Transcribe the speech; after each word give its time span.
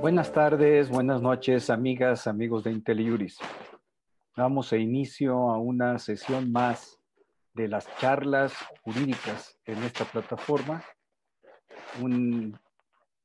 Buenas 0.00 0.32
tardes, 0.32 0.90
buenas 0.90 1.22
noches, 1.22 1.70
amigas, 1.70 2.26
amigos 2.26 2.62
de 2.64 2.72
IntelliJuris. 2.72 3.38
Damos 4.36 4.72
inicio 4.74 5.50
a 5.50 5.58
una 5.58 5.98
sesión 5.98 6.52
más 6.52 7.00
de 7.54 7.68
las 7.68 7.88
charlas 7.96 8.52
jurídicas 8.82 9.58
en 9.64 9.82
esta 9.82 10.04
plataforma, 10.04 10.84
un, 12.02 12.58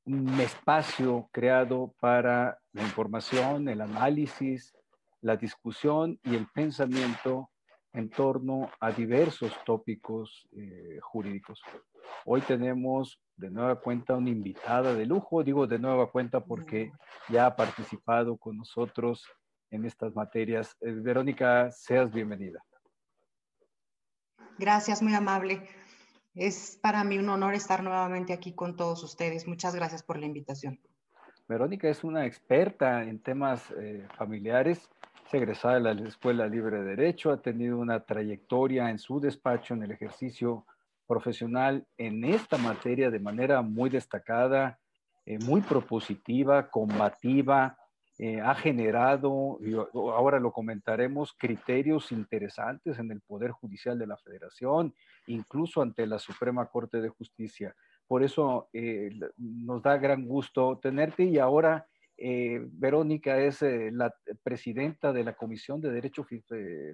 un 0.06 0.40
espacio 0.40 1.28
creado 1.34 1.94
para 2.00 2.60
la 2.72 2.82
información, 2.82 3.68
el 3.68 3.82
análisis, 3.82 4.74
la 5.22 5.36
discusión 5.36 6.20
y 6.24 6.36
el 6.36 6.48
pensamiento 6.54 7.50
en 7.94 8.10
torno 8.10 8.70
a 8.80 8.92
diversos 8.92 9.52
tópicos 9.66 10.48
eh, 10.52 11.00
jurídicos. 11.02 11.62
Hoy 12.26 12.42
tenemos 12.42 13.20
de 13.36 13.50
nueva 13.50 13.80
cuenta 13.80 14.16
una 14.16 14.30
invitada 14.30 14.94
de 14.94 15.06
lujo, 15.06 15.44
digo 15.44 15.66
de 15.66 15.80
nueva 15.80 16.12
cuenta 16.12 16.40
porque 16.40 16.92
ya 17.30 17.48
ha 17.48 17.56
participado 17.56 18.38
con 18.38 18.58
nosotros 18.58 19.26
en 19.72 19.86
estas 19.86 20.14
materias. 20.16 20.76
Eh, 20.82 20.92
Verónica, 20.92 21.72
seas 21.72 22.12
bienvenida. 22.12 22.64
Gracias, 24.58 25.02
muy 25.02 25.14
amable. 25.14 25.68
Es 26.36 26.78
para 26.82 27.04
mí 27.04 27.18
un 27.18 27.30
honor 27.30 27.54
estar 27.54 27.82
nuevamente 27.82 28.34
aquí 28.34 28.54
con 28.54 28.76
todos 28.76 29.04
ustedes. 29.04 29.48
Muchas 29.48 29.74
gracias 29.74 30.04
por 30.04 30.20
la 30.20 30.26
invitación. 30.26 30.80
Verónica 31.48 31.90
es 31.90 32.04
una 32.04 32.26
experta 32.26 33.04
en 33.04 33.20
temas 33.20 33.72
eh, 33.72 34.08
familiares, 34.16 34.88
es 35.30 35.34
egresada 35.36 35.76
de 35.76 35.82
la 35.82 36.08
Escuela 36.08 36.48
Libre 36.48 36.82
de 36.82 36.96
Derecho, 36.96 37.32
ha 37.32 37.40
tenido 37.40 37.78
una 37.78 38.00
trayectoria 38.00 38.90
en 38.90 38.98
su 38.98 39.20
despacho 39.20 39.76
en 39.76 39.84
el 39.84 39.92
ejercicio 39.92 40.66
profesional 41.06 41.86
en 41.98 42.24
esta 42.24 42.58
materia 42.58 43.12
de 43.12 43.20
manera 43.20 43.62
muy 43.62 43.92
destacada, 43.92 44.80
eh, 45.28 45.38
muy 45.38 45.62
propositiva, 45.62 46.72
combativa, 46.72 47.78
eh, 48.18 48.42
ha 48.42 48.56
generado, 48.56 49.60
y 49.62 49.76
ahora 49.94 50.40
lo 50.40 50.52
comentaremos, 50.52 51.34
criterios 51.34 52.12
interesantes 52.12 52.98
en 52.98 53.12
el 53.12 53.22
Poder 53.22 53.52
Judicial 53.52 54.00
de 54.00 54.08
la 54.08 54.18
Federación, 54.18 54.96
incluso 55.28 55.84
ante 55.84 56.08
la 56.08 56.18
Suprema 56.18 56.66
Corte 56.66 57.02
de 57.02 57.10
Justicia. 57.10 57.76
Por 58.08 58.24
eso 58.24 58.68
eh, 58.74 59.12
nos 59.38 59.84
da 59.84 59.98
gran 59.98 60.26
gusto 60.26 60.80
tenerte 60.82 61.26
y 61.26 61.38
ahora 61.38 61.86
Verónica 62.72 63.40
es 63.40 63.62
la 63.62 64.14
presidenta 64.44 65.14
de 65.14 65.24
la 65.24 65.36
Comisión 65.36 65.80
de 65.80 65.92
Derecho 65.92 66.26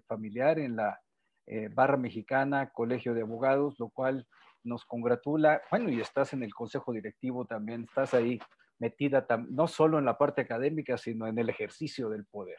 Familiar 0.07 0.59
en 0.59 0.75
la 0.75 0.99
eh, 1.47 1.69
barra 1.71 1.97
Mexicana, 1.97 2.71
Colegio 2.71 3.13
de 3.13 3.21
Abogados, 3.21 3.75
lo 3.79 3.89
cual 3.89 4.27
nos 4.63 4.83
congratula. 4.85 5.61
Bueno, 5.69 5.89
y 5.89 6.01
estás 6.01 6.33
en 6.33 6.41
el 6.41 6.53
Consejo 6.53 6.91
Directivo 6.91 7.45
también, 7.45 7.83
estás 7.83 8.13
ahí 8.15 8.39
metida 8.79 9.25
no 9.49 9.67
solo 9.67 9.99
en 9.99 10.05
la 10.05 10.17
parte 10.17 10.41
académica, 10.41 10.97
sino 10.97 11.27
en 11.27 11.37
el 11.37 11.49
ejercicio 11.49 12.09
del 12.09 12.25
poder. 12.25 12.57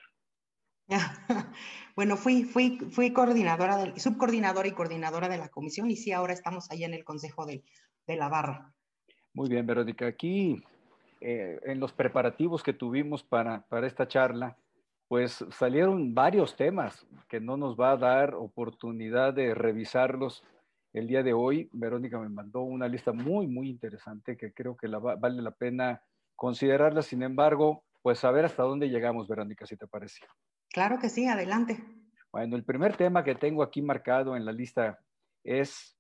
Bueno, 1.97 2.19
fui, 2.19 2.45
fui, 2.45 2.79
fui 2.91 3.13
coordinadora, 3.13 3.79
del, 3.79 3.99
subcoordinadora 3.99 4.69
y 4.69 4.73
coordinadora 4.73 5.31
de 5.31 5.39
la 5.39 5.49
comisión 5.49 5.91
y 5.91 5.97
sí, 5.97 6.13
ahora 6.13 6.35
estamos 6.35 6.71
ahí 6.71 6.85
en 6.85 6.93
el 6.93 7.05
Consejo 7.05 7.47
de, 7.47 7.65
de 8.07 8.17
la 8.17 8.29
Barra. 8.29 8.75
Muy 9.33 9.49
bien, 9.49 9.67
Verónica. 9.67 10.07
Aquí, 10.07 10.63
eh, 11.21 11.61
en 11.65 11.81
los 11.81 11.93
preparativos 11.93 12.63
que 12.63 12.73
tuvimos 12.73 13.23
para, 13.23 13.63
para 13.69 13.87
esta 13.87 14.07
charla, 14.07 14.57
pues 15.09 15.45
salieron 15.51 16.15
varios 16.15 16.57
temas 16.57 17.07
que 17.29 17.41
no 17.41 17.57
nos 17.57 17.79
va 17.79 17.93
a 17.93 17.97
dar 17.97 18.35
oportunidad 18.35 19.33
de 19.35 19.55
revisarlos 19.55 20.45
el 20.93 21.07
día 21.07 21.23
de 21.23 21.33
hoy. 21.33 21.69
Verónica 21.73 22.19
me 22.19 22.29
mandó 22.29 22.63
una 22.63 22.89
lista 22.89 23.13
muy, 23.13 23.47
muy 23.47 23.69
interesante 23.69 24.37
que 24.37 24.53
creo 24.53 24.77
que 24.77 24.89
vale 24.89 25.43
la 25.43 25.53
pena 25.53 26.03
considerarla. 26.35 27.03
Sin 27.03 27.23
embargo, 27.23 27.85
pues 28.03 28.25
a 28.25 28.31
ver 28.31 28.45
hasta 28.45 28.63
dónde 28.63 28.89
llegamos, 28.89 29.29
Verónica, 29.29 29.67
si 29.67 29.77
te 29.77 29.87
parece. 29.87 30.21
Claro 30.71 30.99
que 30.99 31.09
sí, 31.09 31.27
adelante. 31.27 31.83
Bueno, 32.33 32.57
el 32.57 32.65
primer 32.65 32.97
tema 32.97 33.25
que 33.25 33.35
tengo 33.35 33.63
aquí 33.63 33.81
marcado 33.83 34.37
en 34.37 34.45
la 34.45 34.53
lista 34.53 34.99
es 35.45 35.97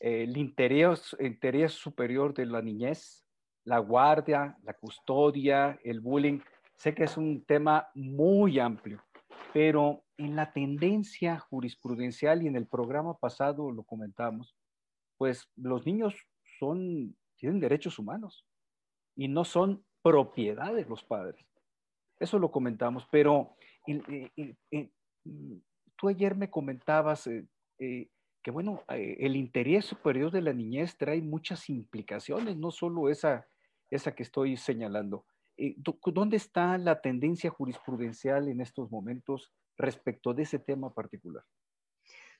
el 0.00 0.36
interés, 0.36 1.16
interés 1.20 1.72
superior 1.72 2.32
de 2.34 2.46
la 2.46 2.62
niñez, 2.62 3.24
la 3.64 3.78
guardia, 3.78 4.56
la 4.62 4.74
custodia, 4.74 5.78
el 5.84 6.00
bullying. 6.00 6.40
Sé 6.76 6.94
que 6.94 7.04
es 7.04 7.16
un 7.16 7.44
tema 7.44 7.88
muy 7.94 8.58
amplio, 8.58 9.02
pero 9.52 10.04
en 10.16 10.36
la 10.36 10.52
tendencia 10.52 11.38
jurisprudencial 11.38 12.42
y 12.42 12.46
en 12.46 12.56
el 12.56 12.66
programa 12.66 13.14
pasado 13.18 13.70
lo 13.70 13.82
comentamos, 13.84 14.56
pues 15.18 15.50
los 15.56 15.84
niños 15.84 16.14
son, 16.58 17.16
tienen 17.36 17.60
derechos 17.60 17.98
humanos 17.98 18.46
y 19.16 19.28
no 19.28 19.44
son 19.44 19.84
propiedad 20.02 20.74
de 20.74 20.84
los 20.84 21.04
padres. 21.04 21.44
Eso 22.18 22.38
lo 22.38 22.50
comentamos, 22.50 23.06
pero 23.10 23.56
tú 25.96 26.08
ayer 26.08 26.34
me 26.34 26.50
comentabas 26.50 27.26
eh, 27.26 27.46
eh, 27.78 28.08
que, 28.42 28.50
bueno, 28.50 28.84
eh, 28.88 29.16
el 29.20 29.36
interés 29.36 29.84
superior 29.84 30.30
de 30.30 30.42
la 30.42 30.52
niñez 30.52 30.96
trae 30.96 31.20
muchas 31.20 31.68
implicaciones, 31.68 32.56
no 32.56 32.70
solo 32.70 33.08
esa, 33.08 33.46
esa 33.90 34.14
que 34.14 34.22
estoy 34.22 34.56
señalando. 34.56 35.26
Eh, 35.56 35.76
¿Dónde 36.06 36.36
está 36.36 36.78
la 36.78 37.00
tendencia 37.00 37.50
jurisprudencial 37.50 38.48
en 38.48 38.60
estos 38.60 38.90
momentos 38.90 39.52
respecto 39.76 40.32
de 40.32 40.44
ese 40.44 40.58
tema 40.58 40.92
particular? 40.92 41.44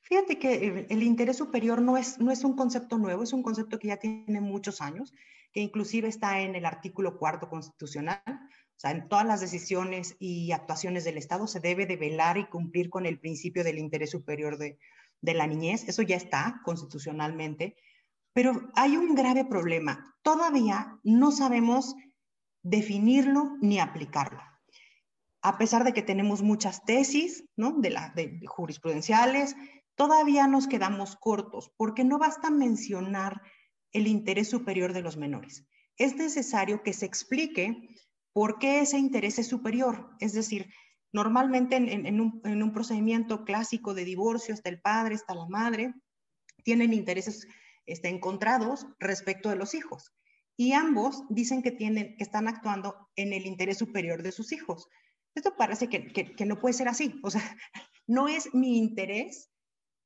Fíjate 0.03 0.39
que 0.39 0.87
el 0.89 1.03
interés 1.03 1.37
superior 1.37 1.83
no 1.83 1.99
es, 1.99 2.19
no 2.19 2.31
es 2.31 2.43
un 2.45 2.57
concepto 2.57 2.97
nuevo, 2.97 3.23
es 3.23 3.35
un 3.35 3.43
concepto 3.43 3.79
que 3.79 3.89
ya 3.89 3.99
tiene 3.99 4.41
muchos 4.41 4.81
años, 4.81 5.13
que 5.53 5.61
inclusive 5.61 6.09
está 6.09 6.41
en 6.41 6.55
el 6.55 6.65
artículo 6.65 7.19
cuarto 7.19 7.51
constitucional. 7.51 8.23
O 8.27 8.81
sea, 8.81 8.93
en 8.93 9.09
todas 9.11 9.27
las 9.27 9.43
decisiones 9.43 10.17
y 10.19 10.53
actuaciones 10.53 11.05
del 11.05 11.19
Estado 11.19 11.47
se 11.47 11.61
debe 11.61 11.85
de 11.85 11.97
velar 11.97 12.39
y 12.39 12.47
cumplir 12.47 12.89
con 12.89 13.05
el 13.05 13.21
principio 13.21 13.63
del 13.63 13.79
interés 13.79 14.11
superior 14.11 14.57
de, 14.57 14.79
de 15.21 15.35
la 15.35 15.47
niñez. 15.47 15.89
Eso 15.89 16.03
ya 16.03 16.17
está 16.17 16.61
constitucionalmente. 16.65 17.77
Pero 18.33 18.71
hay 18.75 18.97
un 18.97 19.15
grave 19.15 19.45
problema. 19.45 20.17
Todavía 20.23 20.99
no 21.03 21.33
sabemos 21.33 21.95
definirlo 22.63 23.57
ni 23.61 23.81
aplicarlo. 23.81 24.43
A 25.43 25.57
pesar 25.57 25.85
de 25.85 25.93
que 25.93 26.03
tenemos 26.03 26.43
muchas 26.43 26.85
tesis 26.85 27.45
¿no? 27.57 27.73
de, 27.73 27.91
la, 27.91 28.13
de 28.15 28.41
jurisprudenciales, 28.47 29.57
todavía 29.95 30.47
nos 30.47 30.67
quedamos 30.67 31.17
cortos 31.17 31.73
porque 31.77 32.05
no 32.05 32.19
basta 32.19 32.51
mencionar 32.51 33.41
el 33.93 34.07
interés 34.07 34.49
superior 34.49 34.93
de 34.93 35.03
los 35.03 35.17
menores. 35.17 35.67
Es 35.97 36.17
necesario 36.17 36.83
que 36.83 36.93
se 36.93 37.07
explique 37.07 37.89
por 38.33 38.59
qué 38.59 38.81
ese 38.81 38.99
interés 38.99 39.39
es 39.39 39.49
superior. 39.49 40.11
Es 40.21 40.33
decir, 40.33 40.73
normalmente 41.13 41.77
en, 41.77 42.21
un, 42.21 42.41
en, 42.45 42.63
un, 42.63 42.73
procedimiento 42.73 43.45
clásico 43.45 43.95
de 43.95 44.05
divorcio, 44.05 44.55
está 44.55 44.69
el 44.69 44.81
padre, 44.81 45.15
está 45.15 45.35
la 45.35 45.47
madre, 45.47 45.95
tienen 46.63 46.93
intereses 46.93 47.47
está, 47.87 48.09
encontrados 48.09 48.87
respecto 48.99 49.49
de 49.49 49.57
los 49.57 49.75
hijos 49.75 50.13
y 50.57 50.73
ambos 50.73 51.25
dicen 51.31 51.63
que, 51.63 51.71
tienen, 51.71 52.17
que 52.17 52.25
están 52.25 52.47
actuando 52.47 53.09
en 53.17 53.33
el 53.33 53.47
interés 53.47 53.79
superior 53.79 54.23
de 54.23 54.31
sus 54.31 54.53
hijos. 54.53 54.89
Esto 55.35 55.57
parece 55.57 55.89
que, 55.89 56.45
no 56.45 56.59
puede 56.59 56.75
ser 56.75 56.89
así. 56.89 57.19
O 57.23 57.31
sea, 57.31 57.41
no 58.07 58.29
es 58.29 58.53
mi 58.55 58.77
interés 58.77 59.51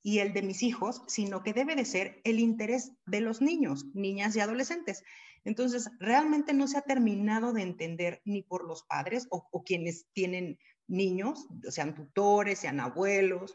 y 0.00 0.20
el 0.20 0.32
de 0.32 0.42
mis 0.42 0.62
hijos, 0.62 1.02
sino 1.08 1.42
que 1.42 1.54
debe 1.54 1.74
de 1.74 1.84
ser 1.84 2.20
el 2.22 2.38
interés 2.38 2.92
de 3.04 3.20
los 3.20 3.40
niños, 3.40 3.86
niñas 3.94 4.36
y 4.36 4.40
adolescentes. 4.40 5.02
Entonces, 5.44 5.90
realmente 5.98 6.52
no 6.52 6.68
se 6.68 6.78
ha 6.78 6.82
terminado 6.82 7.52
de 7.52 7.62
entender 7.62 8.22
ni 8.24 8.42
por 8.42 8.64
los 8.64 8.84
padres 8.84 9.26
o 9.30 9.64
quienes 9.64 10.06
tienen 10.12 10.58
niños, 10.86 11.46
sean 11.68 11.94
tutores, 11.94 12.58
sean 12.58 12.80
abuelos, 12.80 13.54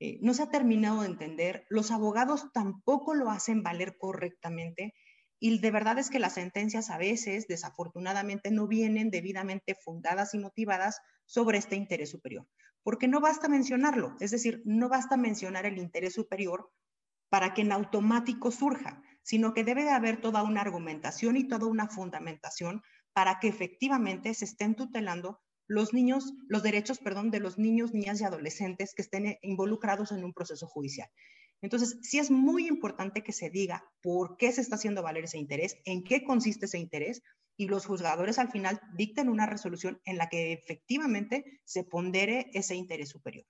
eh, 0.00 0.18
no 0.22 0.34
se 0.34 0.42
ha 0.42 0.50
terminado 0.50 1.02
de 1.02 1.08
entender. 1.08 1.66
Los 1.68 1.90
abogados 1.90 2.52
tampoco 2.52 3.14
lo 3.14 3.30
hacen 3.30 3.62
valer 3.62 3.96
correctamente 3.98 4.94
y 5.40 5.58
de 5.58 5.70
verdad 5.70 5.98
es 5.98 6.10
que 6.10 6.18
las 6.18 6.34
sentencias 6.34 6.90
a 6.90 6.98
veces, 6.98 7.46
desafortunadamente, 7.46 8.50
no 8.50 8.66
vienen 8.66 9.10
debidamente 9.10 9.74
fundadas 9.74 10.34
y 10.34 10.38
motivadas 10.38 11.00
sobre 11.26 11.58
este 11.58 11.76
interés 11.76 12.10
superior. 12.10 12.48
Porque 12.82 13.08
no 13.08 13.20
basta 13.20 13.48
mencionarlo, 13.48 14.16
es 14.20 14.30
decir, 14.30 14.62
no 14.64 14.88
basta 14.88 15.16
mencionar 15.16 15.66
el 15.66 15.78
interés 15.78 16.14
superior 16.14 16.70
para 17.28 17.54
que 17.54 17.62
en 17.62 17.72
automático 17.72 18.50
surja, 18.50 19.02
sino 19.22 19.52
que 19.52 19.64
debe 19.64 19.84
de 19.84 19.90
haber 19.90 20.20
toda 20.20 20.42
una 20.42 20.62
argumentación 20.62 21.36
y 21.36 21.46
toda 21.46 21.66
una 21.66 21.88
fundamentación 21.88 22.82
para 23.12 23.38
que 23.40 23.48
efectivamente 23.48 24.32
se 24.34 24.44
estén 24.44 24.74
tutelando 24.74 25.40
los 25.68 25.94
niños, 25.94 26.34
los 26.48 26.62
derechos, 26.62 26.98
perdón, 26.98 27.30
de 27.30 27.40
los 27.40 27.58
niños, 27.58 27.94
niñas 27.94 28.20
y 28.20 28.24
adolescentes 28.24 28.94
que 28.94 29.02
estén 29.02 29.38
involucrados 29.42 30.10
en 30.12 30.24
un 30.24 30.32
proceso 30.32 30.66
judicial. 30.66 31.08
Entonces, 31.60 31.98
sí 32.02 32.18
es 32.18 32.30
muy 32.30 32.66
importante 32.66 33.22
que 33.22 33.32
se 33.32 33.50
diga 33.50 33.84
por 34.02 34.36
qué 34.36 34.50
se 34.52 34.60
está 34.60 34.76
haciendo 34.76 35.02
valer 35.02 35.24
ese 35.24 35.38
interés, 35.38 35.76
en 35.84 36.04
qué 36.04 36.24
consiste 36.24 36.66
ese 36.66 36.78
interés 36.78 37.22
y 37.56 37.66
los 37.66 37.86
juzgadores 37.86 38.38
al 38.38 38.50
final 38.50 38.80
dicten 38.94 39.28
una 39.28 39.44
resolución 39.44 40.00
en 40.04 40.16
la 40.16 40.28
que 40.28 40.52
efectivamente 40.52 41.60
se 41.64 41.84
pondere 41.84 42.50
ese 42.54 42.76
interés 42.76 43.08
superior. 43.08 43.44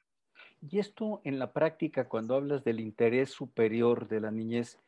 Y 0.61 0.79
esto 0.79 1.21
en 1.25 1.38
la 1.38 1.53
práctica, 1.53 2.09
cuando 2.09 2.35
hablas 2.35 2.64
del 2.64 2.81
interés 2.81 3.31
superior 3.31 4.09
de 4.09 4.21
la 4.21 4.31
niñez, 4.31 4.79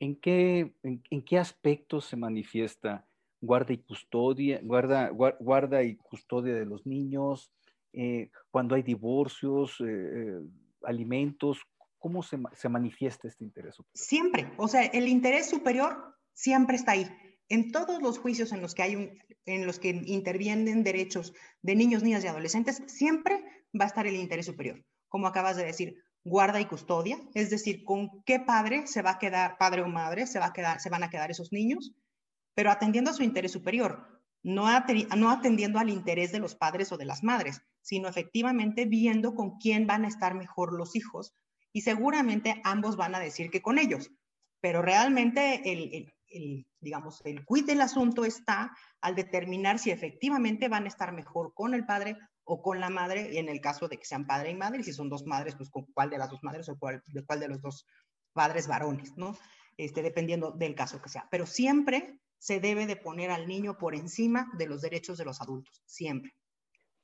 ¿en 0.00 0.16
qué, 0.16 0.74
en, 0.82 1.22
qué 1.22 1.38
aspectos 1.38 2.06
se 2.06 2.16
manifiesta? 2.16 3.06
¿Guarda 3.44 3.72
y 3.72 3.78
custodia, 3.78 4.60
guarda, 4.62 5.10
guarda 5.10 5.82
y 5.82 5.96
custodia 5.96 6.54
de 6.54 6.66
los 6.66 6.86
niños? 6.86 7.52
Eh, 7.92 8.30
cuando 8.50 8.74
hay 8.74 8.82
divorcios, 8.82 9.80
eh, 9.80 9.84
eh, 9.86 10.40
alimentos, 10.82 11.58
¿cómo 11.98 12.22
se, 12.22 12.38
se 12.54 12.68
manifiesta 12.68 13.28
este 13.28 13.44
interés 13.44 13.74
superior? 13.76 13.96
Siempre, 13.96 14.52
o 14.56 14.66
sea, 14.68 14.82
el 14.84 15.08
interés 15.08 15.50
superior 15.50 16.16
siempre 16.32 16.76
está 16.76 16.92
ahí 16.92 17.06
en 17.48 17.70
todos 17.70 18.02
los 18.02 18.18
juicios 18.18 18.52
en 18.52 18.62
los 18.62 18.74
que 18.74 18.82
hay 18.82 19.18
en 19.46 19.66
los 19.66 19.78
que 19.78 19.90
intervienen 19.90 20.82
derechos 20.82 21.34
de 21.62 21.76
niños, 21.76 22.02
niñas 22.02 22.24
y 22.24 22.28
adolescentes, 22.28 22.82
siempre 22.86 23.44
va 23.78 23.84
a 23.84 23.88
estar 23.88 24.06
el 24.06 24.16
interés 24.16 24.46
superior. 24.46 24.82
Como 25.08 25.26
acabas 25.26 25.56
de 25.56 25.64
decir, 25.64 25.96
guarda 26.24 26.60
y 26.60 26.64
custodia, 26.64 27.18
es 27.34 27.50
decir, 27.50 27.84
con 27.84 28.22
qué 28.24 28.40
padre 28.40 28.86
se 28.86 29.02
va 29.02 29.12
a 29.12 29.18
quedar, 29.18 29.58
padre 29.58 29.82
o 29.82 29.88
madre, 29.88 30.26
se, 30.26 30.38
va 30.38 30.46
a 30.46 30.52
quedar, 30.52 30.80
se 30.80 30.88
van 30.88 31.02
a 31.02 31.10
quedar 31.10 31.30
esos 31.30 31.52
niños, 31.52 31.92
pero 32.54 32.70
atendiendo 32.70 33.10
a 33.10 33.14
su 33.14 33.22
interés 33.22 33.52
superior, 33.52 34.14
no, 34.42 34.66
atendiendo 34.68 35.78
al 35.78 35.88
interés 35.88 36.30
de 36.30 36.38
los 36.38 36.54
padres 36.54 36.92
o 36.92 36.98
de 36.98 37.06
las 37.06 37.24
madres, 37.24 37.62
sino 37.80 38.08
efectivamente 38.08 38.84
viendo 38.84 39.34
con 39.34 39.58
quién 39.58 39.86
van 39.86 40.04
a 40.04 40.08
estar 40.08 40.34
mejor 40.34 40.74
los 40.74 40.94
hijos 40.96 41.34
y 41.72 41.80
seguramente 41.80 42.60
ambos 42.62 42.96
van 42.96 43.14
a 43.14 43.20
decir 43.20 43.50
que 43.50 43.62
con 43.62 43.78
ellos, 43.78 44.10
pero 44.60 44.82
realmente 44.82 45.62
el, 45.72 46.12
el, 46.28 46.66
digamos, 46.80 47.22
el 47.24 47.44
quid 47.46 47.64
del 47.64 47.80
asunto 47.80 48.24
está 48.24 48.76
al 49.00 49.14
determinar 49.14 49.78
si 49.78 49.90
efectivamente 49.90 50.68
van 50.68 50.84
a 50.84 50.88
estar 50.88 51.12
mejor 51.12 51.54
con 51.54 51.74
el 51.74 51.86
padre 51.86 52.16
o 52.44 52.60
con 52.60 52.80
la 52.80 52.90
madre, 52.90 53.30
y 53.32 53.38
en 53.38 53.48
el 53.48 53.62
caso 53.62 53.88
de 53.88 53.96
que 53.96 54.04
sean 54.04 54.26
padre 54.26 54.50
y 54.50 54.54
madre, 54.54 54.80
y 54.80 54.84
si 54.84 54.92
son 54.92 55.08
dos 55.08 55.24
madres, 55.24 55.56
pues 55.56 55.70
con 55.70 55.86
cuál 55.94 56.10
de 56.10 56.18
las 56.18 56.28
dos 56.28 56.42
madres 56.42 56.68
o 56.68 56.78
cuál, 56.78 57.02
de 57.06 57.24
cuál 57.24 57.40
de 57.40 57.48
los 57.48 57.62
dos 57.62 57.86
padres 58.34 58.68
varones, 58.68 59.16
¿no? 59.16 59.36
Este, 59.78 60.02
dependiendo 60.02 60.50
del 60.50 60.74
caso 60.74 61.00
que 61.00 61.08
sea. 61.08 61.26
Pero 61.30 61.46
siempre 61.46 62.20
se 62.44 62.60
debe 62.60 62.86
de 62.86 62.96
poner 62.96 63.30
al 63.30 63.48
niño 63.48 63.78
por 63.78 63.94
encima 63.94 64.50
de 64.58 64.66
los 64.66 64.82
derechos 64.82 65.16
de 65.16 65.24
los 65.24 65.40
adultos, 65.40 65.82
siempre. 65.86 66.34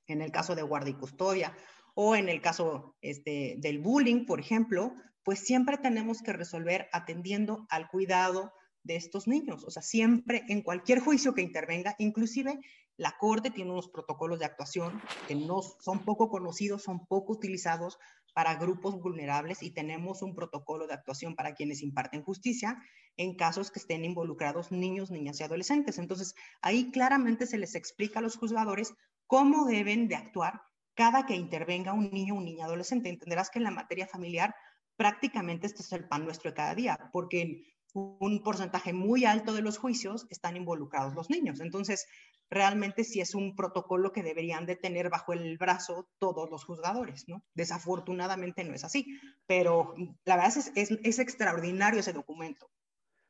En 0.07 0.21
el 0.21 0.31
caso 0.31 0.55
de 0.55 0.61
guardia 0.61 0.91
y 0.91 0.99
custodia 0.99 1.57
o 1.95 2.15
en 2.15 2.29
el 2.29 2.43
caso 2.43 2.95
este, 3.01 3.55
del 3.57 3.79
bullying, 3.79 4.27
por 4.27 4.39
ejemplo, 4.39 4.93
pues 5.25 5.39
siempre 5.39 5.79
tenemos 5.79 6.21
que 6.21 6.35
resolver 6.35 6.91
atendiendo 6.93 7.67
al 7.71 7.89
cuidado, 7.89 8.53
de 8.83 8.97
estos 8.97 9.29
niños. 9.29 9.65
O 9.65 9.71
sea, 9.71 9.83
siempre 9.83 10.45
en 10.49 10.63
cualquier 10.63 11.01
juicio 11.01 11.35
que 11.35 11.43
intervenga, 11.43 11.95
inclusive 11.99 12.59
la 12.97 13.17
Corte 13.19 13.51
tiene 13.51 13.73
unos 13.73 13.89
protocolos 13.89 14.39
de 14.39 14.45
actuación 14.45 15.01
que 15.27 15.35
no 15.35 15.63
son 15.63 16.05
poco 16.05 16.29
conocidos, 16.29 16.83
son 16.83 17.07
poco 17.07 17.33
utilizados 17.33 17.99
para 18.35 18.55
grupos 18.55 19.01
vulnerables 19.01 19.63
y 19.63 19.71
tenemos 19.71 20.23
un 20.23 20.35
protocolo 20.35 20.87
de 20.87 20.95
actuación 20.95 21.35
para 21.35 21.55
quienes 21.55 21.83
imparten 21.83 22.23
justicia 22.23 22.79
en 23.17 23.37
casos 23.37 23.71
que 23.71 23.79
estén 23.79 24.05
involucrados 24.05 24.73
niños, 24.73 25.11
niñas 25.11 25.41
y 25.41 25.45
adolescentes. 25.45 25.99
Entonces, 25.99 26.35
ahí 26.63 26.91
claramente 26.91 27.47
se 27.47 27.59
les 27.59 27.75
explica 27.75 28.21
a 28.21 28.23
los 28.23 28.37
juzgadores 28.37 28.95
cómo 29.27 29.67
deben 29.67 30.09
de 30.09 30.17
actuar 30.17 30.61
cada 30.95 31.27
que 31.27 31.35
intervenga 31.35 31.93
un 31.93 32.11
niño 32.11 32.35
o 32.35 32.39
un 32.39 32.45
niña 32.45 32.67
adolescente. 32.67 33.09
Entenderás 33.09 33.51
que 33.51 33.59
en 33.59 33.65
la 33.65 33.71
materia 33.71 34.07
familiar 34.07 34.55
prácticamente 34.97 35.67
este 35.67 35.83
es 35.83 35.93
el 35.93 36.07
pan 36.09 36.25
nuestro 36.25 36.51
de 36.51 36.57
cada 36.57 36.75
día, 36.75 37.11
porque 37.13 37.65
un 37.95 38.43
porcentaje 38.43 38.93
muy 38.93 39.25
alto 39.25 39.53
de 39.53 39.63
los 39.63 39.79
juicios 39.79 40.27
están 40.31 40.57
involucrados 40.57 41.15
los 41.15 41.31
niños. 41.31 41.61
Entonces, 41.61 42.07
realmente 42.51 43.05
sí 43.05 43.21
es 43.21 43.35
un 43.35 43.55
protocolo 43.55 44.13
que 44.13 44.23
deberían 44.23 44.67
de 44.67 44.77
tener 44.77 45.09
bajo 45.09 45.33
el 45.33 45.57
brazo 45.57 46.09
todos 46.19 46.51
los 46.51 46.65
juzgadores, 46.65 47.29
¿no? 47.29 47.45
Desafortunadamente 47.55 48.65
no 48.65 48.75
es 48.75 48.85
así, 48.85 49.07
pero 49.47 49.95
la 50.25 50.37
verdad 50.37 50.53
es, 50.57 50.91
es, 50.91 51.19
extraordinario 51.19 52.01
ese 52.01 52.13
documento. 52.13 52.69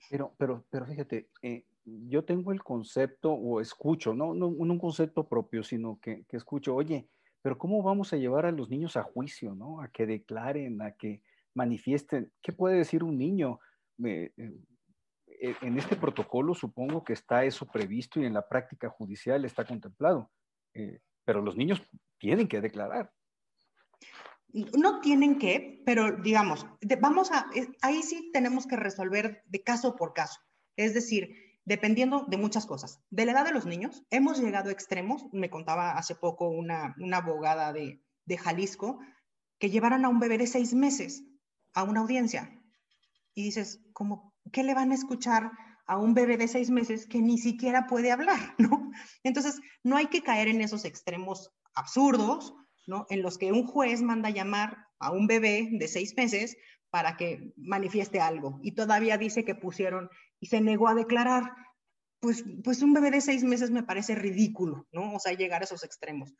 Pero, 0.08 0.34
pero, 0.38 0.64
pero 0.70 0.86
fíjate, 0.86 1.28
eh, 1.42 1.66
yo 1.84 2.24
tengo 2.24 2.50
el 2.52 2.62
concepto, 2.62 3.32
o 3.32 3.60
escucho, 3.60 4.14
no, 4.14 4.34
no, 4.34 4.48
un 4.48 4.78
concepto 4.78 5.28
propio, 5.28 5.62
sino 5.62 5.98
que, 6.00 6.24
que, 6.24 6.36
escucho, 6.36 6.74
oye, 6.74 7.06
pero 7.42 7.58
¿cómo 7.58 7.82
vamos 7.82 8.12
a 8.12 8.16
llevar 8.16 8.46
a 8.46 8.52
los 8.52 8.70
niños 8.70 8.96
a 8.96 9.02
juicio, 9.02 9.54
¿no? 9.54 9.82
A 9.82 9.88
que 9.88 10.06
declaren, 10.06 10.80
a 10.82 10.92
que 10.92 11.22
manifiesten. 11.54 12.32
¿Qué 12.42 12.52
puede 12.52 12.78
decir 12.78 13.04
un 13.04 13.18
niño? 13.18 13.60
Eh, 14.04 14.32
en 15.40 15.78
este 15.78 15.96
protocolo 15.96 16.54
supongo 16.54 17.02
que 17.02 17.14
está 17.14 17.44
eso 17.44 17.66
previsto 17.66 18.20
y 18.20 18.26
en 18.26 18.34
la 18.34 18.46
práctica 18.46 18.90
judicial 18.90 19.44
está 19.44 19.64
contemplado, 19.64 20.30
eh, 20.74 21.00
pero 21.24 21.40
los 21.40 21.56
niños 21.56 21.82
tienen 22.18 22.46
que 22.46 22.60
declarar. 22.60 23.12
No 24.52 25.00
tienen 25.00 25.38
que, 25.38 25.82
pero 25.86 26.16
digamos, 26.16 26.66
vamos 27.00 27.30
a, 27.30 27.48
ahí 27.82 28.02
sí 28.02 28.30
tenemos 28.32 28.66
que 28.66 28.76
resolver 28.76 29.42
de 29.46 29.62
caso 29.62 29.96
por 29.96 30.12
caso. 30.12 30.40
Es 30.76 30.92
decir, 30.92 31.34
dependiendo 31.64 32.26
de 32.28 32.36
muchas 32.36 32.66
cosas. 32.66 33.00
De 33.10 33.24
la 33.24 33.32
edad 33.32 33.44
de 33.44 33.52
los 33.52 33.64
niños, 33.64 34.04
hemos 34.10 34.40
llegado 34.40 34.70
a 34.70 34.72
extremos, 34.72 35.26
me 35.32 35.50
contaba 35.50 35.92
hace 35.92 36.16
poco 36.16 36.48
una, 36.48 36.96
una 36.98 37.18
abogada 37.18 37.72
de, 37.72 38.02
de 38.24 38.38
Jalisco, 38.38 38.98
que 39.58 39.70
llevaran 39.70 40.04
a 40.04 40.08
un 40.08 40.18
bebé 40.18 40.38
de 40.38 40.46
seis 40.46 40.74
meses 40.74 41.24
a 41.74 41.84
una 41.84 42.00
audiencia 42.00 42.60
y 43.34 43.44
dices, 43.44 43.84
¿cómo, 43.92 44.29
¿qué 44.52 44.62
le 44.62 44.74
van 44.74 44.92
a 44.92 44.94
escuchar 44.94 45.50
a 45.86 45.98
un 45.98 46.14
bebé 46.14 46.36
de 46.36 46.46
seis 46.46 46.70
meses 46.70 47.06
que 47.06 47.20
ni 47.20 47.36
siquiera 47.36 47.86
puede 47.88 48.12
hablar, 48.12 48.54
¿no? 48.58 48.92
Entonces, 49.24 49.60
no 49.82 49.96
hay 49.96 50.06
que 50.06 50.22
caer 50.22 50.48
en 50.48 50.60
esos 50.60 50.84
extremos 50.84 51.50
absurdos, 51.74 52.54
¿no? 52.86 53.06
En 53.10 53.22
los 53.22 53.38
que 53.38 53.52
un 53.52 53.66
juez 53.66 54.00
manda 54.02 54.30
llamar 54.30 54.86
a 54.98 55.10
un 55.10 55.26
bebé 55.26 55.68
de 55.72 55.88
seis 55.88 56.14
meses 56.16 56.56
para 56.90 57.16
que 57.16 57.52
manifieste 57.56 58.20
algo 58.20 58.60
y 58.62 58.72
todavía 58.72 59.16
dice 59.18 59.44
que 59.44 59.54
pusieron 59.54 60.08
y 60.40 60.46
se 60.46 60.60
negó 60.60 60.88
a 60.88 60.94
declarar. 60.94 61.52
Pues, 62.20 62.44
pues 62.62 62.82
un 62.82 62.92
bebé 62.92 63.10
de 63.10 63.22
seis 63.22 63.42
meses 63.44 63.70
me 63.70 63.82
parece 63.82 64.14
ridículo, 64.14 64.86
¿no? 64.92 65.14
O 65.14 65.18
sea, 65.18 65.32
llegar 65.32 65.62
a 65.62 65.64
esos 65.64 65.84
extremos. 65.84 66.34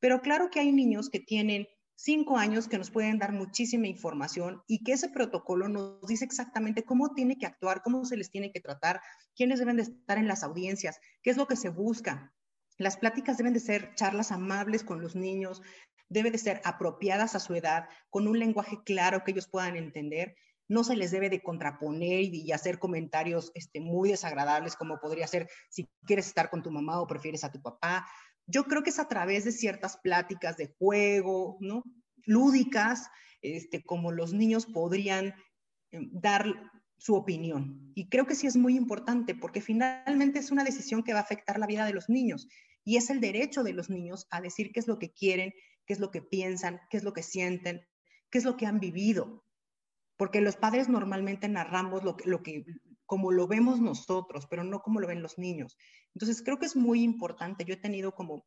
Pero 0.00 0.20
claro 0.20 0.50
que 0.50 0.60
hay 0.60 0.72
niños 0.72 1.10
que 1.10 1.20
tienen 1.20 1.66
cinco 1.96 2.36
años 2.36 2.68
que 2.68 2.78
nos 2.78 2.90
pueden 2.90 3.18
dar 3.18 3.32
muchísima 3.32 3.88
información 3.88 4.62
y 4.66 4.84
que 4.84 4.92
ese 4.92 5.08
protocolo 5.08 5.68
nos 5.68 6.06
dice 6.06 6.24
exactamente 6.24 6.84
cómo 6.84 7.14
tiene 7.14 7.38
que 7.38 7.46
actuar, 7.46 7.82
cómo 7.82 8.04
se 8.04 8.16
les 8.16 8.30
tiene 8.30 8.52
que 8.52 8.60
tratar, 8.60 9.00
quiénes 9.34 9.58
deben 9.58 9.76
de 9.76 9.82
estar 9.82 10.18
en 10.18 10.28
las 10.28 10.44
audiencias, 10.44 11.00
qué 11.22 11.30
es 11.30 11.36
lo 11.36 11.46
que 11.46 11.56
se 11.56 11.70
busca. 11.70 12.32
Las 12.78 12.98
pláticas 12.98 13.38
deben 13.38 13.54
de 13.54 13.60
ser 13.60 13.94
charlas 13.94 14.30
amables 14.30 14.84
con 14.84 15.00
los 15.00 15.16
niños, 15.16 15.62
deben 16.08 16.32
de 16.32 16.38
ser 16.38 16.60
apropiadas 16.64 17.34
a 17.34 17.40
su 17.40 17.54
edad, 17.54 17.88
con 18.10 18.28
un 18.28 18.38
lenguaje 18.38 18.78
claro 18.84 19.24
que 19.24 19.32
ellos 19.32 19.48
puedan 19.48 19.76
entender. 19.76 20.36
No 20.68 20.84
se 20.84 20.96
les 20.96 21.12
debe 21.12 21.30
de 21.30 21.42
contraponer 21.42 22.24
y, 22.24 22.52
hacer 22.52 22.78
comentarios 22.78 23.52
este, 23.54 23.80
muy 23.80 24.10
desagradables 24.10 24.76
como 24.76 24.98
podría 24.98 25.26
ser 25.26 25.48
si 25.70 25.88
quieres 26.04 26.26
estar 26.26 26.50
con 26.50 26.62
tu 26.62 26.70
mamá 26.70 27.00
o 27.00 27.06
prefieres 27.06 27.44
a 27.44 27.52
tu 27.52 27.62
papá 27.62 28.06
yo 28.46 28.64
creo 28.64 28.82
que 28.82 28.90
es 28.90 28.98
a 28.98 29.08
través 29.08 29.44
de 29.44 29.52
ciertas 29.52 29.96
pláticas 29.98 30.56
de 30.56 30.74
juego, 30.78 31.56
¿no? 31.60 31.84
Lúdicas, 32.24 33.08
este, 33.42 33.84
como 33.84 34.12
los 34.12 34.32
niños 34.32 34.66
podrían 34.66 35.34
em, 35.90 36.10
dar 36.12 36.70
su 36.98 37.14
opinión. 37.14 37.92
Y 37.94 38.08
creo 38.08 38.26
que 38.26 38.34
sí 38.34 38.46
es 38.46 38.56
muy 38.56 38.76
importante 38.76 39.34
porque 39.34 39.60
finalmente 39.60 40.38
es 40.38 40.50
una 40.50 40.64
decisión 40.64 41.02
que 41.02 41.12
va 41.12 41.20
a 41.20 41.22
afectar 41.22 41.58
la 41.58 41.66
vida 41.66 41.84
de 41.84 41.92
los 41.92 42.08
niños 42.08 42.48
y 42.84 42.96
es 42.96 43.10
el 43.10 43.20
derecho 43.20 43.62
de 43.62 43.72
los 43.72 43.90
niños 43.90 44.26
a 44.30 44.40
decir 44.40 44.72
qué 44.72 44.80
es 44.80 44.86
lo 44.86 44.98
que 44.98 45.12
quieren, 45.12 45.52
qué 45.86 45.92
es 45.92 46.00
lo 46.00 46.10
que 46.10 46.22
piensan, 46.22 46.80
qué 46.88 46.96
es 46.96 47.04
lo 47.04 47.12
que 47.12 47.22
sienten, 47.22 47.86
qué 48.30 48.38
es 48.38 48.44
lo 48.44 48.56
que 48.56 48.66
han 48.66 48.80
vivido. 48.80 49.44
Porque 50.16 50.40
los 50.40 50.56
padres 50.56 50.88
normalmente 50.88 51.48
narramos 51.48 52.02
lo 52.02 52.16
lo 52.24 52.42
que, 52.42 52.64
como 53.06 53.32
lo 53.32 53.46
vemos 53.46 53.80
nosotros, 53.80 54.46
pero 54.50 54.64
no 54.64 54.80
como 54.80 55.00
lo 55.00 55.06
ven 55.06 55.22
los 55.22 55.38
niños. 55.38 55.76
Entonces, 56.14 56.42
creo 56.42 56.58
que 56.58 56.66
es 56.66 56.76
muy 56.76 57.02
importante. 57.02 57.64
Yo 57.64 57.74
he 57.74 57.78
tenido 57.78 58.12
como 58.12 58.44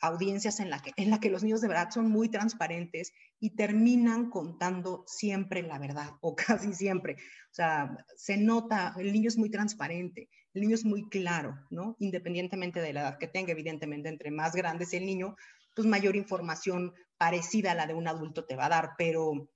audiencias 0.00 0.60
en 0.60 0.70
la 0.70 0.80
que, 0.80 0.92
en 0.96 1.10
la 1.10 1.20
que 1.20 1.30
los 1.30 1.42
niños 1.42 1.60
de 1.60 1.68
verdad 1.68 1.90
son 1.90 2.08
muy 2.08 2.30
transparentes 2.30 3.12
y 3.38 3.54
terminan 3.54 4.30
contando 4.30 5.04
siempre 5.06 5.62
la 5.62 5.78
verdad, 5.78 6.10
o 6.20 6.34
casi 6.34 6.72
siempre. 6.74 7.14
O 7.14 7.54
sea, 7.54 7.96
se 8.16 8.36
nota, 8.36 8.94
el 8.98 9.12
niño 9.12 9.28
es 9.28 9.36
muy 9.36 9.50
transparente, 9.50 10.28
el 10.54 10.62
niño 10.62 10.74
es 10.74 10.84
muy 10.84 11.08
claro, 11.08 11.54
¿no? 11.70 11.96
Independientemente 11.98 12.80
de 12.80 12.92
la 12.92 13.00
edad 13.02 13.18
que 13.18 13.28
tenga, 13.28 13.52
evidentemente, 13.52 14.08
entre 14.08 14.30
más 14.30 14.54
grande 14.54 14.84
es 14.84 14.92
el 14.94 15.06
niño, 15.06 15.36
pues 15.74 15.86
mayor 15.86 16.16
información 16.16 16.92
parecida 17.18 17.72
a 17.72 17.74
la 17.74 17.86
de 17.86 17.94
un 17.94 18.08
adulto 18.08 18.46
te 18.46 18.56
va 18.56 18.66
a 18.66 18.70
dar, 18.70 18.90
pero 18.96 19.50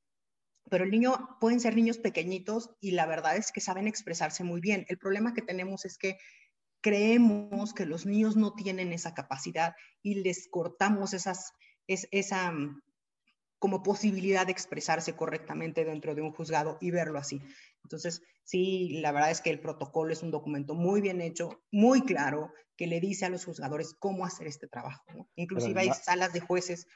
pero 0.70 0.84
el 0.84 0.90
niño, 0.90 1.36
pueden 1.40 1.60
ser 1.60 1.76
niños 1.76 1.98
pequeñitos 1.98 2.70
y 2.80 2.92
la 2.92 3.06
verdad 3.06 3.36
es 3.36 3.52
que 3.52 3.60
saben 3.60 3.86
expresarse 3.86 4.44
muy 4.44 4.60
bien. 4.60 4.86
El 4.88 4.98
problema 4.98 5.34
que 5.34 5.42
tenemos 5.42 5.84
es 5.84 5.98
que 5.98 6.18
creemos 6.80 7.72
que 7.74 7.86
los 7.86 8.06
niños 8.06 8.36
no 8.36 8.54
tienen 8.54 8.92
esa 8.92 9.14
capacidad 9.14 9.74
y 10.02 10.16
les 10.16 10.48
cortamos 10.48 11.14
esas, 11.14 11.52
esa 11.86 12.52
mm, 12.52 12.82
como 13.58 13.82
posibilidad 13.82 14.46
de 14.46 14.52
expresarse 14.52 15.16
correctamente 15.16 15.84
dentro 15.84 16.14
de 16.14 16.22
un 16.22 16.32
juzgado 16.32 16.76
y 16.80 16.90
verlo 16.90 17.18
así. 17.18 17.40
Entonces, 17.84 18.22
sí, 18.42 19.00
la 19.00 19.12
verdad 19.12 19.30
es 19.30 19.40
que 19.40 19.50
el 19.50 19.60
protocolo 19.60 20.12
es 20.12 20.22
un 20.22 20.30
documento 20.30 20.74
muy 20.74 21.00
bien 21.00 21.20
hecho, 21.20 21.62
muy 21.70 22.02
claro, 22.02 22.52
que 22.76 22.86
le 22.86 23.00
dice 23.00 23.26
a 23.26 23.28
los 23.28 23.44
juzgadores 23.44 23.94
cómo 23.98 24.24
hacer 24.24 24.46
este 24.46 24.66
trabajo. 24.66 25.28
Inclusive 25.36 25.80
hay 25.80 25.90
salas 25.90 26.32
de 26.32 26.40
jueces, 26.40 26.86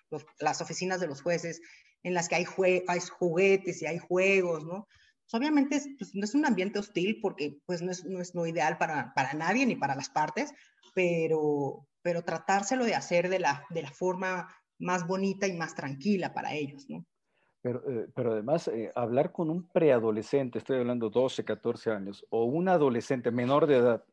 las 0.40 0.61
oficinas 0.61 1.00
de 1.00 1.07
los 1.07 1.23
jueces, 1.23 1.61
en 2.02 2.14
las 2.14 2.28
que 2.28 2.37
hay, 2.37 2.47
hay 2.88 3.00
juguetes 3.00 3.83
y 3.83 3.87
hay 3.87 3.99
juegos, 3.99 4.64
¿no? 4.64 4.88
Pues, 5.30 5.40
obviamente 5.40 5.83
pues, 5.99 6.14
no 6.14 6.25
es 6.25 6.35
un 6.35 6.47
ambiente 6.47 6.78
hostil 6.78 7.18
porque 7.21 7.59
pues 7.66 7.83
no 7.83 7.92
es, 7.92 8.04
no 8.04 8.21
es 8.21 8.35
lo 8.35 8.47
ideal 8.47 8.78
para, 8.78 9.12
para, 9.14 9.35
nadie 9.35 9.66
ni 9.66 9.76
para 9.76 9.95
las 9.95 10.09
partes, 10.09 10.52
pero, 10.95 11.87
pero 12.02 12.25
tratárselo 12.25 12.85
de 12.85 12.95
hacer 12.95 13.28
de 13.28 13.38
la, 13.38 13.64
de 13.71 13.83
la 13.83 13.90
forma 13.90 14.49
más 14.78 15.07
bonita 15.07 15.47
y 15.47 15.52
más 15.52 15.75
tranquila 15.75 16.33
para 16.33 16.54
ellos, 16.54 16.87
¿no? 16.88 17.04
Pero, 17.61 17.83
eh, 17.91 18.09
pero 18.15 18.33
además, 18.33 18.69
eh, 18.69 18.93
hablar 18.95 19.33
con 19.33 19.50
un 19.50 19.69
preadolescente, 19.69 20.59
estoy 20.59 20.79
hablando 20.79 21.11
12, 21.11 21.45
14 21.45 21.91
años, 21.91 22.25
o 22.31 22.45
un 22.45 22.69
adolescente 22.69 23.31
menor 23.31 23.67
de 23.67 23.77
edad, 23.77 24.05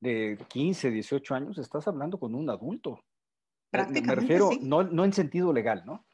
de 0.00 0.38
15, 0.48 0.90
18 0.90 1.34
años, 1.34 1.58
estás 1.58 1.86
hablando 1.88 2.18
con 2.18 2.34
un 2.34 2.48
adulto. 2.48 3.00
Prácticamente, 3.70 4.08
Me 4.08 4.20
refiero, 4.20 4.50
no, 4.62 4.82
no 4.84 5.04
en 5.04 5.12
sentido 5.12 5.52
legal, 5.52 5.82
¿no? 5.84 6.06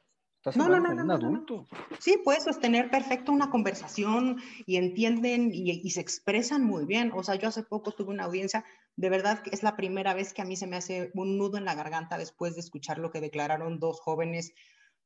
no, 0.57 0.69
no, 0.69 0.81
no, 0.81 0.95
no, 0.95 1.03
un 1.05 1.11
adulto. 1.11 1.67
Sí, 2.01 2.19
puedes 2.23 2.45
sostener 2.45 2.91
perfecto 2.91 3.33
una 3.33 3.51
conversación 3.51 4.41
y 4.67 4.77
entienden 4.77 5.51
y, 5.53 5.91
se 5.91 6.01
expresan 6.01 6.65
muy 6.65 6.85
bien. 6.85 7.13
O 7.15 7.23
sea, 7.23 7.37
yo 7.37 7.49
hace 7.49 7.63
poco 7.63 7.93
tuve 7.93 8.11
una 8.11 8.25
audiencia, 8.25 8.65
de 8.97 9.09
verdad 9.09 9.43
que 9.43 9.51
es 9.51 9.63
la 9.63 9.77
primera 9.77 10.13
vez 10.13 10.35
que 10.35 10.43
a 10.43 10.45
mí 10.45 10.57
se 10.57 10.67
me 10.67 10.77
hace 10.77 11.11
un 11.15 11.39
nudo 11.39 11.57
en 11.57 11.65
la 11.65 11.75
garganta 11.75 12.19
después 12.19 12.55
de 12.55 12.61
escuchar 12.61 12.99
lo 12.99 13.11
que 13.11 13.21
declararon 13.21 13.79
dos 13.79 14.01
jóvenes 14.01 14.53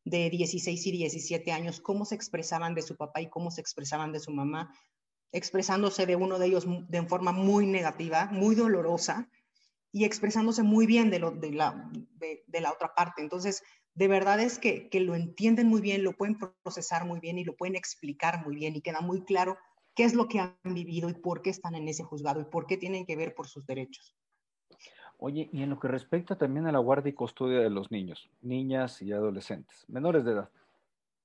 de 0.04 0.30
16 0.30 0.86
y 0.86 0.92
17 0.92 1.52
años, 1.52 1.80
cómo 1.80 2.04
se 2.04 2.14
expresaban 2.14 2.74
de 2.74 2.82
su 2.82 2.96
papá 2.96 3.20
y 3.20 3.28
cómo 3.28 3.50
se 3.50 3.60
expresaban 3.60 4.12
de 4.12 4.20
su 4.20 4.32
mamá, 4.32 4.72
expresándose 5.32 6.06
de 6.06 6.16
uno 6.16 6.38
de 6.38 6.46
ellos 6.46 6.64
de 6.88 7.06
forma 7.06 7.32
muy 7.32 7.66
negativa, 7.66 8.26
muy 8.32 8.54
dolorosa 8.54 9.28
y 9.92 10.04
expresándose 10.04 10.62
muy 10.62 10.86
bien 10.86 11.10
de, 11.10 11.18
lo, 11.18 11.30
de, 11.30 11.52
la, 11.52 11.90
de 12.46 12.60
la 12.60 12.72
otra 12.72 12.94
parte. 12.94 13.22
Entonces, 13.22 13.62
de 13.98 14.06
verdad 14.06 14.38
es 14.38 14.60
que, 14.60 14.88
lo 14.92 15.16
entienden 15.16 15.66
muy 15.66 15.80
bien, 15.80 16.04
lo 16.04 16.12
pueden 16.12 16.38
procesar 16.62 17.04
muy 17.04 17.18
bien 17.18 17.36
y 17.36 17.44
lo 17.44 17.56
pueden 17.56 17.74
explicar 17.74 18.44
muy 18.44 18.54
bien 18.54 18.76
y 18.76 18.80
queda 18.80 19.00
muy 19.00 19.24
claro 19.24 19.58
qué 19.96 20.04
es 20.04 20.14
lo 20.14 20.28
que 20.28 20.38
han 20.38 20.56
vivido 20.62 21.10
y 21.10 21.14
por 21.14 21.42
qué 21.42 21.50
están 21.50 21.74
en 21.74 21.88
ese 21.88 22.04
juzgado 22.04 22.40
y 22.40 22.44
por 22.44 22.66
qué 22.66 22.76
tienen 22.76 23.04
que 23.04 23.16
ver 23.16 23.34
por 23.34 23.48
sus 23.48 23.66
derechos. 23.66 24.14
Oye, 25.18 25.50
y 25.52 25.62
en 25.62 25.70
lo 25.70 25.80
que 25.80 25.88
respecta 25.88 26.36
también 26.36 26.66
a 26.66 26.72
la 26.72 26.78
guardia 26.78 27.10
y 27.10 27.14
custodia 27.14 27.58
de 27.58 27.70
los 27.70 27.90
niños, 27.90 28.30
niñas 28.40 29.02
y 29.02 29.12
adolescentes, 29.12 29.84
menores 29.88 30.24
de 30.24 30.32
edad, 30.32 30.48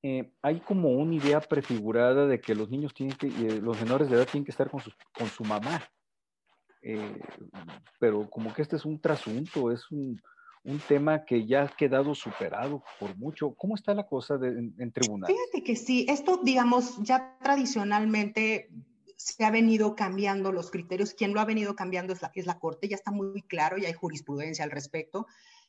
eh, 0.01 0.31
hay 0.41 0.59
como 0.59 0.89
una 0.89 1.15
idea 1.15 1.39
prefigurada 1.39 2.27
de 2.27 2.41
que 2.41 2.55
los 2.55 2.69
niños 2.69 2.93
tienen 2.93 3.15
que, 3.15 3.27
eh, 3.27 3.61
los 3.61 3.79
menores 3.79 4.09
de 4.09 4.17
edad 4.17 4.27
tienen 4.29 4.45
que 4.45 4.51
estar 4.51 4.69
con 4.69 4.81
su, 4.81 4.91
con 5.17 5.27
su 5.27 5.43
mamá. 5.43 5.81
Eh, 6.81 7.21
pero 7.99 8.29
como 8.29 8.53
que 8.53 8.63
este 8.63 8.75
es 8.75 8.83
un 8.83 8.99
trasunto, 8.99 9.71
es 9.71 9.89
un, 9.91 10.19
un 10.63 10.79
tema 10.79 11.23
que 11.23 11.45
ya 11.45 11.63
ha 11.63 11.67
quedado 11.69 12.15
superado 12.15 12.83
por 12.99 13.15
mucho. 13.17 13.53
¿Cómo 13.53 13.75
está 13.75 13.93
la 13.93 14.05
cosa 14.05 14.35
en, 14.41 14.91
tribunales? 14.91 15.35
Fíjate 15.35 15.63
que 15.63 15.75
sí, 15.75 16.05
esto, 16.09 16.41
digamos, 16.43 17.01
ya 17.03 17.37
tradicionalmente 17.41 18.69
se 19.23 19.45
ha 19.45 19.51
venido 19.51 19.95
cambiando 19.95 20.51
los 20.51 20.69
criterios. 20.69 21.13
Quien 21.13 21.33
lo 21.33 21.39
ha 21.39 21.45
venido 21.45 21.75
cambiando 21.75 22.11
es 22.11 22.21
la, 22.21 22.31
es 22.35 22.45
la 22.45 22.59
Corte, 22.59 22.89
ya 22.89 22.95
está 22.95 23.11
muy 23.11 23.41
claro, 23.43 23.77
y 23.77 23.85
hay 23.85 23.93
jurisprudencia 23.93 24.65
al 24.65 24.71
respecto, 24.71 25.27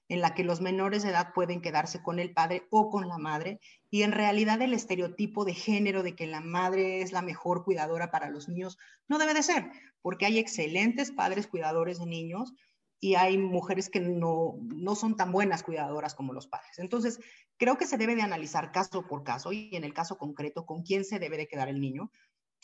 en 0.08 0.20
la 0.20 0.34
que 0.34 0.44
los 0.44 0.60
menores 0.60 1.02
de 1.02 1.10
edad 1.10 1.32
pueden 1.32 1.62
quedarse 1.62 2.02
con 2.02 2.18
el 2.18 2.34
padre 2.34 2.66
o 2.70 2.90
con 2.90 3.08
la 3.08 3.16
madre, 3.16 3.60
y 3.90 4.02
en 4.02 4.12
realidad 4.12 4.60
el 4.60 4.74
estereotipo 4.74 5.44
de 5.44 5.54
género 5.54 6.02
de 6.02 6.16
que 6.16 6.26
la 6.26 6.40
madre 6.40 7.00
es 7.00 7.12
la 7.12 7.22
mejor 7.22 7.64
cuidadora 7.64 8.10
para 8.10 8.28
los 8.28 8.48
niños 8.48 8.76
no 9.08 9.18
debe 9.18 9.34
de 9.34 9.42
ser, 9.42 9.70
porque 10.02 10.26
hay 10.26 10.38
excelentes 10.38 11.12
padres 11.12 11.46
cuidadores 11.46 12.00
de 12.00 12.06
niños, 12.06 12.52
y 13.00 13.16
hay 13.16 13.36
mujeres 13.36 13.90
que 13.90 14.00
no, 14.00 14.54
no 14.62 14.94
son 14.94 15.14
tan 15.14 15.30
buenas 15.30 15.62
cuidadoras 15.62 16.14
como 16.14 16.32
los 16.32 16.46
padres. 16.46 16.78
Entonces, 16.78 17.20
creo 17.58 17.76
que 17.76 17.86
se 17.86 17.98
debe 17.98 18.16
de 18.16 18.22
analizar 18.22 18.72
caso 18.72 19.06
por 19.06 19.24
caso 19.24 19.52
y 19.52 19.68
en 19.76 19.84
el 19.84 19.92
caso 19.92 20.16
concreto 20.16 20.64
con 20.64 20.82
quién 20.82 21.04
se 21.04 21.18
debe 21.18 21.36
de 21.36 21.46
quedar 21.46 21.68
el 21.68 21.82
niño, 21.82 22.10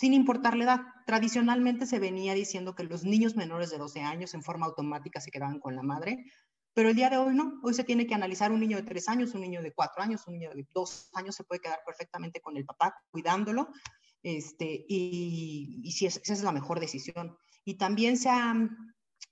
sin 0.01 0.15
importar 0.15 0.57
la 0.57 0.65
edad. 0.65 0.81
Tradicionalmente 1.05 1.85
se 1.85 1.99
venía 1.99 2.33
diciendo 2.33 2.75
que 2.75 2.85
los 2.85 3.05
niños 3.05 3.37
menores 3.37 3.69
de 3.69 3.77
12 3.77 4.01
años 4.01 4.33
en 4.33 4.43
forma 4.43 4.65
automática 4.65 5.21
se 5.21 5.31
quedaban 5.31 5.61
con 5.61 5.77
la 5.77 5.83
madre, 5.83 6.25
pero 6.73 6.89
el 6.89 6.97
día 6.97 7.11
de 7.11 7.19
hoy 7.19 7.35
no. 7.35 7.61
Hoy 7.63 7.75
se 7.75 7.85
tiene 7.85 8.07
que 8.07 8.15
analizar 8.15 8.51
un 8.51 8.61
niño 8.61 8.79
de 8.79 8.85
3 8.85 9.09
años, 9.11 9.35
un 9.35 9.43
niño 9.43 9.61
de 9.61 9.75
4 9.75 10.03
años, 10.03 10.27
un 10.27 10.39
niño 10.39 10.49
de 10.55 10.67
2 10.73 11.11
años 11.13 11.35
se 11.37 11.45
puede 11.45 11.61
quedar 11.61 11.81
perfectamente 11.85 12.41
con 12.41 12.57
el 12.57 12.65
papá 12.65 12.95
cuidándolo, 13.11 13.69
este, 14.23 14.87
y, 14.89 15.93
si 15.93 16.07
esa 16.07 16.33
es 16.33 16.43
la 16.43 16.53
mejor 16.53 16.81
decisión. 16.81 17.37
Y 17.67 17.75
también 17.75 18.17
se 18.17 18.31
ha 18.31 18.55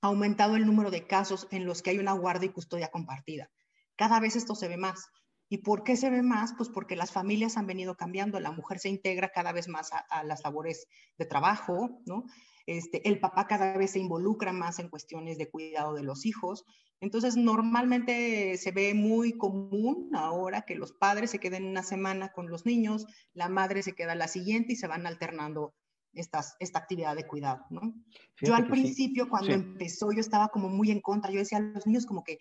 aumentado 0.02 0.56
el 0.56 0.66
número 0.66 0.90
de 0.90 1.06
casos 1.06 1.48
en 1.50 1.64
los 1.64 1.80
que 1.80 1.90
hay 1.90 1.98
una 1.98 2.12
guardia 2.12 2.50
y 2.50 2.52
custodia 2.52 2.90
compartida. 2.90 3.50
Cada 3.96 4.20
vez 4.20 4.36
esto 4.36 4.54
se 4.54 4.68
ve 4.68 4.76
más. 4.76 5.08
¿Y 5.48 5.58
por 5.58 5.82
qué 5.82 5.96
se 5.96 6.10
ve 6.10 6.22
más? 6.22 6.54
Pues 6.56 6.68
porque 6.68 6.96
las 6.96 7.10
familias 7.10 7.56
han 7.56 7.66
venido 7.66 7.96
cambiando, 7.96 8.38
la 8.38 8.52
mujer 8.52 8.78
se 8.78 8.88
integra 8.88 9.30
cada 9.30 9.52
vez 9.52 9.68
más 9.68 9.90
a, 9.92 10.24
las 10.24 10.42
labores 10.44 10.86
de 11.16 11.26
trabajo, 11.26 12.00
¿no? 12.04 12.24
Este, 12.66 13.08
el 13.08 13.18
papá 13.18 13.46
cada 13.46 13.78
vez 13.78 13.92
se 13.92 13.98
involucra 13.98 14.52
más 14.52 14.78
en 14.78 14.90
cuestiones 14.90 15.38
de 15.38 15.48
cuidado 15.48 15.94
de 15.94 16.02
los 16.02 16.26
hijos. 16.26 16.64
Entonces, 17.00 17.36
normalmente 17.36 18.58
se 18.58 18.72
ve 18.72 18.92
muy 18.92 19.38
común 19.38 20.10
ahora 20.14 20.62
que 20.62 20.74
los 20.74 20.92
padres 20.92 21.30
se 21.30 21.38
queden 21.38 21.64
una 21.64 21.82
semana 21.82 22.30
con 22.32 22.50
los 22.50 22.66
niños, 22.66 23.06
la 23.32 23.48
madre 23.48 23.82
se 23.82 23.94
queda 23.94 24.14
la 24.14 24.28
siguiente 24.28 24.74
y 24.74 24.76
se 24.76 24.86
van 24.86 25.06
alternando 25.06 25.74
esta 26.12 26.78
actividad 26.78 27.14
de 27.14 27.26
cuidado, 27.26 27.64
¿no? 27.70 27.94
yo 28.42 28.54
al 28.54 28.68
principio, 28.68 29.28
cuando 29.28 29.52
empezó, 29.52 30.10
yo 30.10 30.20
estaba 30.20 30.48
como 30.48 30.68
muy 30.68 30.90
en 30.90 31.00
contra, 31.00 31.30
yo 31.30 31.38
decía 31.38 31.58
a 31.58 31.62
los 31.62 31.86
niños 31.86 32.06
como 32.06 32.24
que 32.24 32.38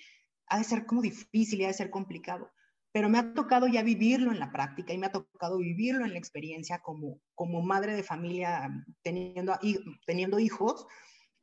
ha 0.47 0.57
de 0.57 0.63
ser 0.63 0.85
como 0.85 1.01
difícil 1.01 1.61
y 1.61 1.65
ha 1.65 1.67
de 1.67 1.73
ser 1.73 1.89
complicado, 1.89 2.49
pero 2.97 3.09
me 3.09 3.19
ha 3.19 3.31
tocado 3.35 3.67
ya 3.67 3.83
vivirlo 3.83 4.31
en 4.31 4.39
la 4.39 4.51
práctica 4.51 4.91
y 4.91 4.97
me 4.97 5.05
ha 5.05 5.11
tocado 5.11 5.59
vivirlo 5.59 6.03
en 6.03 6.13
la 6.13 6.17
experiencia 6.17 6.79
como, 6.79 7.19
como 7.35 7.61
madre 7.61 7.95
de 7.95 8.01
familia 8.01 8.71
teniendo, 9.03 9.53
teniendo 10.07 10.39
hijos, 10.39 10.87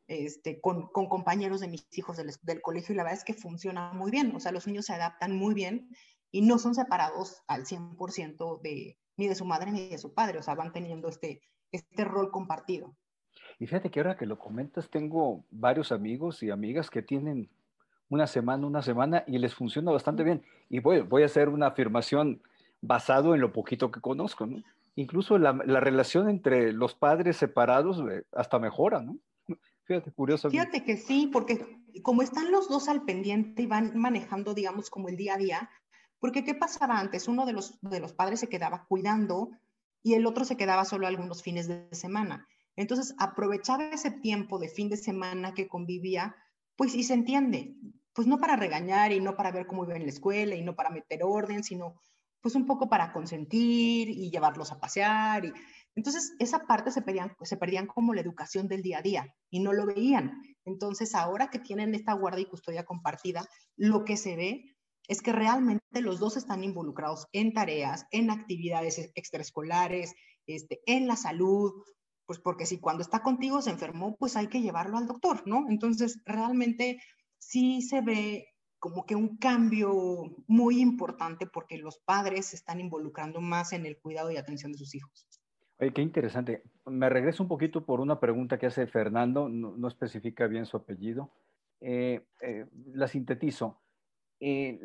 este, 0.09 0.61
con, 0.61 0.89
con, 0.89 1.07
compañeros 1.07 1.61
de 1.61 1.69
mis 1.69 1.87
hijos 1.93 2.17
del, 2.17 2.33
del, 2.43 2.61
colegio 2.61 2.93
y 2.93 2.97
la 2.97 3.05
verdad 3.05 3.21
es 3.21 3.25
que 3.25 3.35
funciona 3.35 3.93
muy 3.93 4.11
bien, 4.11 4.35
o 4.35 4.41
sea, 4.41 4.51
los 4.51 4.67
niños 4.67 4.87
se 4.87 4.95
adaptan 4.95 5.37
muy 5.37 5.55
bien 5.55 5.91
y 6.33 6.43
no 6.43 6.59
son 6.59 6.75
separados 6.75 7.45
al 7.47 7.67
100% 7.67 8.61
de, 8.61 8.99
ni 9.17 9.29
de 9.29 9.37
su 9.37 9.45
madre 9.45 9.71
ni 9.71 9.89
de 9.91 9.99
su 9.99 10.13
padre, 10.13 10.41
o 10.41 10.43
sea, 10.43 10.57
van 10.57 10.73
teniendo 10.73 11.07
este, 11.07 11.41
este 11.71 12.05
rol 12.05 12.33
compartido. 12.33 12.97
Y 13.61 13.69
fíjate 13.69 13.93
que 13.93 14.01
ahora 14.01 14.17
que 14.17 14.27
lo 14.27 14.41
comentas, 14.41 14.91
tengo 14.91 15.47
varios 15.53 15.93
amigos 15.93 16.43
y 16.43 16.51
amigas 16.51 16.91
que 16.91 17.03
tienen 17.03 17.49
una 18.15 18.27
semana, 18.27 18.67
una 18.67 18.83
semana 18.83 19.25
y 19.27 19.39
les 19.39 19.55
funciona 19.55 19.93
bastante 19.93 20.23
bien. 20.23 20.43
Y 20.69 20.81
voy, 20.81 21.01
voy 21.01 21.23
a 21.23 21.27
hacer 21.27 21.49
una 21.49 21.69
afirmación 21.69 22.41
basado 22.81 23.35
en 23.35 23.41
lo 23.41 23.53
poquito 23.53 23.91
que 23.91 24.01
conozco, 24.01 24.47
¿no? 24.47 24.63
Incluso 24.97 25.39
la, 25.39 25.53
la 25.65 25.81
relación 25.81 26.29
entre 26.29 26.73
los 26.73 26.95
padres 26.95 27.37
separados 27.37 28.03
eh, 28.11 28.23
hasta 28.33 28.59
mejora, 28.59 29.01
¿no? 29.01 29.17
Fíjate, 29.85 30.13
curioso. 30.13 30.51
Fíjate 30.51 30.85
que 30.85 30.97
sí, 30.97 31.29
porque 31.33 31.81
como 32.03 32.23
están 32.23 32.51
los 32.53 32.69
dos 32.69 32.89
al 32.89 33.03
pendiente 33.03 33.63
y 33.63 33.67
van 33.67 33.97
manejando, 33.99 34.55
digamos, 34.55 34.91
como 34.91 35.09
el 35.09 35.17
día 35.17 35.35
a 35.35 35.39
día, 35.39 35.71
porque 36.21 36.45
¿qué 36.45 36.55
pasaba 36.55 36.99
antes? 36.99 37.29
Uno 37.29 37.45
de 37.45 37.53
los, 37.53 37.79
de 37.83 38.01
los 38.01 38.13
padres 38.13 38.41
se 38.41 38.49
quedaba 38.49 38.87
cuidando 38.89 39.51
y 40.03 40.15
el 40.15 40.27
otro 40.27 40.45
se 40.45 40.57
quedaba 40.57 40.85
solo 40.85 41.07
algunos 41.07 41.43
fines 41.43 41.69
de 41.69 41.89
semana. 41.93 42.47
Entonces, 42.77 43.15
aprovechaba 43.19 43.89
ese 43.91 44.11
tiempo 44.11 44.59
de 44.59 44.69
fin 44.69 44.89
de 44.89 44.97
semana 44.97 45.55
que 45.55 45.69
convivía, 45.69 46.37
pues, 46.77 46.95
y 46.95 47.05
se 47.05 47.15
entiende, 47.15 47.75
pues 48.15 48.27
no 48.27 48.39
para 48.39 48.57
regañar 48.57 49.13
y 49.13 49.21
no 49.21 49.37
para 49.37 49.51
ver 49.51 49.67
cómo 49.67 49.85
iba 49.85 49.97
en 49.97 50.05
la 50.05 50.09
escuela 50.09 50.55
y 50.55 50.63
no 50.63 50.75
para 50.77 50.91
meter 50.91 51.21
orden, 51.25 51.65
sino 51.65 52.01
pues 52.41 52.55
un 52.55 52.67
poco 52.67 52.89
para 52.89 53.13
consentir 53.13 54.09
y 54.11 54.31
llevarlos 54.31 54.71
a 54.71 54.79
pasear. 54.79 55.47
Y, 55.47 55.53
entonces, 55.97 56.35
esa 56.39 56.61
parte 56.67 56.91
se 56.91 57.03
perdían, 57.03 57.35
se 57.43 57.57
perdían 57.57 57.87
como 57.87 58.13
la 58.13 58.21
educación 58.21 58.69
del 58.69 58.83
día 58.83 58.99
a 58.99 59.03
día 59.03 59.35
y 59.51 59.61
no 59.61 59.73
lo 59.73 59.87
veían. 59.87 60.43
Entonces, 60.65 61.15
ahora 61.15 61.49
que 61.49 61.59
tienen 61.59 61.95
esta 61.95 62.13
guardia 62.13 62.43
y 62.43 62.49
custodia 62.49 62.85
compartida, 62.85 63.47
lo 63.77 64.05
que 64.05 64.17
se 64.17 64.37
ve 64.37 64.77
es 65.09 65.23
que 65.23 65.33
realmente 65.33 66.01
los 66.01 66.19
dos 66.19 66.37
están 66.37 66.65
involucrados 66.65 67.27
en 67.33 67.53
tareas, 67.53 68.07
en 68.11 68.31
actividades 68.31 69.11
extraescolares, 69.15 70.15
este, 70.47 70.81
en 70.87 71.07
la 71.07 71.17
salud, 71.17 71.73
pues 72.27 72.39
porque 72.39 72.67
si 72.67 72.79
cuando 72.79 73.03
está 73.03 73.23
contigo 73.23 73.61
se 73.63 73.71
enfermó, 73.71 74.17
pues 74.17 74.37
hay 74.37 74.49
que 74.49 74.63
llevarlo 74.63 74.99
al 74.99 75.07
doctor, 75.07 75.43
¿no? 75.47 75.67
Entonces, 75.69 76.21
realmente 76.25 76.99
sí 77.49 77.83
se 77.83 78.01
ve 78.01 78.49
como 78.79 79.07
que 79.07 79.15
un 79.15 79.37
cambio 79.39 80.35
muy 80.47 80.81
importante 80.81 81.47
porque 81.47 81.79
los 81.79 81.99
padres 81.99 82.47
se 82.47 82.57
están 82.57 82.81
involucrando 82.81 83.41
más 83.41 83.73
en 83.73 83.87
el 83.87 83.99
cuidado 83.99 84.31
y 84.31 84.37
atención 84.37 84.73
de 84.73 84.79
sus 84.79 84.95
hijos. 84.95 85.27
Oye, 85.79 85.93
qué 85.93 86.03
interesante. 86.03 86.63
Me 86.85 87.09
regreso 87.09 87.43
un 87.43 87.49
poquito 87.49 87.85
por 87.85 88.01
una 88.01 88.21
pregunta 88.21 88.59
que 88.59 88.67
hace 88.67 88.87
Fernando, 88.87 89.49
no, 89.49 89.89
especifica 89.89 90.47
bien 90.47 90.67
su 90.67 90.77
apellido. 90.77 91.33
Eh, 91.81 92.27
eh, 92.41 92.67
la 92.93 93.09
sintetizo 93.09 93.81
eh, 94.41 94.79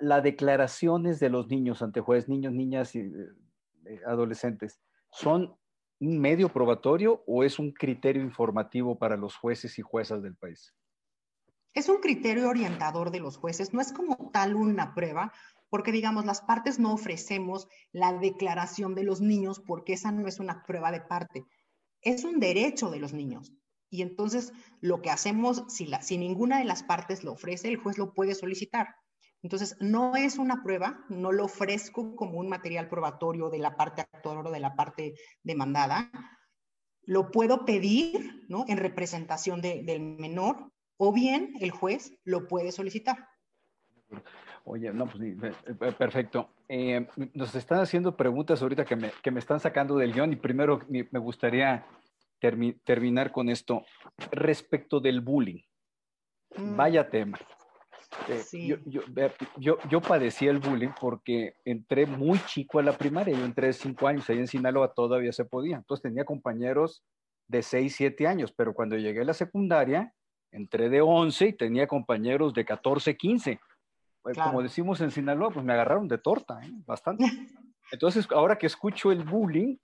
las 0.00 0.22
declaraciones 0.22 1.20
de 1.20 1.28
los 1.28 1.48
niños 1.48 1.82
ante 1.82 2.00
jueces, 2.00 2.28
niños, 2.28 2.52
niñas 2.52 2.94
y 2.96 3.12
adolescentes, 4.06 4.80
¿son 5.10 5.56
un 6.00 6.18
medio 6.18 6.48
probatorio 6.48 7.22
o 7.26 7.44
es 7.44 7.60
un 7.60 7.72
criterio 7.72 8.22
informativo 8.22 8.98
para 8.98 9.16
los 9.16 9.36
jueces 9.36 9.78
y 9.78 9.82
juezas 9.82 10.22
del 10.22 10.34
país? 10.34 10.74
Es 11.76 11.90
un 11.90 11.98
criterio 11.98 12.48
orientador 12.48 13.10
de 13.10 13.20
los 13.20 13.36
jueces, 13.36 13.74
no 13.74 13.82
es 13.82 13.92
como 13.92 14.30
tal 14.32 14.56
una 14.56 14.94
prueba, 14.94 15.34
porque 15.68 15.92
digamos, 15.92 16.24
las 16.24 16.40
partes 16.40 16.78
no 16.78 16.94
ofrecemos 16.94 17.68
la 17.92 18.14
declaración 18.14 18.94
de 18.94 19.04
los 19.04 19.20
niños 19.20 19.60
porque 19.60 19.92
esa 19.92 20.10
no 20.10 20.26
es 20.26 20.40
una 20.40 20.64
prueba 20.64 20.90
de 20.90 21.02
parte, 21.02 21.44
es 22.00 22.24
un 22.24 22.40
derecho 22.40 22.88
de 22.88 22.98
los 22.98 23.12
niños. 23.12 23.52
Y 23.90 24.00
entonces 24.00 24.54
lo 24.80 25.02
que 25.02 25.10
hacemos, 25.10 25.64
si, 25.68 25.84
la, 25.84 26.00
si 26.00 26.16
ninguna 26.16 26.60
de 26.60 26.64
las 26.64 26.82
partes 26.82 27.22
lo 27.24 27.32
ofrece, 27.32 27.68
el 27.68 27.76
juez 27.76 27.98
lo 27.98 28.14
puede 28.14 28.34
solicitar. 28.34 28.96
Entonces, 29.42 29.76
no 29.78 30.16
es 30.16 30.38
una 30.38 30.62
prueba, 30.62 31.04
no 31.10 31.30
lo 31.30 31.44
ofrezco 31.44 32.16
como 32.16 32.38
un 32.38 32.48
material 32.48 32.88
probatorio 32.88 33.50
de 33.50 33.58
la 33.58 33.76
parte 33.76 34.00
actuadora 34.00 34.48
o 34.48 34.52
de 34.52 34.60
la 34.60 34.74
parte 34.74 35.14
demandada. 35.42 36.10
Lo 37.02 37.30
puedo 37.30 37.66
pedir 37.66 38.46
¿no? 38.48 38.64
en 38.66 38.78
representación 38.78 39.60
del 39.60 40.00
menor 40.00 40.72
o 40.96 41.12
bien 41.12 41.54
el 41.60 41.70
juez 41.70 42.18
lo 42.24 42.48
puede 42.48 42.72
solicitar. 42.72 43.28
Oye, 44.64 44.92
no, 44.92 45.06
pues 45.06 45.22
eh, 45.22 45.92
perfecto. 45.96 46.50
Eh, 46.68 47.06
nos 47.34 47.54
están 47.54 47.80
haciendo 47.80 48.16
preguntas 48.16 48.60
ahorita 48.62 48.84
que 48.84 48.96
me, 48.96 49.12
que 49.22 49.30
me, 49.30 49.38
están 49.38 49.60
sacando 49.60 49.96
del 49.96 50.12
guion 50.12 50.32
y 50.32 50.36
primero 50.36 50.80
me 50.88 51.18
gustaría 51.18 51.86
terminar 52.84 53.30
con 53.30 53.48
esto. 53.48 53.84
Respecto 54.32 54.98
del 55.00 55.20
bullying, 55.20 55.62
mm. 56.56 56.76
vaya 56.76 57.08
tema. 57.08 57.38
Eh, 58.28 58.78
yo, 59.56 59.78
yo, 59.88 60.00
padecí 60.00 60.46
el 60.46 60.58
bullying 60.58 60.90
porque 61.00 61.54
entré 61.64 62.06
muy 62.06 62.38
chico 62.46 62.78
a 62.78 62.82
la 62.82 62.96
primaria, 62.96 63.36
yo 63.36 63.44
entré 63.44 63.68
de 63.68 63.72
cinco 63.72 64.08
años, 64.08 64.28
ahí 64.30 64.38
en 64.38 64.46
Sinaloa 64.46 64.94
todavía 64.94 65.32
se 65.32 65.44
podía, 65.44 65.76
entonces 65.76 66.02
tenía 66.02 66.24
compañeros 66.24 67.04
de 67.48 67.62
seis, 67.62 67.94
siete 67.96 68.26
años, 68.26 68.52
pero 68.52 68.74
cuando 68.74 68.96
llegué 68.96 69.20
a 69.20 69.24
la 69.24 69.34
secundaria, 69.34 70.14
entré 70.50 70.88
de 70.88 71.00
once 71.00 71.48
y 71.48 71.52
tenía 71.52 71.86
compañeros 71.86 72.54
de 72.54 72.64
14, 72.64 73.16
15. 73.16 73.60
Pues, 74.22 74.38
como 74.38 74.62
decimos 74.62 75.00
en 75.00 75.10
Sinaloa, 75.10 75.50
pues 75.50 75.64
me 75.64 75.72
agarraron 75.72 76.08
de 76.08 76.18
torta, 76.18 76.60
¿eh? 76.62 76.70
bastante. 76.84 77.24
Entonces, 77.92 78.26
ahora 78.32 78.58
que 78.58 78.66
escucho 78.66 79.12
el 79.12 79.22
bullying, 79.22 79.76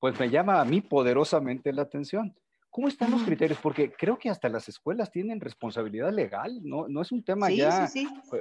pues 0.00 0.18
me 0.18 0.28
llama 0.28 0.60
a 0.60 0.64
mí 0.64 0.80
poderosamente 0.80 1.72
la 1.72 1.82
atención. 1.82 2.34
¿Cómo 2.70 2.88
están 2.88 3.12
los 3.12 3.22
criterios? 3.22 3.60
Porque 3.62 3.92
creo 3.92 4.18
que 4.18 4.28
hasta 4.28 4.48
las 4.48 4.68
escuelas 4.68 5.12
tienen 5.12 5.40
responsabilidad 5.40 6.12
legal, 6.12 6.58
no, 6.64 6.88
no 6.88 7.02
es 7.02 7.12
un 7.12 7.22
tema 7.22 7.48
ya 7.48 7.88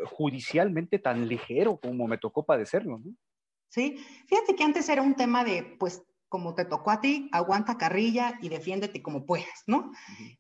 judicialmente 0.06 0.98
tan 0.98 1.28
ligero 1.28 1.78
como 1.78 2.08
me 2.08 2.18
tocó 2.18 2.44
padecerlo. 2.44 2.98
¿no? 2.98 3.14
Sí, 3.70 3.98
fíjate 4.26 4.56
que 4.56 4.64
antes 4.64 4.90
era 4.90 5.04
un 5.04 5.14
tema 5.14 5.44
de, 5.44 5.76
pues, 5.80 6.04
como 6.34 6.56
te 6.56 6.66
tocó 6.66 6.90
a 6.90 7.00
ti, 7.00 7.30
aguanta 7.32 7.78
carrilla 7.78 8.40
y 8.42 8.50
defiéndete 8.50 9.04
como 9.04 9.28
puedas, 9.28 9.62
¿no? 9.68 9.92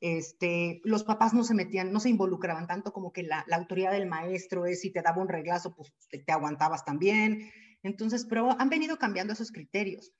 este, 0.01 0.81
los 0.83 1.03
papás 1.03 1.35
no 1.35 1.43
se 1.43 1.53
metían, 1.53 1.91
no 1.93 1.99
se 1.99 2.09
involucraban 2.09 2.65
tanto 2.65 2.91
como 2.91 3.13
que 3.13 3.21
la, 3.21 3.45
la, 3.45 3.57
autoridad 3.57 3.91
del 3.91 4.07
maestro 4.07 4.65
es 4.65 4.81
si 4.81 4.91
te 4.91 5.03
daba 5.03 5.21
un 5.21 5.27
reglazo, 5.27 5.75
pues 5.75 5.93
te, 6.09 6.31
aguantabas 6.31 6.83
también. 6.83 7.51
Entonces, 7.83 8.25
pero 8.27 8.59
han 8.59 8.69
venido 8.69 8.97
cambiando 8.97 9.33
esos 9.33 9.51
criterios. 9.51 10.11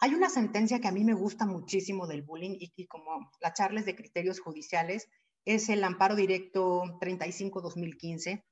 Hay 0.00 0.14
una 0.14 0.28
sentencia 0.28 0.80
que 0.80 0.88
a 0.88 0.92
mí 0.92 1.04
me 1.04 1.14
gusta 1.14 1.46
muchísimo 1.46 2.08
del 2.08 2.22
bullying 2.22 2.56
y, 2.58 2.88
como 2.88 3.30
la 3.40 3.52
charla 3.52 3.82
de 3.82 3.94
criterios 3.94 4.40
judiciales, 4.40 5.06
es 5.44 5.68
el 5.68 5.84
amparo 5.84 6.16
directo 6.16 6.82
35-2015 7.00 8.42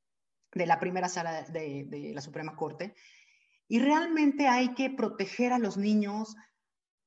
de 0.55 0.67
la 0.67 0.79
primera 0.79 1.09
sala 1.09 1.43
de, 1.43 2.13
la 2.15 2.21
Suprema 2.21 2.55
Corte. 2.55 2.95
Y 3.67 3.81
realmente 3.81 4.47
hay 4.47 4.75
que 4.75 4.91
proteger 4.91 5.53
a 5.53 5.59
los 5.59 5.77
niños, 5.77 6.37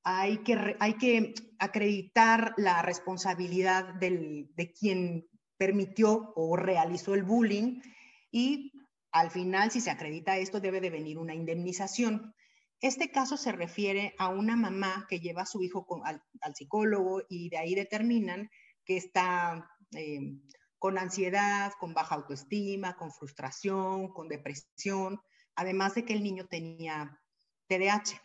hay 0.03 0.39
que, 0.39 0.75
hay 0.79 0.93
que 0.96 1.34
acreditar 1.60 2.53
la 2.58 2.81
responsabilidad 2.81 3.93
de 3.96 4.74
quien 4.77 5.27
permitió 5.58 6.34
o 6.36 6.55
realizó 6.55 7.13
el 7.13 7.24
bullying 7.24 7.81
y 8.31 8.72
al 9.12 9.29
final, 9.29 9.72
si 9.72 9.81
se 9.81 9.91
acredita 9.91 10.38
esto, 10.38 10.60
debe 10.60 10.79
de 10.79 10.89
venir 10.89 11.17
una 11.17 11.36
indemnización. 11.36 12.34
Este 12.79 13.12
caso 13.12 13.38
se 13.38 13.51
refiere 13.51 14.15
a 14.17 14.30
una 14.30 14.56
mamá 14.56 15.06
que 15.10 15.19
lleva 15.19 15.43
a 15.43 15.45
su 15.45 15.62
hijo 15.62 15.86
al, 16.04 16.23
psicólogo 16.56 17.21
y 17.30 17.49
de 17.49 17.58
ahí 17.58 17.76
determinan 17.76 18.49
que 18.86 18.97
está 18.97 19.69
eh, 19.95 20.39
con 20.80 20.97
ansiedad, 20.97 21.73
con 21.80 21.93
baja 21.93 22.15
autoestima, 22.15 22.95
con 22.95 23.12
frustración, 23.12 24.13
con 24.13 24.30
depresión, 24.30 25.19
además 25.56 25.93
de 25.93 26.06
que 26.06 26.13
el 26.13 26.23
niño 26.23 26.47
tenía 26.47 27.19
TDAH 27.67 28.19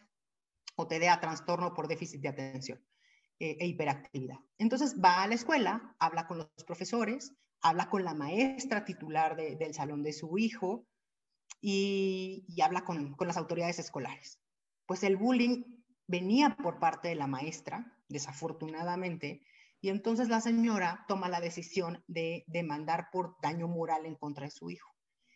o 0.77 0.87
TDA, 0.87 1.21
trastorno 1.21 1.75
por 1.75 1.89
déficit 1.89 2.21
de 2.21 2.29
atención 2.29 2.81
eh, 3.39 3.57
e 3.61 3.67
hiperactividad. 3.67 4.39
Entonces 4.59 4.97
va 5.03 5.23
a 5.23 5.27
la 5.27 5.35
escuela, 5.35 5.97
habla 5.99 6.27
con 6.27 6.39
los 6.39 6.49
profesores, 6.67 7.35
habla 7.61 7.91
con 7.91 8.05
la 8.05 8.15
maestra 8.15 8.85
titular 8.85 9.37
del 9.37 9.75
salón 9.75 10.03
de 10.03 10.13
su 10.13 10.39
hijo 10.39 10.87
y, 11.61 12.47
habla 12.63 12.85
con 12.85 13.17
las 13.27 13.37
autoridades 13.37 13.79
escolares 13.79 14.41
pues 14.87 15.03
el 15.03 15.17
bullying 15.17 15.65
venía 16.07 16.57
por 16.57 16.79
parte 16.79 17.09
de 17.09 17.17
la 17.17 17.27
maestra, 17.27 17.93
desafortunadamente, 18.09 19.43
y 19.81 19.91
entonces 19.91 20.29
la 20.29 20.41
señora 20.41 21.05
toma 21.09 21.29
la 21.29 21.41
decisión 21.41 22.03
de 22.07 22.45
demandar 22.47 23.09
por 23.13 23.37
daño 23.43 23.69
moral 23.69 24.07
en 24.07 24.15
contra 24.15 24.45
de 24.45 24.51
su 24.51 24.71
hijo. 24.71 24.95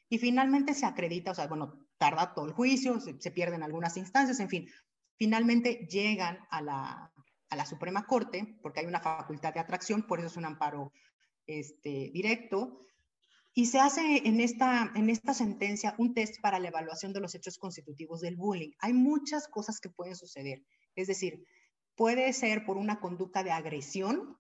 Y 0.09 0.19
finalmente 0.19 0.75
se 0.75 0.87
acredita, 0.87 1.33
o 1.33 1.35
sea, 1.35 1.47
bueno, 1.47 1.87
tarda 1.99 2.35
todo 2.35 2.47
el 2.47 2.53
juicio, 2.53 2.99
se, 3.01 3.31
pierden 3.31 3.63
algunas 3.63 3.97
instancias, 3.97 4.41
en 4.41 4.49
fin, 4.49 4.69
finalmente 5.21 5.87
llegan 5.91 6.39
a 6.51 6.63
la, 6.63 7.13
a 7.51 7.57
la, 7.57 7.67
Suprema 7.67 8.07
Corte, 8.07 8.57
porque 8.63 8.81
hay 8.81 8.87
una 8.87 9.01
facultad 9.01 9.53
de 9.53 9.61
atracción, 9.61 10.07
por 10.07 10.19
eso 10.19 10.29
es 10.29 10.37
un 10.39 10.47
amparo 10.47 10.95
este, 11.47 12.11
directo, 12.11 12.81
y 13.53 13.67
se 13.67 13.81
hace 13.81 14.27
en 14.27 14.41
esta, 14.41 14.91
en 14.95 15.11
esta 15.11 15.35
sentencia 15.35 15.95
un 15.99 16.15
test 16.15 16.41
para 16.41 16.59
la 16.59 16.69
evaluación 16.69 17.13
de 17.13 17.21
los 17.21 17.35
hechos 17.35 17.59
constitutivos 17.59 18.23
del 18.23 18.37
bullying. 18.37 18.71
Hay 18.79 18.95
muchas 18.95 19.47
cosas 19.47 19.79
que 19.79 19.91
pueden 19.91 20.17
suceder. 20.17 20.63
Es 20.95 21.07
decir, 21.07 21.45
puede 21.97 22.33
ser 22.33 22.65
por 22.65 22.79
una 22.79 22.99
conducta 22.99 23.45
de 23.45 23.51
agresión, 23.51 24.39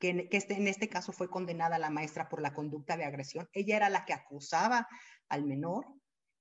que, 0.00 0.28
este, 0.32 0.54
en 0.54 0.66
este 0.66 0.88
caso 0.88 1.12
fue 1.12 1.30
condenada 1.30 1.78
la 1.78 1.90
maestra 1.90 2.28
por 2.28 2.42
la 2.42 2.52
conducta 2.52 2.96
de 2.96 3.04
agresión. 3.04 3.48
Ella 3.52 3.76
era 3.76 3.90
la 3.90 4.04
que 4.04 4.12
acusaba 4.12 4.88
al 5.28 5.44
menor. 5.44 5.86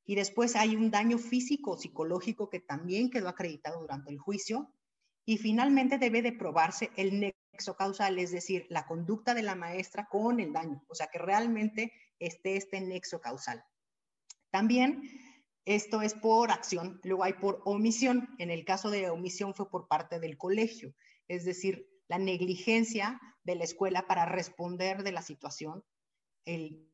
Y 0.06 0.16
después 0.16 0.56
hay 0.56 0.76
un 0.76 0.92
daño 0.92 1.18
físico 1.18 1.72
o 1.72 1.78
psicológico 1.78 2.50
que 2.50 2.60
también 2.60 3.10
quedó 3.10 3.30
acreditado 3.30 3.82
durante 3.82 4.12
el 4.12 4.20
juicio. 4.20 4.72
Y 5.26 5.38
finalmente 5.38 5.98
debe 5.98 6.22
de 6.22 6.34
probarse 6.34 6.92
el 6.98 7.20
nexo 7.20 7.76
causal, 7.76 8.20
es 8.20 8.32
decir, 8.32 8.66
la 8.70 8.86
conducta 8.86 9.34
de 9.34 9.44
la 9.44 9.56
maestra 9.56 10.08
con 10.10 10.40
el 10.40 10.52
daño, 10.52 10.84
o 10.88 10.96
sea, 10.96 11.08
que 11.08 11.20
realmente 11.20 11.94
esté 12.20 12.58
este 12.58 12.82
nexo 12.82 13.22
causal. 13.22 13.64
También 14.52 15.02
esto 15.66 16.02
es 16.02 16.14
por 16.14 16.52
acción, 16.52 17.00
luego 17.04 17.24
hay 17.24 17.34
por 17.34 17.62
omisión. 17.64 18.36
En 18.38 18.52
el 18.52 18.66
caso 18.66 18.90
de 18.90 19.10
omisión 19.10 19.54
fue 19.54 19.70
por 19.70 19.88
parte 19.88 20.20
del 20.20 20.38
colegio, 20.38 20.94
es 21.28 21.46
decir, 21.46 21.88
la 22.08 22.18
negligencia 22.18 23.20
de 23.44 23.56
la 23.56 23.64
escuela 23.64 24.08
para 24.08 24.26
responder 24.26 25.04
de 25.04 25.12
la 25.14 25.22
situación, 25.22 25.84
el, 26.46 26.90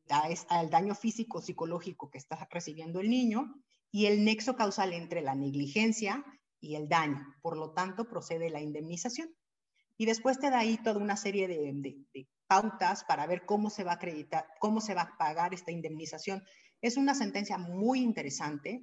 al 0.48 0.70
daño 0.70 0.94
físico, 0.94 1.40
psicológico 1.40 2.10
que 2.10 2.18
está 2.18 2.48
recibiendo 2.50 3.00
el 3.00 3.10
niño 3.10 3.54
y 3.90 4.06
el 4.06 4.24
nexo 4.24 4.56
causal 4.56 4.92
entre 4.92 5.20
la 5.20 5.34
negligencia 5.34 6.24
y 6.60 6.76
el 6.76 6.88
daño. 6.88 7.24
Por 7.42 7.56
lo 7.56 7.72
tanto, 7.72 8.08
procede 8.08 8.50
la 8.50 8.60
indemnización 8.60 9.34
y 10.00 10.06
después 10.06 10.38
te 10.38 10.48
da 10.48 10.60
ahí 10.60 10.78
toda 10.78 10.98
una 10.98 11.16
serie 11.16 11.46
de, 11.46 12.26
pautas 12.46 13.04
para 13.04 13.26
ver 13.26 13.44
cómo 13.44 13.68
se 13.70 13.84
va 13.84 13.92
a 13.92 13.94
acreditar, 13.96 14.46
cómo 14.58 14.80
se 14.80 14.94
va 14.94 15.02
a 15.02 15.16
pagar 15.18 15.52
esta 15.52 15.72
indemnización. 15.72 16.42
Es 16.80 16.96
una 16.96 17.14
sentencia 17.14 17.58
muy 17.58 18.00
interesante. 18.00 18.82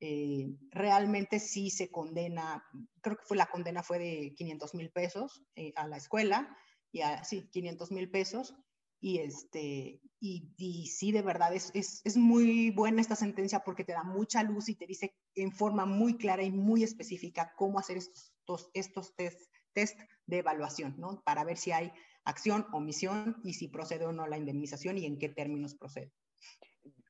Eh, 0.00 0.46
realmente 0.70 1.40
sí 1.40 1.70
se 1.70 1.90
condena, 1.90 2.62
creo 3.00 3.16
que 3.16 3.24
fue 3.24 3.38
la 3.38 3.46
condena 3.46 3.82
fue 3.82 3.98
de 3.98 4.34
500 4.36 4.74
mil 4.74 4.90
pesos 4.90 5.42
eh, 5.56 5.72
a 5.76 5.88
la 5.88 5.96
escuela, 5.96 6.54
y 6.92 7.00
sí, 7.24 7.48
500 7.50 7.90
mil 7.90 8.10
pesos. 8.10 8.54
Y, 9.00 9.18
este, 9.18 10.00
y, 10.20 10.86
sí, 10.86 11.10
de 11.12 11.22
verdad, 11.22 11.54
es, 11.54 11.70
es, 11.74 12.02
es, 12.04 12.16
muy 12.16 12.70
buena 12.70 13.00
esta 13.00 13.16
sentencia 13.16 13.60
porque 13.64 13.84
te 13.84 13.92
da 13.92 14.04
mucha 14.04 14.42
luz 14.42 14.68
y 14.68 14.74
te 14.74 14.86
dice 14.86 15.14
en 15.34 15.52
forma 15.52 15.86
muy 15.86 16.18
clara 16.18 16.42
y 16.42 16.50
muy 16.50 16.82
específica 16.82 17.54
cómo 17.56 17.78
hacer 17.78 17.96
estos, 17.96 18.70
estos, 18.74 19.16
test 19.16 19.50
test 19.72 19.98
de 20.26 20.38
evaluación, 20.38 20.94
¿no? 20.98 21.22
Para 21.24 21.44
ver 21.44 21.56
si 21.56 21.72
hay 21.72 21.92
acción, 22.24 22.66
omisión 22.72 23.36
y 23.44 23.54
si 23.54 23.68
procede 23.68 24.06
o 24.06 24.12
no 24.12 24.26
la 24.26 24.38
indemnización 24.38 24.98
y 24.98 25.06
en 25.06 25.18
qué 25.18 25.28
términos 25.28 25.74
procede. 25.74 26.12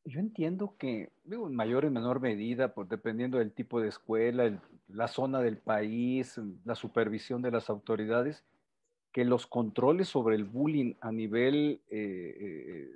Yo 0.04 0.18
entiendo 0.18 0.76
que, 0.78 1.12
digo, 1.24 1.46
en 1.46 1.54
mayor 1.54 1.84
y 1.84 1.90
menor 1.90 2.20
medida, 2.20 2.74
pues 2.74 2.88
dependiendo 2.88 3.38
del 3.38 3.52
tipo 3.52 3.80
de 3.80 3.88
escuela, 3.88 4.60
la 4.88 5.08
zona 5.08 5.40
del 5.40 5.58
país, 5.58 6.40
la 6.64 6.74
supervisión 6.74 7.42
de 7.42 7.50
las 7.50 7.68
autoridades, 7.68 8.44
que 9.12 9.24
los 9.24 9.46
controles 9.46 10.08
sobre 10.08 10.36
el 10.36 10.44
bullying 10.44 10.94
a 11.00 11.10
nivel 11.10 11.82
eh, 11.90 12.36
eh, 12.38 12.90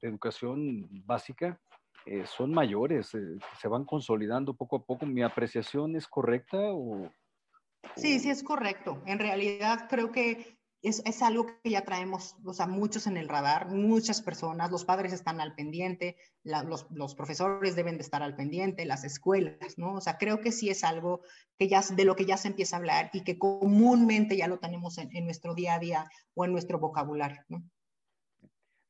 de 0.00 0.08
educación 0.08 0.88
básica 1.04 1.60
eh, 2.04 2.24
son 2.26 2.52
mayores, 2.52 3.14
eh, 3.14 3.38
se 3.60 3.68
van 3.68 3.84
consolidando 3.84 4.54
poco 4.54 4.76
a 4.76 4.84
poco. 4.84 5.06
¿Mi 5.06 5.22
apreciación 5.22 5.96
es 5.96 6.08
correcta 6.08 6.58
o, 6.58 7.10
Sí, 7.96 8.20
sí 8.20 8.30
es 8.30 8.42
correcto. 8.42 9.02
En 9.06 9.18
realidad 9.18 9.86
creo 9.88 10.12
que 10.12 10.56
es, 10.82 11.02
es, 11.06 11.22
algo 11.22 11.46
que 11.62 11.70
ya 11.70 11.84
traemos, 11.84 12.36
o 12.44 12.52
sea, 12.52 12.66
muchos 12.66 13.06
en 13.06 13.16
el 13.16 13.28
radar, 13.28 13.68
muchas 13.68 14.20
personas, 14.20 14.70
los 14.70 14.84
padres 14.84 15.12
están 15.12 15.40
al 15.40 15.54
pendiente, 15.54 16.16
los, 16.42 16.86
los, 16.90 17.14
profesores 17.14 17.76
deben 17.76 17.96
de 17.96 18.02
estar 18.02 18.22
al 18.22 18.34
pendiente, 18.34 18.84
las 18.84 19.04
escuelas, 19.04 19.78
¿no? 19.78 19.94
O 19.94 20.00
sea, 20.00 20.18
creo 20.18 20.40
que 20.40 20.50
sí 20.50 20.70
es 20.70 20.82
algo 20.82 21.22
que 21.56 21.68
ya, 21.68 21.82
de 21.82 22.04
lo 22.04 22.16
que 22.16 22.24
ya 22.24 22.36
se 22.36 22.48
empieza 22.48 22.76
a 22.76 22.80
hablar 22.80 23.10
y 23.12 23.22
que 23.22 23.38
comúnmente 23.38 24.36
ya 24.36 24.48
lo 24.48 24.58
tenemos 24.58 24.98
en, 24.98 25.14
en 25.14 25.24
nuestro 25.24 25.54
día 25.54 25.74
a 25.74 25.78
día 25.78 26.10
o 26.34 26.44
en 26.44 26.52
nuestro 26.52 26.80
vocabulario, 26.80 27.42
¿no? 27.48 27.62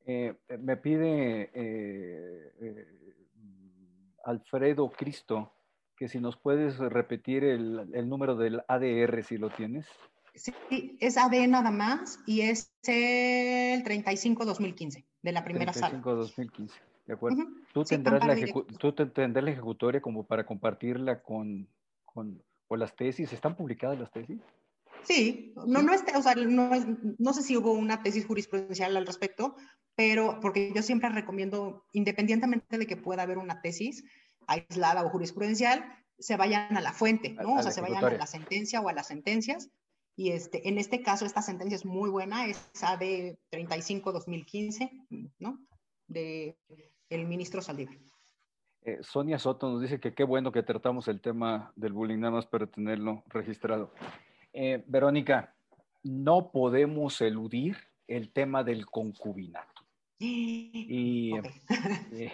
Eh, 0.04 0.34
me 0.58 0.76
pide 0.76 1.50
eh, 1.54 2.52
eh, 2.60 2.86
Alfredo 4.24 4.90
Cristo 4.90 5.52
que 5.96 6.08
si 6.08 6.18
nos 6.18 6.36
puedes 6.36 6.78
repetir 6.78 7.44
el, 7.44 7.88
el 7.94 8.08
número 8.08 8.34
del 8.34 8.62
ADR 8.66 9.22
si 9.22 9.38
lo 9.38 9.50
tienes. 9.50 9.86
Sí, 10.34 10.96
es 11.00 11.18
AD 11.18 11.46
nada 11.46 11.70
más 11.70 12.18
y 12.26 12.40
es 12.42 12.72
el 12.86 13.84
35-2015 13.84 15.04
de 15.22 15.32
la 15.32 15.44
primera 15.44 15.72
35 15.72 16.26
sala. 16.26 16.32
35-2015, 16.34 16.70
de 17.06 17.12
acuerdo. 17.12 17.46
¿Tú, 17.72 17.84
tendrás 17.84 18.26
la 18.26 18.36
¿Tú 18.78 18.92
tendrás 18.92 19.44
la 19.44 19.50
ejecutoria 19.50 20.00
como 20.00 20.26
para 20.26 20.46
compartirla 20.46 21.22
con, 21.22 21.68
con, 22.04 22.42
con, 22.66 22.78
las 22.78 22.96
tesis? 22.96 23.32
¿Están 23.32 23.56
publicadas 23.56 23.98
las 23.98 24.10
tesis? 24.10 24.40
Sí, 25.02 25.52
no, 25.66 25.82
no, 25.82 25.92
es, 25.92 26.02
o 26.14 26.22
sea, 26.22 26.34
no, 26.34 26.72
es, 26.74 26.86
no 27.18 27.32
sé 27.34 27.42
si 27.42 27.56
hubo 27.56 27.72
una 27.72 28.02
tesis 28.02 28.24
jurisprudencial 28.24 28.96
al 28.96 29.06
respecto, 29.06 29.56
pero 29.96 30.38
porque 30.40 30.72
yo 30.74 30.82
siempre 30.82 31.10
recomiendo, 31.10 31.84
independientemente 31.92 32.78
de 32.78 32.86
que 32.86 32.96
pueda 32.96 33.22
haber 33.22 33.36
una 33.36 33.60
tesis 33.60 34.04
aislada 34.46 35.04
o 35.04 35.10
jurisprudencial, 35.10 35.84
se 36.18 36.36
vayan 36.36 36.74
a 36.76 36.80
la 36.80 36.92
fuente, 36.92 37.30
¿no? 37.34 37.54
o 37.56 37.62
sea, 37.62 37.72
se 37.72 37.80
vayan 37.80 38.04
a 38.04 38.10
la 38.10 38.26
sentencia 38.26 38.80
o 38.80 38.88
a 38.88 38.92
las 38.92 39.08
sentencias 39.08 39.70
y 40.14 40.30
este, 40.30 40.68
en 40.68 40.78
este 40.78 41.02
caso, 41.02 41.24
esta 41.24 41.42
sentencia 41.42 41.76
es 41.76 41.84
muy 41.84 42.10
buena, 42.10 42.46
es 42.46 42.70
de 42.98 43.38
35-2015, 43.50 45.32
¿no? 45.38 45.58
De 46.06 46.56
el 47.08 47.26
ministro 47.26 47.62
Saldívar. 47.62 47.96
Eh, 48.84 48.98
Sonia 49.02 49.38
Soto 49.38 49.70
nos 49.70 49.80
dice 49.80 50.00
que 50.00 50.12
qué 50.12 50.24
bueno 50.24 50.50
que 50.50 50.62
tratamos 50.62 51.08
el 51.08 51.20
tema 51.20 51.72
del 51.76 51.92
bullying, 51.92 52.18
nada 52.18 52.32
más 52.32 52.46
para 52.46 52.66
tenerlo 52.66 53.22
registrado. 53.28 53.92
Eh, 54.52 54.82
Verónica, 54.86 55.54
no 56.02 56.50
podemos 56.50 57.20
eludir 57.20 57.76
el 58.08 58.32
tema 58.32 58.64
del 58.64 58.86
concubinato. 58.86 59.68
Y, 60.24 61.34
eh, 62.12 62.32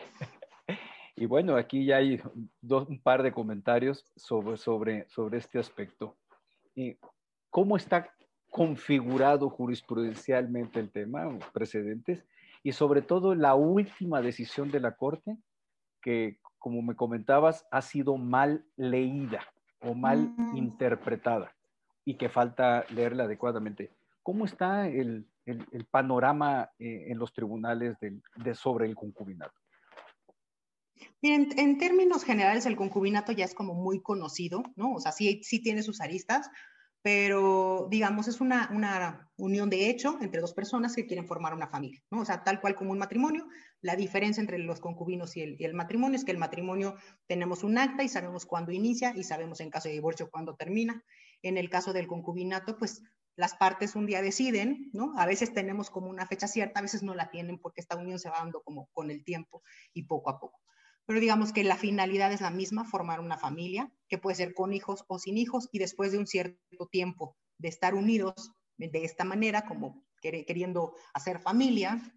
y 1.16 1.26
bueno, 1.26 1.56
aquí 1.56 1.86
ya 1.86 1.96
hay 1.96 2.20
dos, 2.60 2.86
un 2.88 3.00
par 3.00 3.22
de 3.22 3.32
comentarios 3.32 4.04
sobre, 4.14 4.58
sobre, 4.58 5.08
sobre 5.08 5.38
este 5.38 5.58
aspecto 5.58 6.16
cómo 7.50 7.76
está 7.76 8.10
configurado 8.50 9.50
jurisprudencialmente 9.50 10.80
el 10.80 10.90
tema, 10.90 11.28
precedentes, 11.52 12.24
y 12.62 12.72
sobre 12.72 13.02
todo 13.02 13.34
la 13.34 13.54
última 13.54 14.20
decisión 14.20 14.70
de 14.70 14.80
la 14.80 14.96
Corte, 14.96 15.36
que 16.02 16.38
como 16.58 16.82
me 16.82 16.96
comentabas, 16.96 17.66
ha 17.70 17.82
sido 17.82 18.16
mal 18.16 18.64
leída 18.76 19.40
o 19.80 19.94
mal 19.94 20.34
mm. 20.36 20.56
interpretada 20.56 21.54
y 22.04 22.14
que 22.14 22.28
falta 22.28 22.84
leerla 22.90 23.24
adecuadamente. 23.24 23.92
¿Cómo 24.22 24.44
está 24.44 24.88
el, 24.88 25.26
panorama 25.90 26.70
eh, 26.78 27.06
en 27.08 27.18
los 27.18 27.32
tribunales 27.32 27.96
de, 28.00 28.54
sobre 28.54 28.86
el 28.86 28.94
concubinato? 28.94 29.54
Bien, 31.22 31.48
en 31.56 31.78
términos 31.78 32.24
generales, 32.24 32.66
el 32.66 32.76
concubinato 32.76 33.32
ya 33.32 33.44
es 33.44 33.54
como 33.54 33.74
muy 33.74 34.02
conocido, 34.02 34.62
¿no? 34.76 34.94
O 34.94 35.00
sea, 35.00 35.12
sí, 35.12 35.40
sí 35.42 35.62
tiene 35.62 35.82
sus 35.82 36.00
aristas, 36.00 36.50
pero 37.02 37.86
digamos 37.90 38.28
es 38.28 38.40
una, 38.40 38.70
una, 38.72 39.30
unión 39.36 39.70
de 39.70 39.88
hecho 39.88 40.18
entre 40.20 40.40
dos 40.40 40.52
personas 40.52 40.96
que 40.96 41.06
quieren 41.06 41.26
formar 41.26 41.54
una 41.54 41.68
familia, 41.68 42.02
¿no? 42.10 42.20
O 42.20 42.24
sea, 42.24 42.42
tal 42.42 42.60
cual 42.60 42.74
como 42.74 42.90
un 42.90 42.98
matrimonio, 42.98 43.46
la 43.80 43.94
diferencia 43.94 44.40
entre 44.40 44.58
los 44.58 44.80
concubinos 44.80 45.36
y 45.36 45.42
el, 45.42 45.56
y 45.60 45.64
el, 45.64 45.74
matrimonio 45.74 46.16
es 46.16 46.24
que 46.24 46.32
el 46.32 46.38
matrimonio 46.38 46.96
tenemos 47.26 47.62
un 47.62 47.78
acta 47.78 48.02
y 48.02 48.08
sabemos 48.08 48.46
cuándo 48.46 48.72
inicia 48.72 49.12
y 49.16 49.22
sabemos 49.22 49.60
en 49.60 49.70
caso 49.70 49.88
de 49.88 49.94
divorcio 49.94 50.28
cuándo 50.30 50.56
termina. 50.56 51.04
En 51.42 51.56
el 51.56 51.70
caso 51.70 51.92
del 51.92 52.08
concubinato, 52.08 52.76
pues 52.78 53.02
las 53.36 53.54
partes 53.54 53.94
un 53.94 54.06
día 54.06 54.20
deciden, 54.20 54.90
¿no? 54.92 55.16
A 55.16 55.24
veces 55.24 55.54
tenemos 55.54 55.90
como 55.90 56.10
una 56.10 56.26
fecha 56.26 56.48
cierta, 56.48 56.80
a 56.80 56.82
veces 56.82 57.04
no 57.04 57.14
la 57.14 57.30
tienen 57.30 57.58
porque 57.58 57.80
esta 57.80 57.96
unión 57.96 58.18
se 58.18 58.30
va 58.30 58.38
dando 58.38 58.62
como 58.62 58.88
con 58.92 59.12
el 59.12 59.22
tiempo 59.22 59.62
y 59.94 60.02
poco 60.02 60.30
a 60.30 60.40
poco 60.40 60.58
pero 61.08 61.20
digamos 61.20 61.54
que 61.54 61.64
la 61.64 61.78
finalidad 61.78 62.30
es 62.34 62.42
la 62.42 62.50
misma, 62.50 62.84
formar 62.84 63.20
una 63.20 63.38
familia, 63.38 63.90
que 64.10 64.18
puede 64.18 64.36
ser 64.36 64.52
con 64.52 64.74
hijos 64.74 65.06
o 65.08 65.18
sin 65.18 65.38
hijos, 65.38 65.70
y 65.72 65.78
después 65.78 66.12
de 66.12 66.18
un 66.18 66.26
cierto 66.26 66.86
tiempo 66.92 67.34
de 67.56 67.68
estar 67.68 67.94
unidos 67.94 68.52
de 68.76 69.04
esta 69.04 69.24
manera, 69.24 69.64
como 69.64 70.04
queriendo 70.20 70.94
hacer 71.14 71.40
familia, 71.40 72.14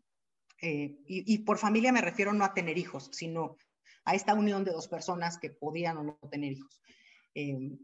eh, 0.61 0.99
y, 1.07 1.37
por 1.45 1.57
familia 1.57 1.93
me 1.93 2.01
refiero 2.01 2.33
no 2.33 2.43
a 2.43 2.53
tener 2.53 2.77
hijos, 2.77 3.09
sino 3.13 3.55
a 4.03 4.13
esta 4.13 4.33
unión 4.33 4.65
de 4.65 4.73
dos 4.73 4.89
personas 4.89 5.37
que 5.37 5.51
podían 5.51 5.97
o 5.97 6.03
no 6.03 6.19
tener 6.29 6.51
hijos. 6.51 6.81
Eh, 7.33 7.77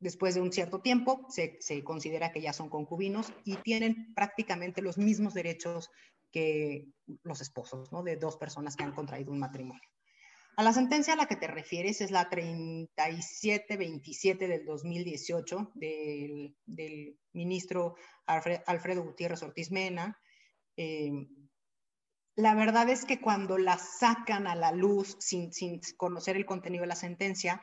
después 0.00 0.34
de 0.34 0.40
un 0.40 0.50
cierto 0.50 0.80
tiempo 0.80 1.26
se, 1.28 1.58
se, 1.60 1.84
considera 1.84 2.32
que 2.32 2.40
ya 2.40 2.54
son 2.54 2.70
concubinos 2.70 3.34
y 3.44 3.56
tienen 3.56 4.14
prácticamente 4.14 4.80
los 4.80 4.96
mismos 4.96 5.34
derechos 5.34 5.90
que 6.32 6.86
los 7.22 7.42
esposos, 7.42 7.92
¿no? 7.92 8.02
De 8.02 8.16
dos 8.16 8.38
personas 8.38 8.76
que 8.76 8.84
han 8.84 8.94
contraído 8.94 9.30
un 9.30 9.40
matrimonio. 9.40 9.82
A 10.58 10.62
la 10.64 10.72
sentencia 10.72 11.12
a 11.12 11.16
la 11.16 11.26
que 11.26 11.36
te 11.36 11.46
refieres 11.46 12.00
es 12.00 12.10
la 12.10 12.28
3727 12.28 14.48
del 14.48 14.64
2018 14.64 15.70
del, 15.76 16.56
ministro 17.32 17.94
Alfredo 18.26 19.04
Gutiérrez 19.04 19.40
Ortiz 19.44 19.70
Mena. 19.70 20.18
Eh, 20.76 21.12
la 22.34 22.56
verdad 22.56 22.88
es 22.88 23.04
que 23.04 23.20
cuando 23.20 23.56
la 23.56 23.78
sacan 23.78 24.48
a 24.48 24.56
la 24.56 24.72
luz 24.72 25.16
sin 25.20 25.52
conocer 25.96 26.34
el 26.34 26.44
contenido 26.44 26.82
de 26.82 26.88
la 26.88 26.96
sentencia, 26.96 27.62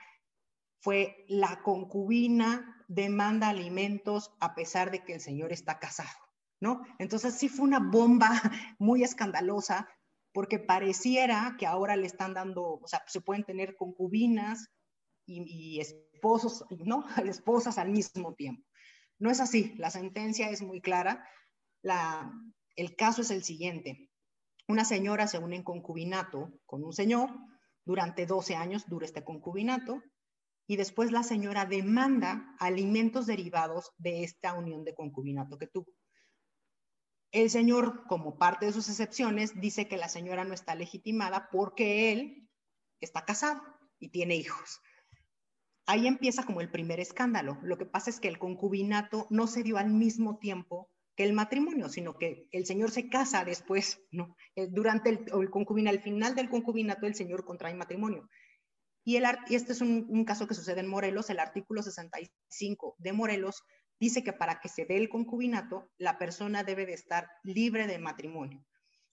fue 0.79 1.25
la 1.27 1.61
concubina 1.63 2.81
demanda 2.87 3.49
alimentos 3.49 4.31
a 4.39 4.55
pesar 4.55 4.91
de 4.91 5.03
que 5.03 5.15
el 5.15 5.19
señor 5.19 5.51
está 5.51 5.79
casado, 5.79 6.17
¿no? 6.61 6.81
Entonces 6.97 7.33
sí 7.33 7.49
fue 7.49 7.65
una 7.65 7.79
bomba 7.79 8.29
muy 8.79 9.03
escandalosa 9.03 9.89
porque 10.35 10.59
pareciera 10.59 11.55
que 11.57 11.65
ahora 11.65 11.95
le 11.95 12.07
están 12.07 12.33
dando, 12.33 12.81
o 12.81 12.87
sea, 12.87 13.01
se 13.07 13.21
pueden 13.21 13.45
tener 13.45 13.77
concubinas 13.77 14.67
y, 15.25 15.79
esposos, 15.79 16.65
¿no? 16.83 17.05
Esposas 17.25 17.77
al 17.77 17.89
mismo 17.89 18.35
tiempo. 18.35 18.61
No 19.17 19.31
es 19.31 19.39
así, 19.39 19.73
la 19.77 19.89
sentencia 19.91 20.49
es 20.49 20.61
muy 20.61 20.81
clara. 20.81 21.25
La, 21.81 22.33
el 22.75 22.97
caso 22.97 23.21
es 23.21 23.31
el 23.31 23.45
siguiente. 23.45 24.11
Una 24.67 24.83
señora 24.83 25.25
se 25.27 25.39
une 25.39 25.55
en 25.55 25.63
concubinato 25.63 26.51
con 26.65 26.83
un 26.83 26.91
señor, 26.91 27.29
durante 27.85 28.25
12 28.25 28.57
años 28.57 28.89
dura 28.89 29.05
este 29.05 29.23
concubinato, 29.23 30.03
y 30.67 30.75
después 30.75 31.13
la 31.13 31.23
señora 31.23 31.65
demanda 31.65 32.57
alimentos 32.59 33.25
derivados 33.25 33.93
de 33.97 34.25
esta 34.25 34.53
unión 34.53 34.83
de 34.83 34.95
concubinato 34.95 35.57
que 35.57 35.67
tuvo. 35.67 35.93
El 37.35 37.49
señor, 37.49 38.07
como 38.07 38.37
parte 38.37 38.65
de 38.65 38.71
sus 38.71 38.87
excepciones, 38.87 39.59
dice 39.59 39.89
que 39.89 39.97
la 39.97 40.07
señora 40.07 40.45
no 40.45 40.53
está 40.53 40.73
legitimada 40.73 41.49
porque 41.51 42.13
él 42.13 42.47
está 43.01 43.25
casado 43.25 43.61
y 43.99 44.07
tiene 44.07 44.37
hijos. 44.37 44.79
Ahí 45.85 46.07
empieza 46.07 46.45
como 46.45 46.61
el 46.61 46.71
primer 46.71 47.01
escándalo. 47.01 47.59
Lo 47.61 47.77
que 47.77 47.85
pasa 47.85 48.09
es 48.09 48.21
que 48.21 48.29
el 48.29 48.39
concubinato 48.39 49.27
no 49.29 49.47
se 49.47 49.63
dio 49.63 49.75
al 49.75 49.89
mismo 49.89 50.37
tiempo 50.37 50.89
que 51.17 51.25
el 51.25 51.33
matrimonio, 51.33 51.89
sino 51.89 52.17
que 52.17 52.47
el 52.53 52.65
señor 52.65 52.89
se 52.91 53.09
casa 53.09 53.43
después, 53.43 53.99
¿no? 54.11 54.37
Durante 54.69 55.09
el, 55.09 55.49
concubinato, 55.49 55.97
al 55.97 56.03
final 56.03 56.35
del 56.35 56.49
concubinato, 56.49 57.05
el 57.05 57.15
señor 57.15 57.43
contrae 57.43 57.75
matrimonio. 57.75 58.29
Y, 59.03 59.17
el, 59.17 59.25
y 59.49 59.55
este 59.55 59.73
es 59.73 59.81
un, 59.81 60.23
caso 60.23 60.47
que 60.47 60.55
sucede 60.55 60.79
en 60.79 60.87
Morelos, 60.87 61.29
el 61.29 61.39
artículo 61.39 61.83
65 61.83 62.95
de 62.97 63.11
Morelos 63.11 63.61
dice 63.99 64.23
que 64.23 64.33
para 64.33 64.59
que 64.59 64.69
se 64.69 64.85
dé 64.85 64.97
el 64.97 65.09
concubinato, 65.09 65.89
la 65.97 66.17
persona 66.17 66.63
debe 66.63 66.85
de 66.85 66.93
estar 66.93 67.29
libre 67.43 67.87
de 67.87 67.99
matrimonio. 67.99 68.65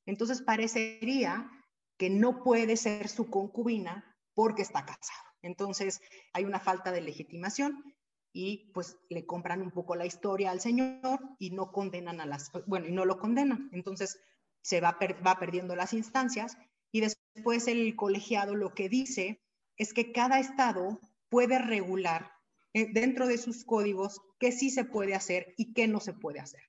Entonces 0.07 0.42
parecería 0.42 1.51
que 1.99 2.11
no 2.11 2.42
puede 2.42 2.77
ser 2.77 3.09
su 3.09 3.31
concubina 3.31 4.16
porque 4.35 4.62
está 4.62 4.85
casado. 4.85 5.29
Entonces 5.42 6.01
hay 6.33 6.45
una 6.45 6.61
falta 6.61 6.92
de 6.92 7.01
legitimación 7.01 7.85
y 8.33 8.71
pues 8.73 8.97
le 9.11 9.27
compran 9.27 9.61
un 9.62 9.71
poco 9.71 9.95
la 9.95 10.07
historia 10.07 10.51
al 10.51 10.61
señor 10.61 11.21
y 11.38 11.51
no 11.51 11.71
condenan 11.71 12.21
a 12.21 12.27
las, 12.27 12.51
bueno, 12.66 12.87
y 12.87 12.92
no 12.92 13.05
lo 13.05 13.18
condenan. 13.18 13.68
Entonces 13.73 14.18
se 14.62 14.81
va, 14.81 14.99
va 15.27 15.38
perdiendo 15.38 15.77
las 15.77 15.92
instancias 15.92 16.57
y 16.90 17.01
después 17.01 17.68
el 17.68 17.95
colegiado 17.97 18.55
lo 18.55 18.75
que 18.75 18.88
dice 18.88 19.42
es 19.77 19.92
que 19.92 20.12
cada 20.12 20.38
estado 20.38 21.01
puede 21.29 21.59
regular 21.59 22.32
dentro 22.73 23.27
de 23.27 23.39
sus 23.39 23.65
códigos 23.65 24.21
qué 24.39 24.53
sí 24.53 24.71
se 24.71 24.85
puede 24.85 25.15
hacer 25.15 25.55
y 25.57 25.73
qué 25.75 25.89
no 25.89 26.01
se 26.01 26.13
puede 26.13 26.41
hacer. 26.41 26.63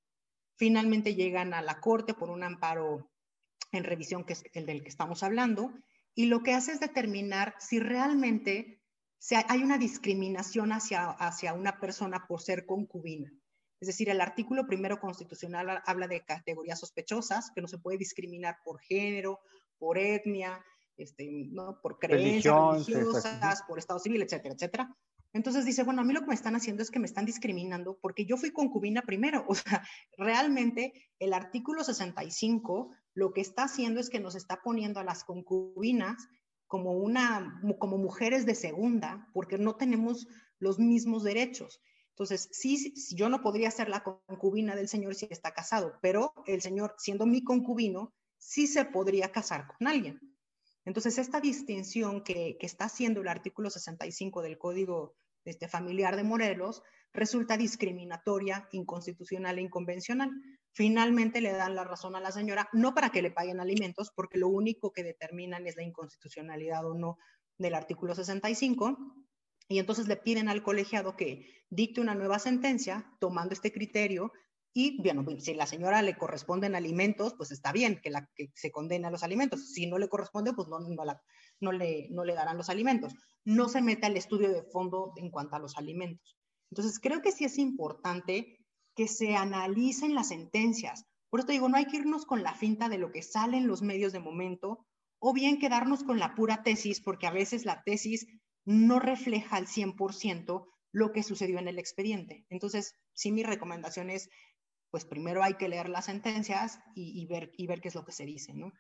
Finalmente 0.56 1.16
llegan 1.16 1.54
a 1.54 1.62
la 1.62 1.80
corte 1.80 2.13
por 2.13 2.30
un 2.30 2.44
amparo 2.44 3.10
en 3.72 3.84
revisión, 3.84 4.24
que 4.24 4.34
es 4.34 4.44
el 4.54 4.66
del 4.66 4.84
que 4.84 4.89
estamos 4.89 5.24
hablando, 5.24 5.74
y 6.13 6.26
lo 6.26 6.44
que 6.44 6.54
hace 6.54 6.74
es 6.74 6.80
determinar 6.80 7.56
si 7.60 7.80
realmente 7.80 8.82
hay 9.48 9.63
una 9.63 9.78
discriminación 9.78 10.72
hacia, 10.72 11.10
hacia 11.10 11.54
una 11.54 11.80
persona 11.80 12.28
por 12.28 12.42
ser 12.42 12.66
concubina. 12.66 13.32
Es 13.80 13.88
decir, 13.88 14.10
el 14.10 14.22
artículo 14.22 14.66
primero 14.68 15.00
constitucional 15.00 15.82
habla 15.86 16.08
de 16.08 16.24
categorías 16.24 16.80
sospechosas, 16.80 17.52
que 17.54 17.62
no 17.62 17.68
se 17.68 17.80
puede 17.80 17.98
discriminar 17.98 18.58
por 18.63 18.80
género, 18.80 19.39
por 19.78 19.98
etnia, 19.98 20.63
este, 20.96 21.48
¿no? 21.50 21.82
por 21.82 22.00
creencias 22.00 22.88
religiosas, 22.88 23.63
por 23.68 23.80
estado 23.80 24.00
civil, 24.00 24.22
etcétera, 24.22 24.54
etcétera. 24.54 24.98
Entonces 25.34 25.65
dice, 25.65 25.82
bueno, 25.82 26.02
a 26.02 26.06
mí 26.06 26.13
lo 26.13 26.22
que 26.22 26.28
me 26.28 26.36
están 26.36 26.56
haciendo 26.56 26.84
es 26.84 26.91
que 26.91 27.00
me 27.00 27.08
están 27.08 27.26
discriminando 27.26 27.98
porque 28.00 28.26
yo 28.26 28.38
fui 28.38 28.52
concubina 28.52 29.02
primero. 29.02 29.46
O 29.50 29.56
sea, 29.56 29.84
realmente 30.17 30.93
el 31.19 31.34
artículo 31.34 31.84
65 31.84 32.91
lo 33.15 33.34
que 33.34 33.41
está 33.41 33.63
haciendo 33.63 34.00
es 34.00 34.10
que 34.10 34.19
nos 34.19 34.36
está 34.36 34.62
poniendo 34.62 35.00
a 35.00 35.04
las 35.04 35.24
concubinas 35.24 36.28
como, 36.67 36.91
una, 36.91 37.60
como 37.80 37.98
mujeres 37.98 38.46
de 38.46 38.56
segunda 38.56 39.28
porque 39.34 39.58
no 39.58 39.76
tenemos 39.76 40.28
los 40.60 40.78
mismos 40.78 41.24
derechos. 41.24 41.82
Entonces, 42.10 42.50
sí, 42.52 42.93
yo 43.15 43.28
no 43.28 43.41
podría 43.41 43.72
ser 43.72 43.89
la 43.89 44.04
concubina 44.04 44.76
del 44.76 44.88
señor 44.88 45.15
si 45.15 45.28
está 45.32 45.52
casado, 45.52 45.98
pero 46.02 46.34
el 46.46 46.62
señor, 46.62 46.93
siendo 47.00 47.26
mi 47.26 47.43
concubino, 47.43 48.13
sí 48.38 48.67
se 48.67 48.86
podría 48.86 49.32
casar 49.32 49.65
con 49.67 49.88
alguien. 49.88 50.19
Entonces, 50.86 51.17
esta 51.17 51.39
distinción 51.41 52.24
que, 52.24 52.56
que 52.60 52.67
está 52.67 52.86
haciendo 52.86 53.22
el 53.22 53.30
artículo 53.30 53.72
65 53.72 54.43
del 54.43 54.60
Código 54.60 55.15
este, 55.45 55.67
familiar 55.67 56.15
de 56.15 56.23
Morelos 56.23 56.84
resulta 57.13 57.58
discriminatoria, 57.58 58.67
inconstitucional 58.71 59.58
e 59.58 59.62
inconvencional. 59.62 60.32
Finalmente 60.71 61.41
le 61.41 61.51
dan 61.51 61.75
la 61.75 61.84
razón 61.84 62.15
a 62.15 62.19
la 62.19 62.32
señora, 62.32 62.69
no 62.73 62.95
para 62.95 63.10
que 63.10 63.21
le 63.21 63.32
paguen 63.32 63.60
alimentos, 63.60 64.12
porque 64.15 64.39
lo 64.39 64.47
único 64.47 64.91
que 64.91 65.03
determinan 65.03 65.67
es 65.67 65.75
la 65.75 65.84
inconstitucionalidad 65.84 66.86
o 66.86 66.95
no 66.95 67.17
del 67.58 67.75
artículo 67.75 68.15
65, 68.15 68.97
y 69.67 69.79
entonces 69.79 70.08
le 70.08 70.17
piden 70.17 70.49
al 70.49 70.63
colegiado 70.63 71.15
que 71.15 71.63
dicte 71.69 72.01
una 72.01 72.15
nueva 72.15 72.39
sentencia 72.39 73.12
tomando 73.19 73.53
este 73.53 73.71
criterio 73.71 74.32
y, 74.73 75.01
bueno, 75.03 75.23
pues, 75.23 75.43
si 75.43 75.53
la 75.53 75.67
señora 75.67 76.01
le 76.01 76.17
corresponden 76.17 76.75
alimentos, 76.75 77.36
pues 77.36 77.51
está 77.51 77.71
bien 77.71 78.01
que, 78.01 78.10
la, 78.10 78.27
que 78.36 78.51
se 78.56 78.71
condene 78.71 79.08
a 79.08 79.12
los 79.12 79.21
alimentos. 79.21 79.71
Si 79.71 79.86
no 79.86 79.99
le 79.99 80.10
corresponde, 80.10 80.53
pues 80.53 80.67
no, 80.67 80.79
no, 80.79 81.03
no 81.63 81.71
le 82.26 82.34
darán 82.36 82.58
los 82.58 82.69
alimentos. 82.69 83.13
No 83.45 83.69
se 83.69 83.82
mete 83.82 84.06
al 84.06 84.17
estudio 84.17 84.49
de 84.49 84.63
fondo 84.63 85.13
en 85.15 85.32
cuanto 85.32 85.56
a 85.56 85.60
los 85.60 85.78
alimentos. 85.78 86.38
Entonces, 86.71 86.99
creo 86.99 87.21
que 87.21 87.32
sí 87.32 87.45
es 87.45 87.58
importante 87.58 88.58
que 88.95 89.08
se 89.08 89.36
analicen 89.36 90.15
las 90.15 90.30
sentencias. 90.30 91.06
Por 91.30 91.39
eso 91.39 91.52
digo, 91.52 91.69
no 91.69 91.78
hay 91.78 91.86
que 91.86 91.97
irnos 91.97 92.26
con 92.26 92.43
la 92.43 92.54
finta 92.54 92.89
de 92.89 92.97
lo 92.97 93.12
que 93.12 93.23
sale 93.23 93.58
en 93.58 93.67
los 93.67 93.82
medios 93.82 94.13
de 94.13 94.19
momento 94.19 94.86
o 95.19 95.34
bien 95.34 95.60
quedarnos 95.60 96.04
con 96.04 96.19
la 96.19 96.36
pura 96.36 96.63
tesis, 96.63 96.99
porque 97.02 97.28
a 97.28 97.32
veces 97.32 97.65
la 97.65 97.82
tesis 97.84 98.28
no 98.65 98.99
refleja 98.99 99.56
al 99.56 99.67
100% 99.67 100.65
lo 100.91 101.12
que 101.12 101.23
sucedió 101.23 101.60
en 101.60 101.67
el 101.67 101.80
expediente. 101.80 102.45
Entonces, 102.49 102.95
sí, 103.13 103.32
mi 103.32 103.43
recomendación 103.43 104.10
es, 104.10 104.30
pues 104.91 105.06
primero 105.06 105.43
hay 105.43 105.56
que 105.56 105.69
leer 105.69 105.89
las 105.89 106.06
sentencias 106.06 106.80
y, 106.93 107.26
ver, 107.26 107.52
y 107.58 107.67
ver 107.67 107.82
qué 107.82 107.88
es 107.88 107.95
lo 107.95 108.06
que 108.06 108.12
se 108.12 108.26
dice, 108.26 108.54
¿no? 108.54 108.71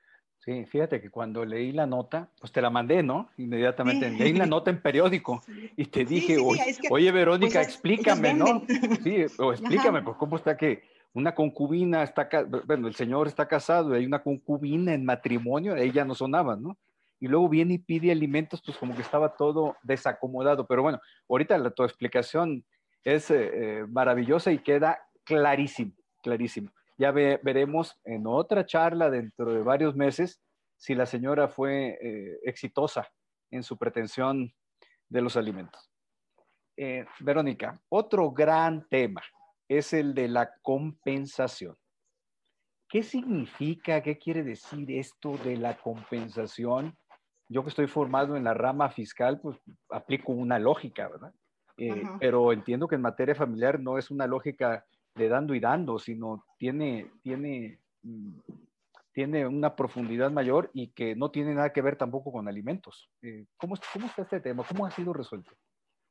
Sí, 0.43 0.65
fíjate 0.65 0.99
que 0.99 1.09
cuando 1.09 1.45
leí 1.45 1.71
la 1.71 1.85
nota, 1.85 2.27
pues 2.37 2.51
te 2.51 2.61
la 2.61 2.69
mandé, 2.69 3.01
¿no? 3.01 3.29
Inmediatamente. 3.37 4.09
Leí 4.09 4.33
la 4.33 4.45
nota 4.45 4.71
en 4.71 4.81
periódico 4.81 5.41
y 5.77 5.85
te 5.85 6.03
dije, 6.03 6.37
oye, 6.89 7.11
Verónica, 7.13 7.59
pues, 7.59 7.67
explícame, 7.69 8.33
¿no? 8.33 8.61
Sí, 9.03 9.25
o 9.39 9.53
explícame, 9.53 10.01
pues 10.01 10.17
cómo 10.17 10.35
está 10.35 10.57
que 10.57 10.83
una 11.13 11.33
concubina 11.33 12.03
está, 12.03 12.27
bueno, 12.65 12.89
el 12.89 12.95
señor 12.95 13.27
está 13.27 13.47
casado 13.47 13.93
y 13.93 13.99
hay 13.99 14.05
una 14.05 14.21
concubina 14.21 14.93
en 14.93 15.05
matrimonio, 15.05 15.77
ella 15.77 16.03
no 16.03 16.13
sonaba, 16.13 16.57
¿no? 16.57 16.77
Y 17.21 17.27
luego 17.27 17.47
viene 17.47 17.75
y 17.75 17.77
pide 17.77 18.11
alimentos, 18.11 18.61
pues 18.65 18.77
como 18.77 18.95
que 18.95 19.01
estaba 19.01 19.35
todo 19.37 19.77
desacomodado. 19.81 20.67
Pero 20.67 20.81
bueno, 20.81 20.99
ahorita 21.29 21.57
la, 21.57 21.69
tu 21.71 21.85
explicación 21.85 22.65
es 23.05 23.31
eh, 23.31 23.51
eh, 23.53 23.85
maravillosa 23.87 24.51
y 24.51 24.57
queda 24.59 24.99
clarísimo, 25.23 25.93
clarísimo. 26.21 26.69
Ya 26.97 27.11
veremos 27.11 27.99
en 28.03 28.27
otra 28.27 28.65
charla 28.65 29.09
dentro 29.09 29.51
de 29.51 29.61
varios 29.61 29.95
meses 29.95 30.41
si 30.77 30.95
la 30.95 31.05
señora 31.05 31.47
fue 31.47 31.97
eh, 32.01 32.39
exitosa 32.43 33.09
en 33.51 33.63
su 33.63 33.77
pretensión 33.77 34.53
de 35.09 35.21
los 35.21 35.37
alimentos. 35.37 35.89
Eh, 36.75 37.05
Verónica, 37.19 37.79
otro 37.89 38.31
gran 38.31 38.87
tema 38.89 39.21
es 39.67 39.93
el 39.93 40.13
de 40.13 40.27
la 40.27 40.53
compensación. 40.61 41.77
¿Qué 42.89 43.01
significa, 43.01 44.01
qué 44.01 44.17
quiere 44.17 44.43
decir 44.43 44.91
esto 44.91 45.37
de 45.37 45.57
la 45.57 45.77
compensación? 45.77 46.95
Yo 47.49 47.63
que 47.63 47.69
estoy 47.69 47.87
formado 47.87 48.35
en 48.35 48.43
la 48.43 48.53
rama 48.53 48.89
fiscal, 48.89 49.39
pues 49.39 49.57
aplico 49.89 50.31
una 50.31 50.59
lógica, 50.59 51.07
¿verdad? 51.07 51.33
Eh, 51.77 52.03
pero 52.19 52.53
entiendo 52.53 52.87
que 52.87 52.95
en 52.95 53.01
materia 53.01 53.33
familiar 53.33 53.79
no 53.79 53.97
es 53.97 54.11
una 54.11 54.27
lógica 54.27 54.85
de 55.15 55.27
dando 55.29 55.53
y 55.53 55.59
dando, 55.59 55.99
sino 55.99 56.45
tiene, 56.57 57.11
tiene, 57.21 57.79
mm, 58.01 58.39
tiene 59.11 59.47
una 59.47 59.75
profundidad 59.75 60.31
mayor 60.31 60.71
y 60.73 60.89
que 60.89 61.15
no 61.15 61.31
tiene 61.31 61.53
nada 61.53 61.71
que 61.71 61.81
ver 61.81 61.97
tampoco 61.97 62.31
con 62.31 62.47
alimentos. 62.47 63.09
Eh, 63.21 63.45
¿cómo, 63.57 63.75
¿Cómo 63.93 64.07
está 64.07 64.23
este 64.23 64.39
tema? 64.39 64.63
¿Cómo 64.67 64.85
ha 64.85 64.91
sido 64.91 65.13
resuelto? 65.13 65.51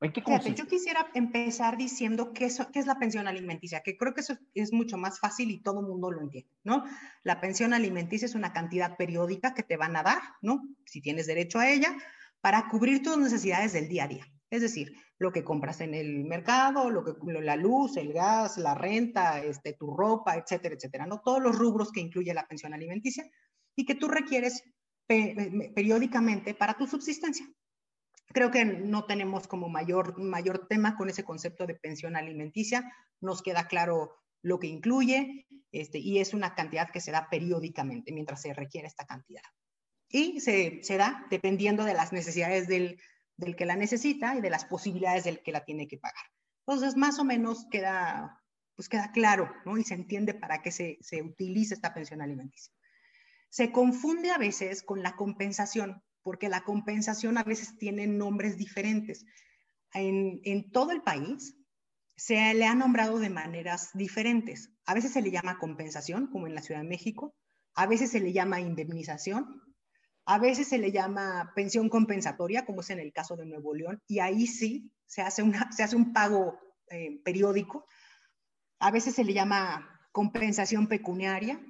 ¿En 0.01 0.13
qué 0.13 0.21
Fíjate, 0.21 0.55
yo 0.55 0.67
quisiera 0.67 1.07
empezar 1.15 1.77
diciendo 1.77 2.33
qué, 2.33 2.49
qué 2.73 2.79
es 2.81 2.87
la 2.87 2.99
pensión 2.99 3.29
alimenticia, 3.29 3.83
que 3.85 3.97
creo 3.97 4.13
que 4.13 4.23
eso 4.23 4.37
es 4.53 4.73
mucho 4.73 4.99
más 4.99 5.21
fácil 5.21 5.53
y 5.53 5.63
todo 5.63 5.81
el 5.81 5.87
mundo 5.87 6.11
lo 6.11 6.21
entiende, 6.21 6.51
¿no? 6.65 6.85
La 7.23 7.41
pensión 7.41 7.73
alimenticia 7.73 8.27
es 8.27 8.35
una 8.35 8.53
cantidad 8.53 8.97
periódica 8.97 9.55
que 9.55 9.63
te 9.63 9.77
van 9.77 9.95
a 9.95 10.03
dar, 10.03 10.21
¿no? 10.41 10.61
Si 10.87 11.01
tienes 11.01 11.29
derecho 11.29 11.61
a 11.61 11.71
ella, 11.71 11.97
para 12.41 12.69
cubrir 12.69 13.01
tus 13.05 13.17
necesidades 13.17 13.73
del 13.73 13.89
día 13.89 14.05
a 14.05 14.09
día. 14.09 14.32
Es 14.53 14.61
decir, 14.61 14.93
lo 15.19 15.33
que 15.33 15.43
compras 15.43 15.81
en 15.81 15.95
el 15.95 16.25
mercado, 16.25 16.91
lo 16.91 17.03
que, 17.03 17.15
la 17.41 17.57
luz, 17.57 17.97
el 17.97 18.13
gas, 18.13 18.59
la 18.59 18.75
renta, 18.75 19.43
este, 19.43 19.73
tu 19.73 19.97
ropa, 19.97 20.37
etcétera, 20.37 20.75
etcétera, 20.75 21.07
¿no? 21.07 21.23
Todos 21.25 21.43
los 21.43 21.57
rubros 21.57 21.91
que 21.91 22.03
incluye 22.03 22.35
la 22.35 22.47
pensión 22.47 22.75
alimenticia 22.75 23.25
y 23.75 23.87
que 23.87 23.95
tú 23.95 24.09
requieres 24.09 24.63
periódicamente 25.07 26.53
para 26.53 26.75
tu 26.75 26.87
subsistencia. 26.87 27.47
Creo 28.27 28.51
que 28.51 28.67
no 28.67 29.07
tenemos 29.07 29.49
como 29.49 29.71
mayor, 29.71 30.21
mayor 30.21 30.67
tema 30.69 30.99
con 30.99 31.09
ese 31.09 31.25
concepto 31.25 31.67
de 31.67 31.77
pensión 31.77 32.15
alimenticia. 32.15 32.93
Nos 33.23 33.41
queda 33.41 33.67
claro 33.69 34.13
lo 34.43 34.59
que 34.59 34.67
incluye 34.67 35.47
este, 35.71 35.99
y 35.99 36.19
es 36.19 36.35
una 36.35 36.55
cantidad 36.55 36.91
que 36.91 37.01
se 37.01 37.11
da 37.11 37.29
periódicamente 37.31 38.13
mientras 38.13 38.43
se 38.43 38.53
requiere 38.53 38.87
esta 38.87 39.07
cantidad. 39.07 39.45
Y 40.11 40.41
se, 40.41 40.81
se 40.83 40.99
da 40.99 41.27
dependiendo 41.31 41.85
de 41.85 41.95
las 41.95 42.13
necesidades 42.13 42.69
del, 42.69 43.01
del 43.37 43.57
que 43.57 43.67
la 43.67 43.77
necesita 43.77 44.37
y 44.37 44.41
de 44.41 44.51
las 44.51 44.65
posibilidades 44.65 45.25
del 45.25 45.43
que 45.43 45.53
la 45.53 45.65
tiene 45.65 45.89
que 45.89 45.99
pagar. 45.99 46.25
Entonces, 46.67 46.97
más 46.97 47.19
o 47.19 47.25
menos 47.25 47.67
queda, 47.71 48.41
pues 48.77 48.89
queda 48.89 49.11
claro, 49.13 49.51
¿no? 49.65 49.79
Y 49.79 49.85
se 49.85 49.95
entiende 49.95 50.35
para 50.35 50.63
qué 50.63 50.71
se, 50.71 50.99
se 51.01 51.23
utiliza 51.23 51.75
esta 51.75 51.95
pensión 51.95 52.23
alimenticia. 52.23 52.73
Se 53.49 53.73
confunde 53.73 54.31
a 54.31 54.39
veces 54.39 54.83
con 54.83 55.03
la 55.03 55.17
compensación, 55.17 56.03
porque 56.23 56.49
la 56.49 56.65
compensación 56.65 57.37
a 57.37 57.45
veces 57.45 57.77
tiene 57.79 58.07
nombres 58.07 58.57
diferentes. 58.57 59.25
En, 59.93 60.41
en 60.45 60.71
todo 60.71 60.93
el 60.93 61.03
país 61.03 61.57
se 62.17 62.55
le 62.55 62.67
ha 62.67 62.75
nombrado 62.75 63.19
de 63.19 63.31
maneras 63.31 63.91
diferentes. 63.95 64.71
A 64.87 64.95
veces 64.95 65.13
se 65.13 65.23
le 65.23 65.31
llama 65.31 65.59
compensación, 65.59 66.29
como 66.29 66.47
en 66.47 66.55
la 66.55 66.63
Ciudad 66.63 66.81
de 66.81 66.89
México, 66.89 67.35
a 67.75 67.87
veces 67.87 68.11
se 68.11 68.21
le 68.21 68.33
llama 68.33 68.61
indemnización, 68.61 69.63
a 70.25 70.39
veces 70.39 70.69
se 70.69 70.79
le 70.79 70.93
llama 70.93 71.53
pensión 71.55 71.89
compensatoria, 71.89 72.65
como 72.65 72.81
es 72.81 72.91
en 72.91 73.01
el 73.01 73.13
caso 73.13 73.37
de 73.37 73.47
Nuevo 73.47 73.75
León, 73.75 74.01
y 74.07 74.21
ahí 74.21 74.47
sí 74.47 74.93
se 75.07 75.23
hace, 75.23 75.43
una, 75.43 75.71
se 75.73 75.83
hace 75.83 75.97
un 75.97 76.13
pago 76.13 76.59
eh, 76.91 77.21
periódico. 77.25 77.87
A 78.79 78.91
veces 78.91 79.15
se 79.15 79.25
le 79.25 79.33
llama 79.33 80.01
compensación 80.13 80.87
pecuniaria, 80.87 81.61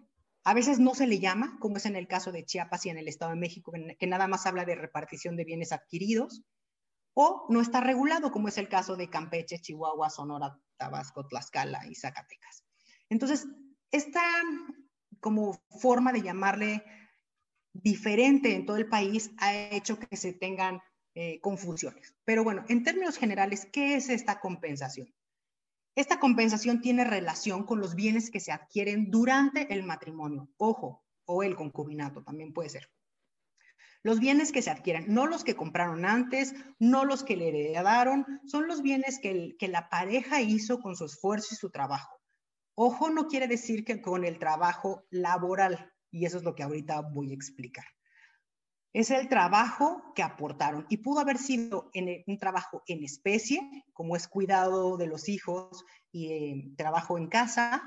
a 0.44 0.54
veces 0.54 0.78
no 0.78 0.94
se 0.94 1.06
le 1.06 1.20
llama, 1.20 1.56
como 1.60 1.76
es 1.76 1.86
en 1.86 1.96
el 1.96 2.08
caso 2.08 2.32
de 2.32 2.44
Chiapas 2.44 2.84
y 2.86 2.90
en 2.90 2.98
el 2.98 3.08
Estado 3.08 3.30
de 3.30 3.38
México, 3.38 3.72
que 3.98 4.06
nada 4.06 4.26
más 4.26 4.46
habla 4.46 4.64
de 4.64 4.74
repartición 4.74 5.36
de 5.36 5.44
bienes 5.44 5.72
adquiridos, 5.72 6.42
o 7.14 7.46
no 7.50 7.60
está 7.60 7.80
regulado, 7.80 8.32
como 8.32 8.48
es 8.48 8.58
el 8.58 8.68
caso 8.68 8.96
de 8.96 9.10
Campeche, 9.10 9.60
Chihuahua, 9.60 10.10
Sonora, 10.10 10.58
Tabasco, 10.76 11.26
Tlaxcala 11.26 11.86
y 11.86 11.94
Zacatecas. 11.94 12.64
Entonces, 13.08 13.46
esta 13.90 14.22
como 15.20 15.62
forma 15.80 16.12
de 16.12 16.22
llamarle 16.22 16.82
diferente 17.72 18.54
en 18.54 18.66
todo 18.66 18.76
el 18.76 18.88
país 18.88 19.30
ha 19.38 19.54
hecho 19.54 19.98
que 19.98 20.16
se 20.16 20.32
tengan 20.32 20.80
eh, 21.14 21.40
confusiones. 21.40 22.14
Pero 22.24 22.44
bueno, 22.44 22.64
en 22.68 22.84
términos 22.84 23.18
generales, 23.18 23.66
¿qué 23.72 23.96
es 23.96 24.08
esta 24.08 24.40
compensación? 24.40 25.12
Esta 25.94 26.18
compensación 26.18 26.80
tiene 26.80 27.04
relación 27.04 27.64
con 27.64 27.80
los 27.80 27.94
bienes 27.94 28.30
que 28.30 28.40
se 28.40 28.50
adquieren 28.50 29.10
durante 29.10 29.74
el 29.74 29.82
matrimonio, 29.82 30.48
ojo, 30.56 31.04
o 31.26 31.42
el 31.42 31.54
concubinato 31.54 32.22
también 32.22 32.54
puede 32.54 32.70
ser. 32.70 32.90
Los 34.02 34.18
bienes 34.18 34.52
que 34.52 34.62
se 34.62 34.70
adquieren, 34.70 35.12
no 35.12 35.26
los 35.26 35.44
que 35.44 35.54
compraron 35.54 36.04
antes, 36.06 36.54
no 36.78 37.04
los 37.04 37.22
que 37.22 37.36
le 37.36 37.48
heredaron, 37.48 38.26
son 38.46 38.66
los 38.66 38.82
bienes 38.82 39.20
que, 39.20 39.54
que 39.58 39.68
la 39.68 39.90
pareja 39.90 40.40
hizo 40.40 40.80
con 40.80 40.96
su 40.96 41.04
esfuerzo 41.04 41.48
y 41.52 41.56
su 41.56 41.70
trabajo. 41.70 42.18
Ojo 42.74 43.10
no 43.10 43.28
quiere 43.28 43.46
decir 43.46 43.84
que 43.84 44.00
con 44.00 44.24
el 44.24 44.38
trabajo 44.38 45.04
laboral, 45.10 45.91
Y 46.12 46.26
eso 46.26 46.36
es 46.36 46.44
lo 46.44 46.54
que 46.54 46.62
ahorita 46.62 47.00
voy 47.00 47.32
a 47.32 47.34
explicar. 47.34 47.86
Es 48.92 49.10
el 49.10 49.28
trabajo 49.28 50.12
que 50.14 50.22
aportaron 50.22 50.86
y 50.90 50.98
pudo 50.98 51.20
haber 51.20 51.38
sido 51.38 51.90
en 51.94 52.22
un 52.26 52.38
trabajo 52.38 52.82
en 52.86 53.02
especie, 53.02 53.60
como 53.94 54.14
es 54.14 54.28
cuidado 54.28 54.98
de 54.98 55.06
los 55.06 55.28
hijos 55.28 55.84
y 56.12 56.32
eh, 56.32 56.74
trabajo 56.76 57.16
en 57.16 57.28
casa, 57.28 57.82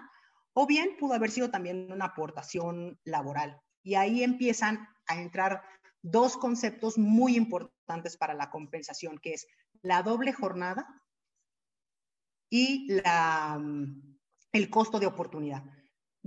o 0.53 0.65
bien 0.65 0.97
pudo 0.99 1.13
haber 1.13 1.29
sido 1.29 1.51
también 1.51 1.91
una 1.91 2.05
aportación 2.05 2.99
laboral. 3.03 3.61
Y 3.83 3.95
ahí 3.95 4.23
empiezan 4.23 4.87
a 5.07 5.21
entrar 5.21 5.61
dos 6.01 6.37
conceptos 6.37 6.97
muy 6.97 7.35
importantes 7.35 8.17
para 8.17 8.33
la 8.33 8.49
compensación, 8.49 9.19
que 9.19 9.33
es 9.33 9.47
la 9.83 10.01
doble 10.01 10.33
jornada 10.33 10.87
y 12.49 12.87
mm, 12.89 14.17
el 14.51 14.69
costo 14.69 14.99
de 14.99 15.05
oportunidad. 15.05 15.63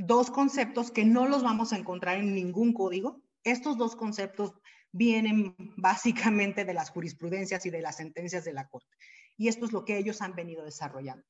Dos 0.00 0.30
conceptos 0.30 0.92
que 0.92 1.04
no 1.04 1.26
los 1.26 1.42
vamos 1.42 1.72
a 1.72 1.76
encontrar 1.76 2.18
en 2.18 2.32
ningún 2.32 2.72
código. 2.72 3.20
Estos 3.42 3.76
dos 3.76 3.96
conceptos 3.96 4.54
vienen 4.92 5.56
básicamente 5.76 6.64
de 6.64 6.72
las 6.72 6.90
jurisprudencias 6.90 7.66
y 7.66 7.70
de 7.70 7.82
las 7.82 7.96
sentencias 7.96 8.44
de 8.44 8.52
la 8.52 8.68
Corte. 8.68 8.96
Y 9.36 9.48
esto 9.48 9.66
es 9.66 9.72
lo 9.72 9.84
que 9.84 9.98
ellos 9.98 10.22
han 10.22 10.36
venido 10.36 10.64
desarrollando. 10.64 11.26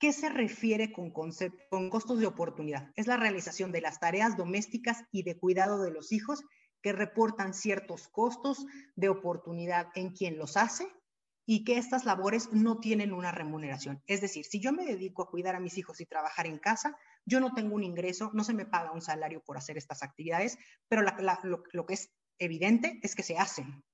¿Qué 0.00 0.12
se 0.12 0.30
refiere 0.30 0.92
con, 0.92 1.12
con 1.12 1.90
costos 1.90 2.18
de 2.18 2.26
oportunidad? 2.26 2.90
Es 2.96 3.06
la 3.06 3.16
realización 3.16 3.70
de 3.70 3.82
las 3.82 4.00
tareas 4.00 4.36
domésticas 4.36 5.04
y 5.12 5.22
de 5.22 5.38
cuidado 5.38 5.80
de 5.80 5.92
los 5.92 6.10
hijos 6.10 6.42
que 6.82 6.92
reportan 6.92 7.54
ciertos 7.54 8.08
costos 8.08 8.66
de 8.96 9.10
oportunidad 9.10 9.86
en 9.94 10.10
quien 10.10 10.38
los 10.38 10.56
hace 10.56 10.88
y 11.46 11.62
que 11.62 11.78
estas 11.78 12.04
labores 12.04 12.52
no 12.52 12.80
tienen 12.80 13.12
una 13.12 13.30
remuneración. 13.30 14.02
Es 14.08 14.20
decir, 14.20 14.44
si 14.44 14.58
yo 14.58 14.72
me 14.72 14.84
dedico 14.84 15.22
a 15.22 15.30
cuidar 15.30 15.54
a 15.54 15.60
mis 15.60 15.78
hijos 15.78 16.00
y 16.00 16.06
trabajar 16.06 16.46
en 16.46 16.58
casa, 16.58 16.96
yo 17.24 17.40
no 17.40 17.54
tengo 17.54 17.74
un 17.74 17.84
ingreso, 17.84 18.30
no 18.34 18.44
se 18.44 18.54
me 18.54 18.66
paga 18.66 18.92
un 18.92 19.00
salario 19.00 19.42
por 19.42 19.56
hacer 19.56 19.76
estas 19.76 20.02
actividades, 20.02 20.58
pero 20.88 21.02
lo, 21.02 21.86
que 21.86 21.94
es 21.94 22.10
evidente 22.38 23.00
es 23.02 23.14
que 23.14 23.22
se 23.22 23.38
hacen. 23.38 23.84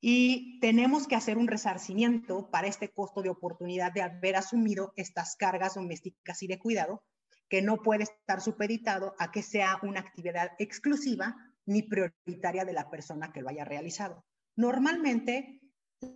Y 0.00 0.58
tenemos 0.60 1.06
que 1.06 1.16
hacer 1.16 1.38
un 1.38 1.48
resarcimiento 1.48 2.50
para 2.50 2.66
este 2.66 2.92
costo 2.92 3.22
de 3.22 3.30
oportunidad 3.30 3.92
de 3.92 4.02
haber 4.02 4.36
asumido 4.36 4.92
estas 4.96 5.36
cargas 5.36 5.74
domésticas 5.74 6.42
y 6.42 6.46
de 6.46 6.58
cuidado, 6.58 7.02
que 7.48 7.62
no 7.62 7.82
puede 7.82 8.04
estar 8.04 8.40
supeditado 8.40 9.14
a 9.18 9.30
que 9.30 9.42
sea 9.42 9.78
una 9.82 10.00
actividad 10.00 10.52
exclusiva 10.58 11.36
ni 11.66 11.82
prioritaria 11.82 12.64
de 12.64 12.72
la 12.72 12.90
persona 12.90 13.32
que 13.32 13.40
lo 13.40 13.48
haya 13.48 13.64
realizado. 13.64 14.24
Normalmente, 14.56 15.60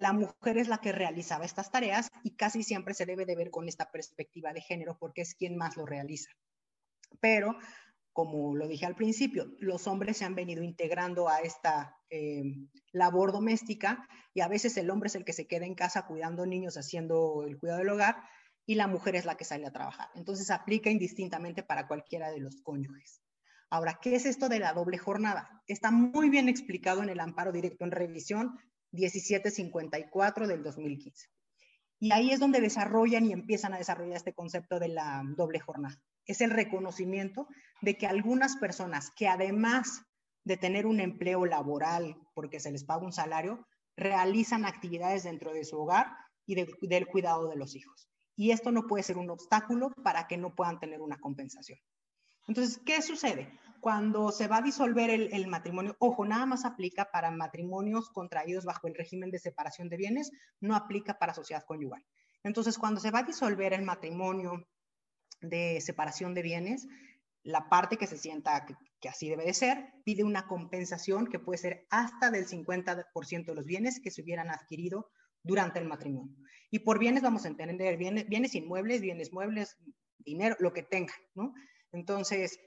la 0.01 0.13
mujer 0.13 0.59
es 0.59 0.69
la 0.69 0.79
que 0.79 0.93
realizaba 0.93 1.45
estas 1.45 1.71
tareas 1.71 2.09
y 2.23 2.37
casi 2.37 2.63
siempre 2.63 2.95
se 2.95 3.07
debe 3.07 3.27
de 3.27 3.37
ver 3.37 3.51
con 3.51 3.69
esta 3.69 3.91
perspectiva 3.91 4.53
de 4.53 4.61
género 4.61 4.97
porque 4.99 5.23
es 5.23 5.35
quien 5.35 5.57
más 5.57 5.77
lo 5.77 5.87
realiza. 5.87 6.31
Pero, 7.21 7.57
como 8.13 8.57
lo 8.57 8.69
dije 8.69 8.87
al 8.87 8.97
principio, 8.97 9.47
los 9.59 9.87
hombres 9.87 10.19
se 10.19 10.25
han 10.25 10.35
venido 10.35 10.63
integrando 10.63 11.29
a 11.29 11.41
esta 11.41 11.97
eh, 12.11 12.43
labor 12.93 13.33
doméstica 13.33 14.09
y 14.35 14.41
a 14.41 14.49
veces 14.49 14.77
el 14.77 14.91
hombre 14.91 15.09
es 15.09 15.15
el 15.15 15.25
que 15.25 15.33
se 15.33 15.47
queda 15.47 15.67
en 15.67 15.75
casa 15.75 16.07
cuidando 16.07 16.47
niños, 16.47 16.77
haciendo 16.77 17.45
el 17.47 17.59
cuidado 17.59 17.79
del 17.79 17.91
hogar 17.91 18.17
y 18.67 18.75
la 18.75 18.87
mujer 18.87 19.17
es 19.17 19.25
la 19.25 19.37
que 19.37 19.45
sale 19.45 19.67
a 19.67 19.73
trabajar. 19.73 20.09
Entonces 20.15 20.51
aplica 20.51 20.91
indistintamente 20.91 21.63
para 21.63 21.89
cualquiera 21.89 22.31
de 22.31 22.41
los 22.41 22.61
cónyuges. 22.63 23.23
Ahora, 23.71 23.99
¿qué 24.01 24.15
es 24.15 24.25
esto 24.25 24.49
de 24.49 24.61
la 24.61 24.73
doble 24.73 24.99
jornada? 24.99 25.63
Está 25.67 25.91
muy 25.91 26.31
bien 26.31 26.49
explicado 26.49 27.03
en 27.03 27.11
el 27.11 27.21
amparo 27.21 27.53
directo 27.53 27.85
en 27.85 27.91
revisión 27.91 28.59
1754 28.93 30.47
del 30.47 30.63
2015. 30.63 31.29
Y 32.01 32.13
ahí 32.13 32.31
es 32.31 32.39
donde 32.39 32.61
desarrollan 32.61 33.27
y 33.27 33.33
empiezan 33.33 33.75
a 33.75 33.79
desarrollar 33.79 34.17
este 34.17 34.35
concepto 34.35 34.79
de 34.79 34.89
la 34.89 35.23
doble 35.37 35.59
jornada. 35.59 36.01
Es 36.27 36.41
el 36.41 36.51
reconocimiento 36.51 37.49
de 37.81 37.97
que 37.97 38.07
algunas 38.07 38.57
personas 38.57 39.11
que 39.17 39.29
además 39.29 40.03
de 40.45 40.57
tener 40.57 40.87
un 40.87 41.01
empleo 41.01 41.45
laboral 41.45 42.17
porque 42.35 42.61
se 42.61 42.71
les 42.71 42.85
paga 42.85 43.05
un 43.05 43.13
salario, 43.13 43.67
realizan 43.97 44.65
actividades 44.65 45.25
dentro 45.25 45.53
de 45.53 45.65
su 45.65 45.79
hogar 45.79 46.07
y 46.47 46.55
del 46.55 47.07
cuidado 47.07 47.49
de 47.49 47.57
los 47.57 47.75
hijos. 47.75 48.09
Y 48.37 48.53
esto 48.53 48.71
no 48.71 48.87
puede 48.87 49.03
ser 49.03 49.19
un 49.19 49.31
obstáculo 49.31 49.93
para 50.03 50.27
que 50.29 50.37
no 50.37 50.55
puedan 50.55 50.79
tener 50.79 51.01
una 51.03 51.19
compensación. 51.19 51.79
Entonces, 52.47 52.81
¿qué 52.87 53.03
sucede? 53.03 53.53
Cuando 53.89 54.33
se 54.33 54.49
va 54.49 54.59
a 54.59 54.61
disolver 54.61 55.09
el, 55.09 55.47
matrimonio, 55.47 55.97
ojo, 55.99 56.27
nada 56.27 56.45
más 56.45 56.67
aplica 56.67 57.11
para 57.11 57.31
matrimonios 57.31 58.11
contraídos 58.11 58.67
bajo 58.67 58.87
el 58.87 58.95
régimen 58.95 59.31
de 59.31 59.39
separación 59.39 59.89
de 59.89 59.97
bienes, 59.97 60.31
no 60.61 60.77
aplica 60.77 61.19
para 61.19 61.33
sociedad 61.33 61.65
conyugal. 61.65 62.05
Entonces, 62.43 62.77
cuando 62.77 63.01
se 63.01 63.11
va 63.11 63.21
a 63.21 63.23
disolver 63.23 63.73
el 63.73 63.81
matrimonio 63.81 64.69
de 65.41 65.81
separación 65.81 66.35
de 66.35 66.43
bienes, 66.43 66.87
la 67.43 67.71
parte 67.71 67.97
que 67.97 68.07
se 68.07 68.19
sienta 68.19 68.67
que, 68.67 68.75
que, 69.01 69.09
así 69.09 69.31
debe 69.31 69.47
de 69.47 69.55
ser, 69.55 69.95
pide 70.05 70.23
una 70.23 70.47
compensación 70.47 71.27
que 71.27 71.39
puede 71.39 71.57
ser 71.57 71.87
hasta 71.89 72.31
del 72.31 72.47
50% 72.47 73.47
de 73.47 73.55
los 73.55 73.65
bienes 73.65 74.01
que 74.01 74.11
se 74.11 74.21
hubieran 74.21 74.51
adquirido 74.51 75.09
durante 75.43 75.79
el 75.79 75.89
matrimonio. 75.89 76.37
Y 76.71 76.81
por 76.81 76.99
bienes 76.99 77.23
vamos 77.23 77.47
a 77.47 77.49
entender 77.49 77.97
bienes, 77.97 78.29
bienes 78.29 78.55
inmuebles, 78.55 79.01
bienes 79.01 79.33
muebles, 79.33 79.79
dinero, 80.19 80.57
lo 80.59 80.75
que 80.75 80.83
tenga, 80.83 81.15
¿no? 81.35 81.55
Entonces, 81.91 82.61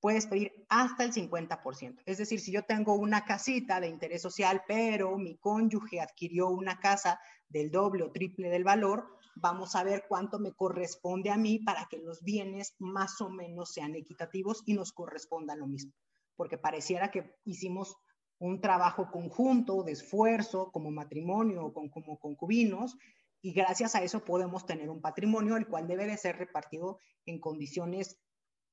puedes 0.00 0.26
pedir 0.26 0.52
hasta 0.68 1.04
el 1.04 1.12
50%. 1.12 2.02
Es 2.06 2.18
decir, 2.18 2.40
si 2.40 2.52
yo 2.52 2.64
tengo 2.64 2.94
una 2.94 3.24
casita 3.24 3.80
de 3.80 3.88
interés 3.88 4.22
social, 4.22 4.62
pero 4.66 5.16
mi 5.18 5.36
cónyuge 5.38 6.00
adquirió 6.00 6.48
una 6.48 6.78
casa 6.78 7.20
del 7.48 7.70
doble 7.70 8.04
o 8.04 8.12
triple 8.12 8.48
del 8.50 8.64
valor, 8.64 9.08
vamos 9.34 9.74
a 9.76 9.84
ver 9.84 10.04
cuánto 10.08 10.38
me 10.38 10.52
corresponde 10.52 11.30
a 11.30 11.36
mí 11.36 11.58
para 11.58 11.86
que 11.86 11.98
los 11.98 12.22
bienes 12.22 12.74
más 12.78 13.20
o 13.20 13.30
menos 13.30 13.72
sean 13.72 13.94
equitativos 13.94 14.62
y 14.66 14.74
nos 14.74 14.92
correspondan 14.92 15.60
lo 15.60 15.66
mismo. 15.66 15.92
Porque 16.36 16.58
pareciera 16.58 17.10
que 17.10 17.34
hicimos 17.44 17.96
un 18.38 18.60
trabajo 18.60 19.10
conjunto 19.10 19.82
de 19.82 19.92
esfuerzo 19.92 20.70
como 20.70 20.90
matrimonio 20.90 21.66
o 21.66 21.72
como 21.72 22.18
concubinos 22.18 22.96
y 23.40 23.52
gracias 23.52 23.94
a 23.94 24.02
eso 24.02 24.24
podemos 24.24 24.66
tener 24.66 24.90
un 24.90 25.00
patrimonio 25.00 25.56
el 25.56 25.66
cual 25.66 25.86
debe 25.86 26.06
de 26.06 26.16
ser 26.16 26.36
repartido 26.36 26.98
en 27.26 27.40
condiciones 27.40 28.18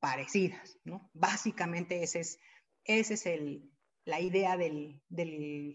parecidas, 0.05 0.77
¿no? 0.83 1.09
Básicamente 1.15 2.03
ese 2.03 2.19
es, 2.19 2.39
ese 2.83 3.15
es 3.15 3.25
el, 3.25 3.71
la 4.05 4.19
idea 4.19 4.55
de 4.55 5.01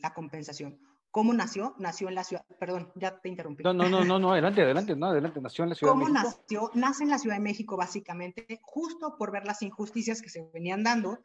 la 0.00 0.14
compensación. 0.14 0.78
¿Cómo 1.10 1.34
nació? 1.34 1.74
Nació 1.80 2.08
en 2.08 2.14
la 2.14 2.22
ciudad, 2.22 2.46
perdón, 2.60 2.92
ya 2.94 3.18
te 3.18 3.28
interrumpí. 3.28 3.64
No, 3.64 3.72
no, 3.72 3.88
no, 3.88 4.04
no, 4.04 4.20
no 4.20 4.30
adelante, 4.30 4.62
adelante, 4.62 4.94
no, 4.94 5.06
adelante, 5.06 5.40
nació 5.40 5.64
en 5.64 5.70
la 5.70 5.74
Ciudad 5.74 5.94
de 5.94 5.98
México. 5.98 6.14
¿Cómo 6.14 6.28
nació? 6.28 6.70
Nace 6.74 7.02
en 7.02 7.10
la 7.10 7.18
Ciudad 7.18 7.34
de 7.34 7.42
México 7.42 7.76
básicamente 7.76 8.60
justo 8.62 9.16
por 9.18 9.32
ver 9.32 9.44
las 9.46 9.62
injusticias 9.62 10.22
que 10.22 10.28
se 10.28 10.48
venían 10.54 10.84
dando 10.84 11.18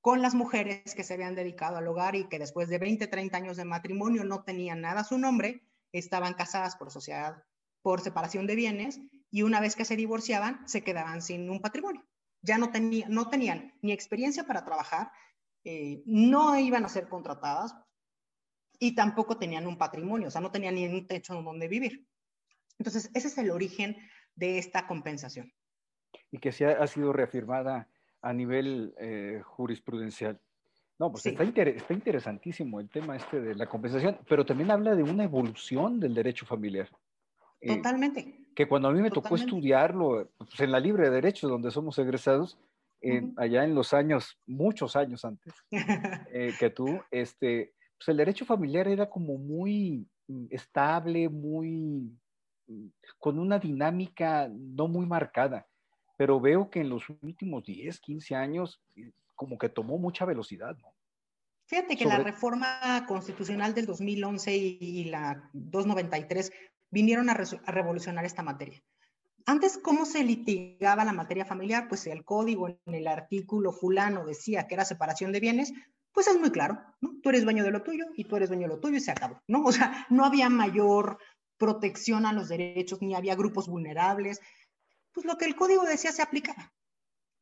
con 0.00 0.22
las 0.22 0.36
mujeres 0.36 0.94
que 0.94 1.02
se 1.02 1.14
habían 1.14 1.34
dedicado 1.34 1.78
al 1.78 1.88
hogar 1.88 2.14
y 2.14 2.28
que 2.28 2.38
después 2.38 2.68
de 2.68 2.78
20, 2.78 3.08
30 3.08 3.36
años 3.36 3.56
de 3.56 3.64
matrimonio 3.64 4.22
no 4.22 4.44
tenían 4.44 4.82
nada 4.82 5.00
a 5.00 5.04
su 5.04 5.18
nombre, 5.18 5.66
estaban 5.90 6.34
casadas 6.34 6.76
por 6.76 6.92
sociedad, 6.92 7.42
por 7.82 8.02
separación 8.02 8.46
de 8.46 8.54
bienes 8.54 9.00
y 9.32 9.42
una 9.42 9.60
vez 9.60 9.74
que 9.74 9.84
se 9.84 9.96
divorciaban 9.96 10.60
se 10.68 10.84
quedaban 10.84 11.22
sin 11.22 11.50
un 11.50 11.60
patrimonio 11.60 12.04
ya 12.42 12.58
no, 12.58 12.70
tenía, 12.70 13.06
no 13.08 13.28
tenían 13.28 13.72
ni 13.82 13.92
experiencia 13.92 14.44
para 14.44 14.64
trabajar, 14.64 15.10
eh, 15.64 16.02
no 16.04 16.58
iban 16.58 16.84
a 16.84 16.88
ser 16.88 17.08
contratadas 17.08 17.74
y 18.78 18.94
tampoco 18.94 19.38
tenían 19.38 19.66
un 19.66 19.78
patrimonio, 19.78 20.28
o 20.28 20.30
sea, 20.30 20.40
no 20.40 20.50
tenían 20.50 20.74
ni 20.74 20.86
un 20.86 21.06
techo 21.06 21.40
donde 21.40 21.68
vivir. 21.68 22.04
Entonces, 22.78 23.10
ese 23.14 23.28
es 23.28 23.38
el 23.38 23.50
origen 23.52 23.96
de 24.34 24.58
esta 24.58 24.86
compensación. 24.88 25.52
Y 26.32 26.38
que 26.38 26.50
se 26.50 26.66
ha, 26.66 26.86
sido 26.88 27.12
reafirmada 27.12 27.88
a 28.20 28.32
nivel 28.32 28.94
eh, 28.98 29.40
jurisprudencial. 29.44 30.40
No, 30.98 31.10
pues 31.12 31.26
está, 31.26 31.44
está, 31.44 31.94
interesantísimo 31.94 32.80
el 32.80 32.88
tema 32.88 33.16
este 33.16 33.40
de 33.40 33.54
la 33.54 33.68
compensación, 33.68 34.18
pero 34.28 34.44
también 34.44 34.70
habla 34.70 34.94
de 34.94 35.02
una 35.02 35.24
evolución 35.24 36.00
del 36.00 36.14
derecho 36.14 36.44
familiar. 36.44 36.88
Eh, 37.60 37.76
Totalmente 37.76 38.41
que 38.54 38.68
cuando 38.68 38.88
a 38.88 38.92
mí 38.92 39.00
me 39.00 39.10
tocó 39.10 39.34
estudiarlo 39.36 40.28
pues, 40.38 40.60
en 40.60 40.72
la 40.72 40.80
Libre 40.80 41.04
de 41.04 41.10
Derecho, 41.10 41.48
donde 41.48 41.70
somos 41.70 41.98
egresados, 41.98 42.58
allá 43.36 43.64
en 43.64 43.74
los 43.74 43.92
años, 43.92 44.38
muchos 44.46 44.94
años 44.94 45.24
antes 45.24 45.52
eh, 46.32 46.52
que 46.58 46.70
tú, 46.70 47.00
este, 47.10 47.74
pues 47.98 48.08
el 48.08 48.16
derecho 48.16 48.44
familiar 48.44 48.86
era 48.86 49.08
como 49.10 49.38
muy 49.38 50.06
estable, 50.50 51.28
muy, 51.28 52.16
con 53.18 53.38
una 53.38 53.58
dinámica 53.58 54.48
no 54.48 54.88
muy 54.88 55.06
marcada, 55.06 55.66
pero 56.16 56.40
veo 56.40 56.70
que 56.70 56.80
en 56.80 56.90
los 56.90 57.02
últimos 57.22 57.64
10, 57.64 58.00
15 58.00 58.34
años, 58.34 58.80
eh, 58.96 59.10
como 59.34 59.58
que 59.58 59.68
tomó 59.68 59.98
mucha 59.98 60.24
velocidad, 60.24 60.76
¿no? 60.78 60.94
Fíjate 61.66 61.96
que 61.96 62.04
la 62.04 62.18
reforma 62.18 63.06
constitucional 63.06 63.72
del 63.72 63.86
2011 63.86 64.54
y 64.56 65.04
la 65.04 65.48
293 65.54 66.52
vinieron 66.92 67.28
a, 67.30 67.34
revolucionar 67.34 68.24
esta 68.24 68.44
materia. 68.44 68.80
Antes, 69.44 69.78
¿cómo 69.78 70.06
se 70.06 70.22
litigaba 70.22 71.04
la 71.04 71.12
materia 71.12 71.44
familiar? 71.44 71.88
Pues 71.88 72.06
el 72.06 72.24
código 72.24 72.68
en 72.68 72.94
el 72.94 73.08
artículo 73.08 73.72
fulano 73.72 74.24
decía 74.24 74.68
que 74.68 74.74
era 74.74 74.84
separación 74.84 75.32
de 75.32 75.40
bienes, 75.40 75.72
pues 76.12 76.28
es 76.28 76.38
muy 76.38 76.50
claro, 76.50 76.78
¿no? 77.00 77.18
Tú 77.22 77.30
eres 77.30 77.42
dueño 77.42 77.64
de 77.64 77.72
lo 77.72 77.82
tuyo 77.82 78.04
y 78.14 78.24
tú 78.24 78.36
eres 78.36 78.50
dueño 78.50 78.68
de 78.68 78.74
lo 78.74 78.80
tuyo 78.80 78.98
y 78.98 79.00
se 79.00 79.10
acabó, 79.10 79.42
¿no? 79.48 79.64
O 79.64 79.72
sea, 79.72 80.06
no 80.10 80.24
había 80.24 80.48
mayor 80.48 81.18
protección 81.56 82.26
a 82.26 82.32
los 82.32 82.48
derechos, 82.48 83.00
ni 83.02 83.14
había 83.14 83.34
grupos 83.34 83.66
vulnerables. 83.66 84.40
Pues 85.12 85.26
lo 85.26 85.38
que 85.38 85.46
el 85.46 85.56
código 85.56 85.84
decía 85.84 86.12
se 86.12 86.22
aplicaba. 86.22 86.72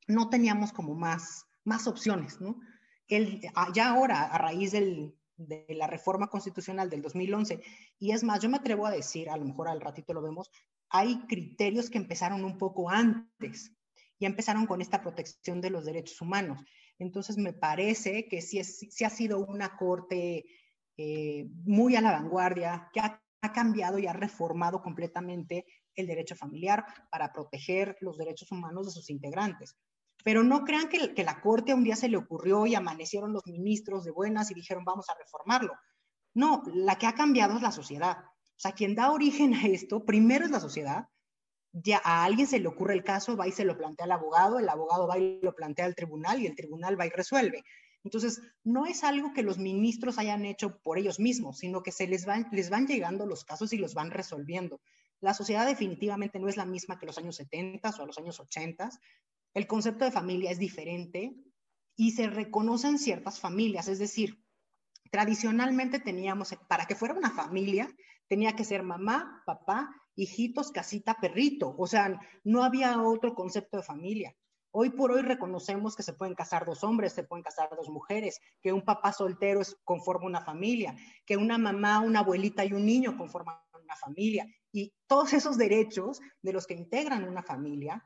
No 0.07 0.31
teníamos 0.31 0.73
como 0.73 0.95
más, 0.95 1.47
más 1.65 1.87
opciones, 1.87 2.41
¿no? 2.41 2.61
El, 3.09 3.43
ah, 3.55 3.69
ya 3.75 3.91
ahora, 3.91 4.23
a 4.23 4.39
raíz 4.39 4.71
del, 4.73 5.15
de 5.47 5.67
la 5.71 5.87
reforma 5.87 6.29
constitucional 6.29 6.91
del 6.91 7.03
2011, 7.03 7.61
y 7.99 8.13
es 8.13 8.23
más, 8.23 8.41
yo 8.41 8.49
me 8.49 8.59
atrevo 8.59 8.87
a 8.87 8.91
decir, 8.91 9.31
a 9.31 9.37
lo 9.37 9.45
mejor 9.45 9.69
al 9.69 9.81
ratito 9.81 10.13
lo 10.13 10.23
vemos, 10.23 10.51
hay 10.89 11.21
criterios 11.27 11.89
que 11.89 11.99
empezaron 11.99 12.45
un 12.45 12.59
poco 12.59 12.91
antes, 12.91 13.73
y 14.21 14.27
empezaron 14.27 14.67
con 14.67 14.83
esta 14.83 15.01
protección 15.01 15.61
de 15.61 15.71
los 15.71 15.87
derechos 15.87 16.21
humanos. 16.21 16.63
Entonces, 16.99 17.39
me 17.39 17.55
parece 17.55 18.29
que 18.29 18.43
sí, 18.43 18.59
es, 18.59 18.79
sí 18.91 19.05
ha 19.05 19.11
sido 19.11 19.39
una 19.39 19.77
corte 19.79 20.45
eh, 20.99 21.49
muy 21.65 21.97
a 21.97 22.03
la 22.03 22.13
vanguardia, 22.13 22.91
que 22.93 23.01
ha, 23.01 23.23
ha 23.41 23.53
cambiado 23.53 23.99
y 23.99 24.07
ha 24.07 24.13
reformado 24.13 24.83
completamente 24.83 25.65
el 25.95 26.07
derecho 26.07 26.37
familiar 26.37 26.85
para 27.11 27.33
proteger 27.33 27.97
los 28.01 28.19
derechos 28.19 28.53
humanos 28.53 28.87
de 28.87 28.93
sus 28.93 29.09
integrantes. 29.09 29.75
Pero 30.25 30.43
no 30.43 30.65
crean 30.65 30.89
que, 30.89 31.25
la 31.25 31.41
Corte 31.41 31.75
un 31.75 31.85
día 31.85 31.97
se 31.97 32.09
le 32.09 32.17
ocurrió 32.17 32.67
y 32.67 32.75
amanecieron 32.75 33.33
los 33.33 33.47
ministros 33.47 34.05
de 34.05 34.11
buenas 34.11 34.51
y 34.51 34.55
dijeron 34.55 34.85
vamos 34.85 35.09
a 35.09 35.15
reformarlo. 35.15 35.75
No, 36.35 36.63
la 36.75 36.97
que 36.97 37.07
ha 37.07 37.15
cambiado 37.15 37.57
es 37.57 37.63
la 37.63 37.73
sociedad. 37.73 38.19
O 38.19 38.63
sea, 38.63 38.73
quien 38.73 38.95
da 38.95 39.11
origen 39.11 39.55
a 39.55 39.67
esto, 39.67 40.05
primero 40.05 40.45
es 40.45 40.51
la 40.51 40.61
sociedad. 40.61 41.09
Ya 41.73 42.01
a 42.05 42.25
alguien 42.25 42.47
se 42.47 42.59
le 42.59 42.69
ocurre 42.69 42.95
el 42.95 43.05
caso, 43.05 43.37
va 43.37 43.49
y 43.49 43.53
se 43.53 43.65
lo 43.65 43.77
plantea 43.77 44.05
al 44.05 44.13
abogado, 44.13 44.59
el 44.59 44.69
abogado 44.69 45.07
va 45.07 45.19
y 45.19 45.41
lo 45.41 45.55
plantea 45.55 45.87
al 45.87 45.95
tribunal 45.95 46.41
y 46.41 46.47
el 46.47 46.57
tribunal 46.57 46.99
va 46.99 47.07
y 47.07 47.11
resuelve. 47.11 47.65
Entonces, 48.03 48.41
no 48.65 48.87
es 48.87 49.05
algo 49.05 49.33
que 49.33 49.43
los 49.43 49.59
ministros 49.59 50.19
hayan 50.19 50.45
hecho 50.45 50.79
por 50.81 50.99
ellos 50.99 51.21
mismos, 51.21 51.59
sino 51.59 51.83
que 51.83 51.93
se 51.93 52.07
les 52.07 52.25
van, 52.25 52.49
les 52.51 52.71
van 52.71 52.87
llegando 52.87 53.27
los 53.27 53.45
casos 53.45 53.73
y 53.73 53.79
los 53.79 53.95
van 53.95 54.11
resolviendo. 54.11 54.81
La 55.21 55.35
sociedad 55.35 55.67
definitivamente 55.67 56.39
no 56.39 56.49
es 56.49 56.57
la 56.57 56.65
misma 56.65 56.99
que 56.99 57.07
los 57.07 57.19
años 57.19 57.37
70 57.37 57.95
o 58.01 58.07
los 58.07 58.17
años 58.19 58.41
80. 58.41 58.91
El 59.55 59.67
concepto 59.67 60.05
de 60.05 60.13
familia 60.13 60.51
es 60.51 60.59
diferente 60.59 61.35
y 61.97 62.13
se 62.13 62.29
reconocen 62.29 62.99
ciertas 62.99 63.41
familias, 63.41 63.89
es 63.89 63.99
decir, 63.99 64.43
tradicionalmente 65.11 65.99
teníamos, 65.99 66.55
para 66.69 66.87
que 66.87 66.95
fuera 66.95 67.15
una 67.15 67.31
familia, 67.31 67.95
tenía 68.29 68.55
que 68.55 68.65
ser 68.65 68.83
mamá, 68.83 69.43
papá, 69.45 69.91
hijitos, 70.15 70.71
casita, 70.71 71.17
perrito. 71.21 71.75
O 71.77 71.87
sea, 71.87 72.21
no 72.45 72.63
había 72.63 73.03
otro 73.03 73.35
concepto 73.35 73.79
de 73.79 73.83
familia. 73.83 74.37
Hoy 74.73 74.91
por 74.91 75.11
hoy 75.11 75.23
reconocemos 75.23 75.97
que 75.97 76.05
se 76.05 76.13
pueden 76.13 76.37
casar 76.37 76.65
dos 76.65 76.85
hombres, 76.85 77.13
se 77.13 77.25
pueden 77.25 77.43
casar 77.43 77.71
dos 77.77 77.89
mujeres, 77.89 78.39
que 78.63 78.73
un 78.73 78.83
papá 78.83 79.13
soltero 79.13 79.63
conforma 79.83 80.27
una 80.27 80.45
familia, 80.45 80.95
que 81.27 81.37
una 81.37 81.59
mamá, 81.59 81.99
una 81.99 82.21
abuelita 82.21 82.65
y 82.65 82.73
un 82.73 82.87
niño 82.87 83.17
conforman 83.17 83.57
una 83.83 83.97
familia. 83.97 84.47
Y 84.71 84.93
todos 85.09 85.33
esos 85.33 85.59
derechos 85.59 86.21
de 86.41 86.53
los 86.53 86.69
que 86.69 86.75
integran 86.75 87.25
una 87.25 87.43
familia 87.43 88.01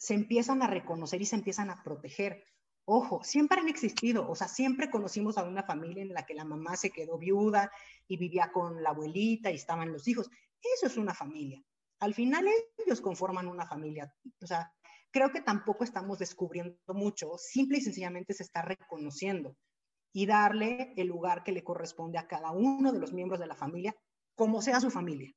se 0.00 0.14
empiezan 0.14 0.62
a 0.62 0.66
reconocer 0.66 1.20
y 1.20 1.26
se 1.26 1.36
empiezan 1.36 1.68
a 1.68 1.82
proteger. 1.84 2.42
Ojo, 2.86 3.22
siempre 3.22 3.60
han 3.60 3.68
existido, 3.68 4.28
o 4.28 4.34
sea, 4.34 4.48
siempre 4.48 4.90
conocimos 4.90 5.36
a 5.36 5.44
una 5.44 5.62
familia 5.62 6.02
en 6.02 6.14
la 6.14 6.24
que 6.24 6.34
la 6.34 6.46
mamá 6.46 6.74
se 6.76 6.90
quedó 6.90 7.18
viuda 7.18 7.70
y 8.08 8.16
vivía 8.16 8.50
con 8.50 8.82
la 8.82 8.90
abuelita 8.90 9.50
y 9.50 9.56
estaban 9.56 9.92
los 9.92 10.08
hijos. 10.08 10.30
Eso 10.74 10.86
es 10.86 10.96
una 10.96 11.12
familia. 11.12 11.62
Al 11.98 12.14
final 12.14 12.48
ellos 12.78 13.02
conforman 13.02 13.46
una 13.46 13.66
familia. 13.66 14.10
O 14.42 14.46
sea, 14.46 14.72
creo 15.10 15.30
que 15.30 15.42
tampoco 15.42 15.84
estamos 15.84 16.18
descubriendo 16.18 16.94
mucho, 16.94 17.36
simple 17.36 17.76
y 17.76 17.82
sencillamente 17.82 18.32
se 18.32 18.44
está 18.44 18.62
reconociendo 18.62 19.54
y 20.14 20.24
darle 20.24 20.94
el 20.96 21.08
lugar 21.08 21.44
que 21.44 21.52
le 21.52 21.62
corresponde 21.62 22.16
a 22.16 22.26
cada 22.26 22.52
uno 22.52 22.90
de 22.90 23.00
los 23.00 23.12
miembros 23.12 23.38
de 23.38 23.46
la 23.46 23.54
familia, 23.54 23.94
como 24.34 24.62
sea 24.62 24.80
su 24.80 24.90
familia 24.90 25.30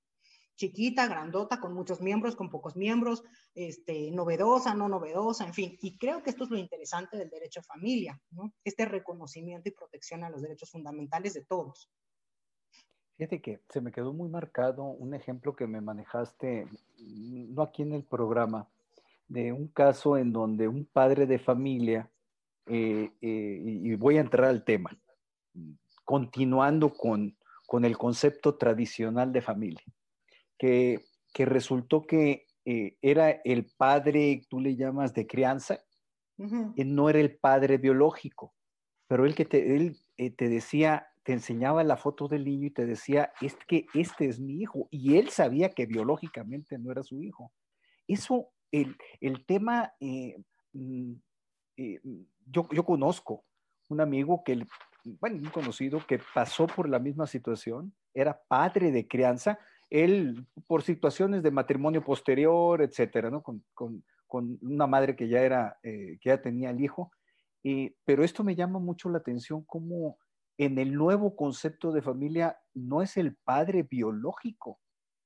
chiquita, 0.56 1.08
grandota, 1.08 1.60
con 1.60 1.74
muchos 1.74 2.02
miembros, 2.02 2.36
con 2.36 2.50
pocos 2.50 2.76
miembros, 2.76 3.24
este, 3.56 4.12
novedosa, 4.12 4.74
no 4.74 4.88
novedosa, 4.88 5.46
en 5.46 5.54
fin. 5.54 5.78
Y 5.82 5.98
creo 5.98 6.22
que 6.22 6.30
esto 6.30 6.44
es 6.44 6.50
lo 6.50 6.58
interesante 6.58 7.18
del 7.18 7.30
derecho 7.30 7.60
a 7.60 7.64
familia, 7.64 8.20
¿no? 8.32 8.54
Este 8.64 8.86
reconocimiento 8.86 9.70
y 9.70 9.74
protección 9.74 10.24
a 10.24 10.30
los 10.30 10.42
derechos 10.42 10.70
fundamentales 10.72 11.34
de 11.34 11.46
todos. 11.46 11.90
Fíjate 13.18 13.42
que 13.42 13.62
se 13.70 13.82
me 13.82 13.92
quedó 13.92 14.14
muy 14.14 14.30
marcado 14.30 14.84
un 14.84 15.14
ejemplo 15.14 15.56
que 15.56 15.68
me 15.68 15.82
manejaste, 15.82 16.68
no 16.98 17.62
aquí 17.62 17.84
en 17.84 17.94
el 17.94 18.04
programa, 18.04 18.68
de 19.28 19.52
un 19.52 19.68
caso 19.68 20.18
en 20.18 20.34
donde 20.34 20.68
un 20.68 20.86
padre 20.86 21.26
de 21.26 21.40
familia, 21.40 22.10
eh, 22.66 23.12
eh, 23.22 23.62
y 23.64 23.96
voy 23.96 24.18
a 24.18 24.22
entrar 24.22 24.50
al 24.50 24.64
tema, 24.64 24.98
continuando 26.04 26.94
con, 26.94 27.38
con 27.68 27.86
el 27.86 27.98
concepto 27.98 28.56
tradicional 28.56 29.32
de 29.32 29.42
familia 29.42 29.84
que, 31.34 31.46
resultó 31.46 32.04
que 32.04 32.46
eh, 32.64 32.98
era 33.02 33.30
el 33.30 33.66
padre, 33.78 34.44
tú 34.50 34.62
le 34.62 34.78
llamas 34.78 35.14
de 35.14 35.28
crianza, 35.28 35.80
y 36.76 36.84
no 36.84 37.10
era 37.10 37.20
el 37.20 37.38
padre 37.38 37.78
biológico, 37.78 38.54
pero 39.08 39.26
él 39.26 39.36
que 39.36 39.46
te, 39.46 39.76
él, 39.76 39.98
eh, 40.18 40.32
te 40.32 40.50
decía, 40.50 41.08
te 41.24 41.32
enseñaba 41.32 41.84
la 41.84 41.96
foto 41.96 42.28
del 42.28 42.44
niño 42.44 42.68
y 42.68 42.72
te 42.72 42.86
decía, 42.86 43.32
es 43.40 43.56
que 43.68 43.86
este 43.94 44.28
es 44.28 44.40
mi 44.40 44.62
hijo, 44.62 44.88
y 44.90 45.18
él 45.18 45.30
sabía 45.30 45.70
que 45.70 45.86
biológicamente 45.86 46.78
no 46.80 46.92
era 46.92 47.04
su 47.04 47.22
hijo. 47.22 47.52
Eso, 48.08 48.50
el, 48.72 48.98
el 49.22 49.46
tema, 49.46 49.94
eh, 50.00 50.36
mm, 50.74 51.14
yo, 52.46 52.68
yo 52.72 52.84
conozco 52.84 53.46
un 53.90 54.02
amigo 54.02 54.44
que, 54.44 54.66
bueno, 55.20 55.38
un 55.38 55.50
conocido 55.50 56.06
que 56.06 56.20
pasó 56.34 56.68
por 56.68 56.90
la 56.90 57.00
misma 57.00 57.28
situación, 57.28 57.94
era 58.14 58.42
padre 58.48 58.92
de 58.92 59.08
crianza, 59.08 59.60
él 59.94 60.48
por 60.66 60.82
situaciones 60.82 61.44
de 61.44 61.52
matrimonio 61.52 62.04
posterior, 62.04 62.82
etcétera, 62.82 63.30
¿no? 63.30 63.44
Con, 63.44 63.64
con, 63.76 64.04
con 64.26 64.58
una 64.64 64.88
madre 64.88 65.16
que 65.16 65.28
ya 65.28 65.42
era, 65.42 65.78
eh, 65.84 66.18
que 66.20 66.30
ya 66.30 66.42
tenía 66.42 66.72
el 66.72 66.82
hijo. 66.82 67.12
pero 68.04 68.24
esto 68.24 68.44
me 68.44 68.56
llama 68.56 68.80
mucho 68.80 69.10
la 69.10 69.20
atención 69.20 69.64
como 69.64 70.18
en 70.58 70.80
el 70.80 70.94
nuevo 70.96 71.36
concepto 71.36 71.92
de 71.92 72.02
familia 72.02 72.58
no 72.74 73.04
es 73.04 73.18
el 73.18 73.36
padre 73.36 73.84
biológico 73.84 74.80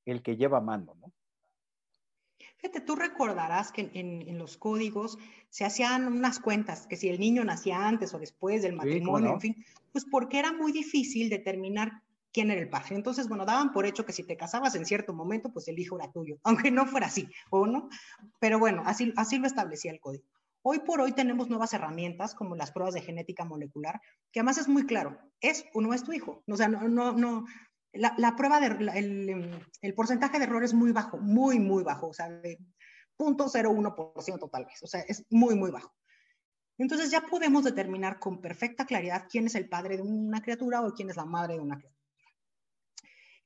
el 0.06 0.22
que 0.22 0.36
lleva 0.36 0.60
mano, 0.60 0.96
¿no? 1.00 1.14
Fíjate, 2.58 2.82
tú 2.82 2.96
recordarás 2.96 3.72
que 3.72 3.90
en, 3.94 4.28
en, 4.28 4.38
los 4.38 4.58
códigos 4.58 5.18
se 5.50 5.64
hacían 5.64 6.08
unas 6.08 6.40
cuentas, 6.40 6.88
que 6.88 6.96
si 6.96 7.08
el 7.08 7.20
niño 7.20 7.44
nacía 7.44 7.88
antes 7.88 8.14
o 8.14 8.20
después 8.20 8.62
del 8.62 8.76
matrimonio, 8.76 9.34
en 9.34 9.42
fin, 9.42 9.66
pues 9.92 10.06
porque 10.06 10.40
era 10.40 10.52
muy 10.54 10.72
difícil 10.72 11.30
determinar 11.30 12.04
quién 12.38 12.52
era 12.52 12.62
el 12.62 12.70
padre. 12.70 12.94
Entonces, 12.94 13.28
bueno, 13.28 13.46
daban 13.46 13.72
por 13.72 13.88
hecho 13.88 14.06
que 14.06 14.14
si 14.14 14.22
te 14.22 14.38
casabas 14.38 14.76
en 14.76 14.86
cierto 14.86 15.12
momento, 15.12 15.52
pues 15.52 15.68
el 15.70 15.80
hijo 15.80 15.98
era 15.98 16.12
tuyo, 16.12 16.38
aunque 16.44 16.70
no 16.70 16.86
fuera 16.86 17.08
así, 17.08 17.28
¿o 17.50 17.66
no? 17.66 17.90
Pero 18.40 18.60
bueno, 18.60 18.84
así, 18.86 19.12
así 19.18 19.40
lo 19.40 19.48
establecía 19.48 19.92
el 19.92 20.00
código. 20.00 20.24
Hoy 20.62 20.80
por 20.80 21.02
hoy 21.02 21.14
tenemos 21.14 21.50
nuevas 21.50 21.74
herramientas 21.74 22.36
como 22.36 22.56
las 22.56 22.72
pruebas 22.72 22.94
de 22.94 23.02
genética 23.02 23.44
molecular, 23.44 24.00
que 24.32 24.42
además 24.42 24.60
es 24.60 24.68
muy 24.68 24.86
claro, 24.86 25.18
es 25.42 25.66
o 25.74 25.82
no 25.82 25.96
es 25.96 26.04
tu 26.04 26.14
hijo. 26.14 26.44
O 26.48 26.56
sea, 26.56 26.68
no, 26.68 26.88
no, 26.88 27.14
no 27.14 27.46
la, 27.94 28.14
la 28.20 28.36
prueba 28.36 28.60
de, 28.60 28.68
el, 28.68 29.60
el, 29.82 29.94
porcentaje 29.96 30.38
de 30.38 30.44
error 30.44 30.64
es 30.64 30.76
muy 30.76 30.92
bajo, 30.92 31.18
muy, 31.18 31.58
muy 31.58 31.84
bajo, 31.84 32.10
o 32.10 32.14
sea, 32.14 32.30
de 32.30 32.60
0.01% 33.18 34.52
tal 34.52 34.66
vez, 34.66 34.84
o 34.84 34.88
sea, 34.88 35.02
es 35.02 35.26
muy, 35.32 35.56
muy 35.56 35.72
bajo. 35.72 35.92
Entonces 36.78 37.10
ya 37.10 37.22
podemos 37.22 37.64
determinar 37.64 38.20
con 38.20 38.42
perfecta 38.42 38.86
claridad 38.86 39.26
quién 39.28 39.48
es 39.48 39.56
el 39.56 39.68
padre 39.68 39.98
de 39.98 40.04
una 40.04 40.44
criatura 40.44 40.82
o 40.82 40.94
quién 40.94 41.10
es 41.10 41.16
la 41.16 41.26
madre 41.26 41.56
de 41.56 41.62
una 41.62 41.78
criatura. 41.78 41.97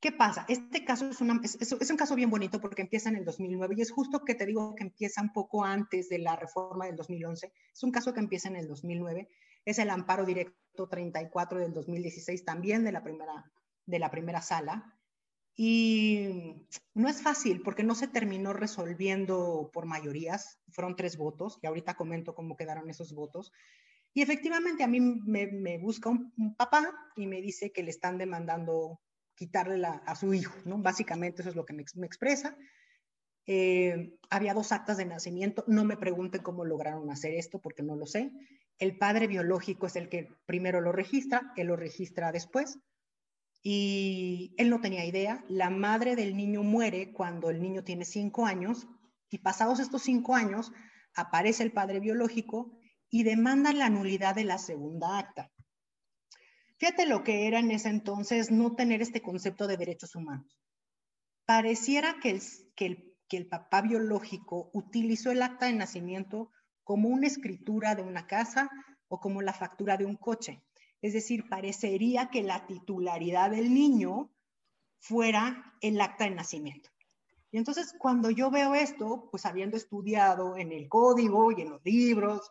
¿Qué 0.02 0.12
pasa? 0.12 0.45
Este 0.49 0.84
caso 0.84 1.08
es, 1.12 1.22
un 1.22 1.97
caso 1.97 2.16
bien 2.16 2.32
bonito 2.32 2.60
porque 2.60 2.82
empieza 2.82 3.10
en 3.10 3.18
el 3.18 3.24
2009 3.24 3.76
y 3.78 3.82
es 3.82 3.91
justo 3.91 4.26
que 4.26 4.34
te 4.34 4.47
digo 4.47 4.74
que 4.74 4.82
empieza 4.82 5.22
un 5.22 5.32
poco 5.32 5.64
antes 5.64 6.10
de 6.10 6.18
la 6.18 6.36
reforma 6.36 6.88
del 6.88 6.95
2011. 6.95 7.54
Es 7.72 7.84
un 7.84 7.91
caso 7.91 8.12
que 8.12 8.20
empieza 8.20 8.47
en 8.47 8.56
el 8.56 8.68
2009. 8.68 9.30
Es 9.64 9.78
el 9.78 9.91
amparo 9.91 10.26
directo 10.26 10.89
34 10.89 11.60
del 11.60 11.72
2016 11.72 12.43
también 12.43 12.84
de 12.84 12.91
la 12.91 13.04
primera, 13.04 13.52
de 13.86 13.99
la 13.99 14.10
primera 14.10 14.41
sala. 14.41 14.97
Y 15.56 16.66
no 16.95 17.08
es 17.08 17.22
fácil 17.22 17.62
porque 17.62 17.84
no 17.84 17.93
se 17.93 18.08
terminó 18.08 18.54
resolviendo 18.54 19.70
por 19.72 19.86
mayorías. 19.86 20.60
Fueron 20.72 20.95
tres 20.95 21.16
votos 21.16 21.60
y 21.62 21.68
ahorita 21.68 21.93
comento 21.93 22.34
cómo 22.34 22.58
quedaron 22.58 22.89
esos 22.89 23.14
votos. 23.14 23.52
Y 24.16 24.24
efectivamente 24.24 24.84
a 24.84 24.88
mí 24.88 24.99
me, 24.99 25.78
busca 25.78 26.10
un, 26.10 26.34
un 26.38 26.56
papá 26.56 26.91
y 27.16 27.28
me 27.28 27.39
dice 27.39 27.72
que 27.72 27.84
le 27.84 27.91
están 27.91 28.18
demandando 28.18 28.99
quitarle 29.36 29.86
a 29.86 30.16
su 30.16 30.34
hijo, 30.34 30.56
¿no? 30.66 30.78
Básicamente 30.78 31.42
eso 31.42 31.50
es 31.50 31.56
lo 31.56 31.66
que 31.66 31.74
me, 31.74 31.84
expresa. 32.06 32.56
Eh, 33.46 34.18
había 34.30 34.54
dos 34.54 34.72
actas 34.72 34.98
de 34.98 35.06
nacimiento, 35.06 35.64
no 35.68 35.84
me 35.84 35.98
pregunten 35.98 36.44
cómo 36.44 36.64
lograron 36.64 37.10
hacer 37.10 37.34
esto 37.34 37.60
porque 37.60 37.84
no 37.84 37.96
lo 37.96 38.06
sé. 38.06 38.32
El 38.78 38.98
padre 38.98 39.28
biológico 39.28 39.88
es 39.88 39.96
el 39.96 40.10
que 40.10 40.30
primero 40.46 40.82
lo 40.82 40.92
registra, 40.92 41.52
él 41.56 41.68
lo 41.68 41.76
registra 41.76 42.32
después 42.32 42.80
y 43.64 44.54
él 44.58 44.70
no 44.70 44.82
tenía 44.82 45.06
idea. 45.06 45.44
La 45.48 45.70
madre 45.70 46.16
del 46.16 46.36
niño 46.36 46.64
muere 46.64 47.12
cuando 47.14 47.50
el 47.50 47.62
niño 47.62 47.84
tiene 47.84 48.06
cinco 48.06 48.46
años 48.46 48.88
y 49.30 49.40
pasados 49.40 49.80
estos 49.80 50.04
cinco 50.04 50.36
años 50.36 50.72
aparece 51.16 51.64
el 51.64 51.72
padre 51.72 52.00
biológico 52.00 52.78
y 53.10 53.24
demanda 53.24 53.74
la 53.74 53.90
nulidad 53.90 54.36
de 54.36 54.46
la 54.46 54.58
segunda 54.58 55.20
acta. 55.20 55.52
Fíjate 56.82 57.06
lo 57.06 57.24
que 57.24 57.46
era 57.46 57.60
en 57.60 57.70
ese 57.70 57.90
entonces 57.90 58.50
no 58.50 58.74
tener 58.74 59.04
este 59.04 59.22
concepto 59.22 59.68
de 59.68 59.78
derechos 59.78 60.16
humanos. 60.16 60.58
Pareciera 61.46 62.16
que 62.20 62.32
el, 62.32 62.42
que 63.28 63.38
el, 63.38 63.48
papá 63.48 63.84
biológico 63.84 64.72
utilizó 64.74 65.30
el 65.30 65.44
acta 65.44 65.68
de 65.68 65.74
nacimiento 65.74 66.50
como 66.84 67.10
una 67.10 67.28
escritura 67.28 67.94
de 67.94 68.02
una 68.02 68.26
casa 68.26 68.68
o 69.10 69.20
como 69.20 69.44
la 69.44 69.54
factura 69.54 69.96
de 69.96 70.08
un 70.08 70.16
coche. 70.16 70.64
Es 71.04 71.14
decir, 71.14 71.48
parecería 71.50 72.32
que 72.32 72.42
la 72.42 72.66
titularidad 72.66 73.52
del 73.52 73.72
niño 73.72 74.32
fuera 74.98 75.76
el 75.82 76.02
acta 76.02 76.24
de 76.24 76.32
nacimiento. 76.32 76.90
Y 77.52 77.60
entonces 77.60 77.94
cuando 78.00 78.32
yo 78.32 78.50
veo 78.50 78.74
esto, 78.74 79.28
pues 79.30 79.46
habiendo 79.46 79.78
estudiado 79.78 80.58
en 80.58 80.72
el 80.72 80.90
código 80.90 81.52
y 81.52 81.62
en 81.62 81.70
los 81.70 81.86
libros, 81.86 82.50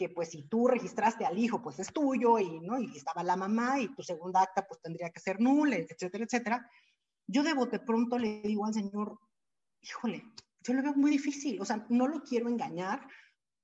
que 0.00 0.08
pues 0.08 0.30
si 0.30 0.44
tú 0.44 0.66
registraste 0.66 1.26
al 1.26 1.36
hijo, 1.36 1.60
pues 1.60 1.78
es 1.78 1.92
tuyo 1.92 2.38
y, 2.38 2.58
¿no? 2.60 2.80
y 2.80 2.96
estaba 2.96 3.22
la 3.22 3.36
mamá 3.36 3.78
y 3.78 3.94
tu 3.94 4.02
segunda 4.02 4.40
acta 4.40 4.66
pues 4.66 4.80
tendría 4.80 5.10
que 5.10 5.20
ser 5.20 5.42
nula, 5.42 5.76
etcétera, 5.76 6.24
etcétera. 6.24 6.70
Yo 7.26 7.42
de 7.42 7.52
bote 7.52 7.80
pronto 7.80 8.16
le 8.16 8.40
digo 8.40 8.64
al 8.64 8.72
Señor, 8.72 9.20
híjole, 9.82 10.24
yo 10.62 10.72
lo 10.72 10.82
veo 10.82 10.94
muy 10.94 11.10
difícil, 11.10 11.60
o 11.60 11.66
sea, 11.66 11.84
no 11.90 12.08
lo 12.08 12.22
quiero 12.22 12.48
engañar, 12.48 13.06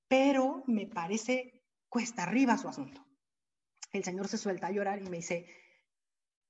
pero 0.08 0.62
me 0.66 0.86
parece 0.86 1.64
cuesta 1.88 2.24
arriba 2.24 2.58
su 2.58 2.68
asunto. 2.68 3.02
El 3.90 4.04
Señor 4.04 4.28
se 4.28 4.36
suelta 4.36 4.66
a 4.66 4.72
llorar 4.72 5.00
y 5.00 5.08
me 5.08 5.16
dice, 5.16 5.46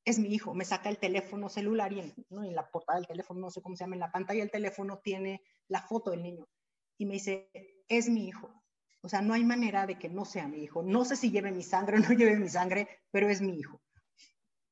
es 0.05 0.18
mi 0.18 0.34
hijo, 0.34 0.53
me 0.53 0.64
saca 0.64 0.89
el 0.89 0.99
teléfono 0.99 1.49
celular 1.49 1.93
y 1.93 2.01
en, 2.01 2.14
en 2.30 2.55
la 2.57 2.68
portada 2.68 2.99
del 2.99 3.07
teléfono, 3.07 3.39
no 3.39 3.51
sé 3.51 3.62
cómo 3.62 3.76
se 3.76 3.84
llama, 3.84 3.95
en 3.95 4.01
la 4.01 4.11
pantalla 4.11 4.41
del 4.41 4.51
teléfono 4.51 4.99
tiene 4.99 5.45
la 5.68 5.82
foto 5.82 6.11
del 6.11 6.24
niño. 6.24 6.45
Y 6.99 7.07
me 7.07 7.14
dice, 7.14 7.53
es 7.87 8.09
mi 8.09 8.26
hijo. 8.26 8.53
O 9.07 9.09
sea, 9.09 9.22
no 9.22 9.34
hay 9.34 9.44
manera 9.44 9.86
de 9.86 9.96
que 9.96 10.09
no 10.09 10.24
sea 10.24 10.48
mi 10.48 10.64
hijo. 10.64 10.82
No 10.82 11.04
sé 11.04 11.14
si 11.14 11.30
lleve 11.30 11.52
mi 11.52 11.62
sangre 11.62 11.98
o 11.98 12.00
no 12.00 12.09
lleve 12.18 12.36
mi 12.36 12.48
sangre, 12.48 12.88
pero 13.12 13.28
es 13.28 13.40
mi 13.40 13.57
hijo. 13.57 13.80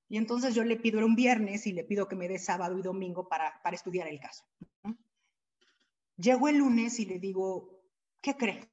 Y 0.09 0.17
entonces 0.17 0.57
yo 0.57 0.65
le 0.65 0.77
pido, 0.77 0.99
era 0.99 1.07
un 1.07 1.15
viernes, 1.15 1.69
y 1.69 1.73
le 1.73 1.85
pido 1.85 2.09
que 2.09 2.17
me 2.17 2.27
dé 2.27 2.41
sábado 2.41 2.77
y 2.77 2.83
domingo 2.83 3.29
para, 3.29 3.63
para 3.63 3.77
estudiar 3.77 4.09
el 4.09 4.19
caso. 4.19 4.45
Llego 6.17 6.49
el 6.49 6.57
lunes 6.57 6.99
y 6.99 7.07
le 7.07 7.21
digo, 7.21 7.81
¿qué 8.21 8.37
cree? 8.37 8.69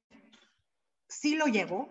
Sí 1.06 1.36
lo 1.36 1.46
llevo, 1.46 1.88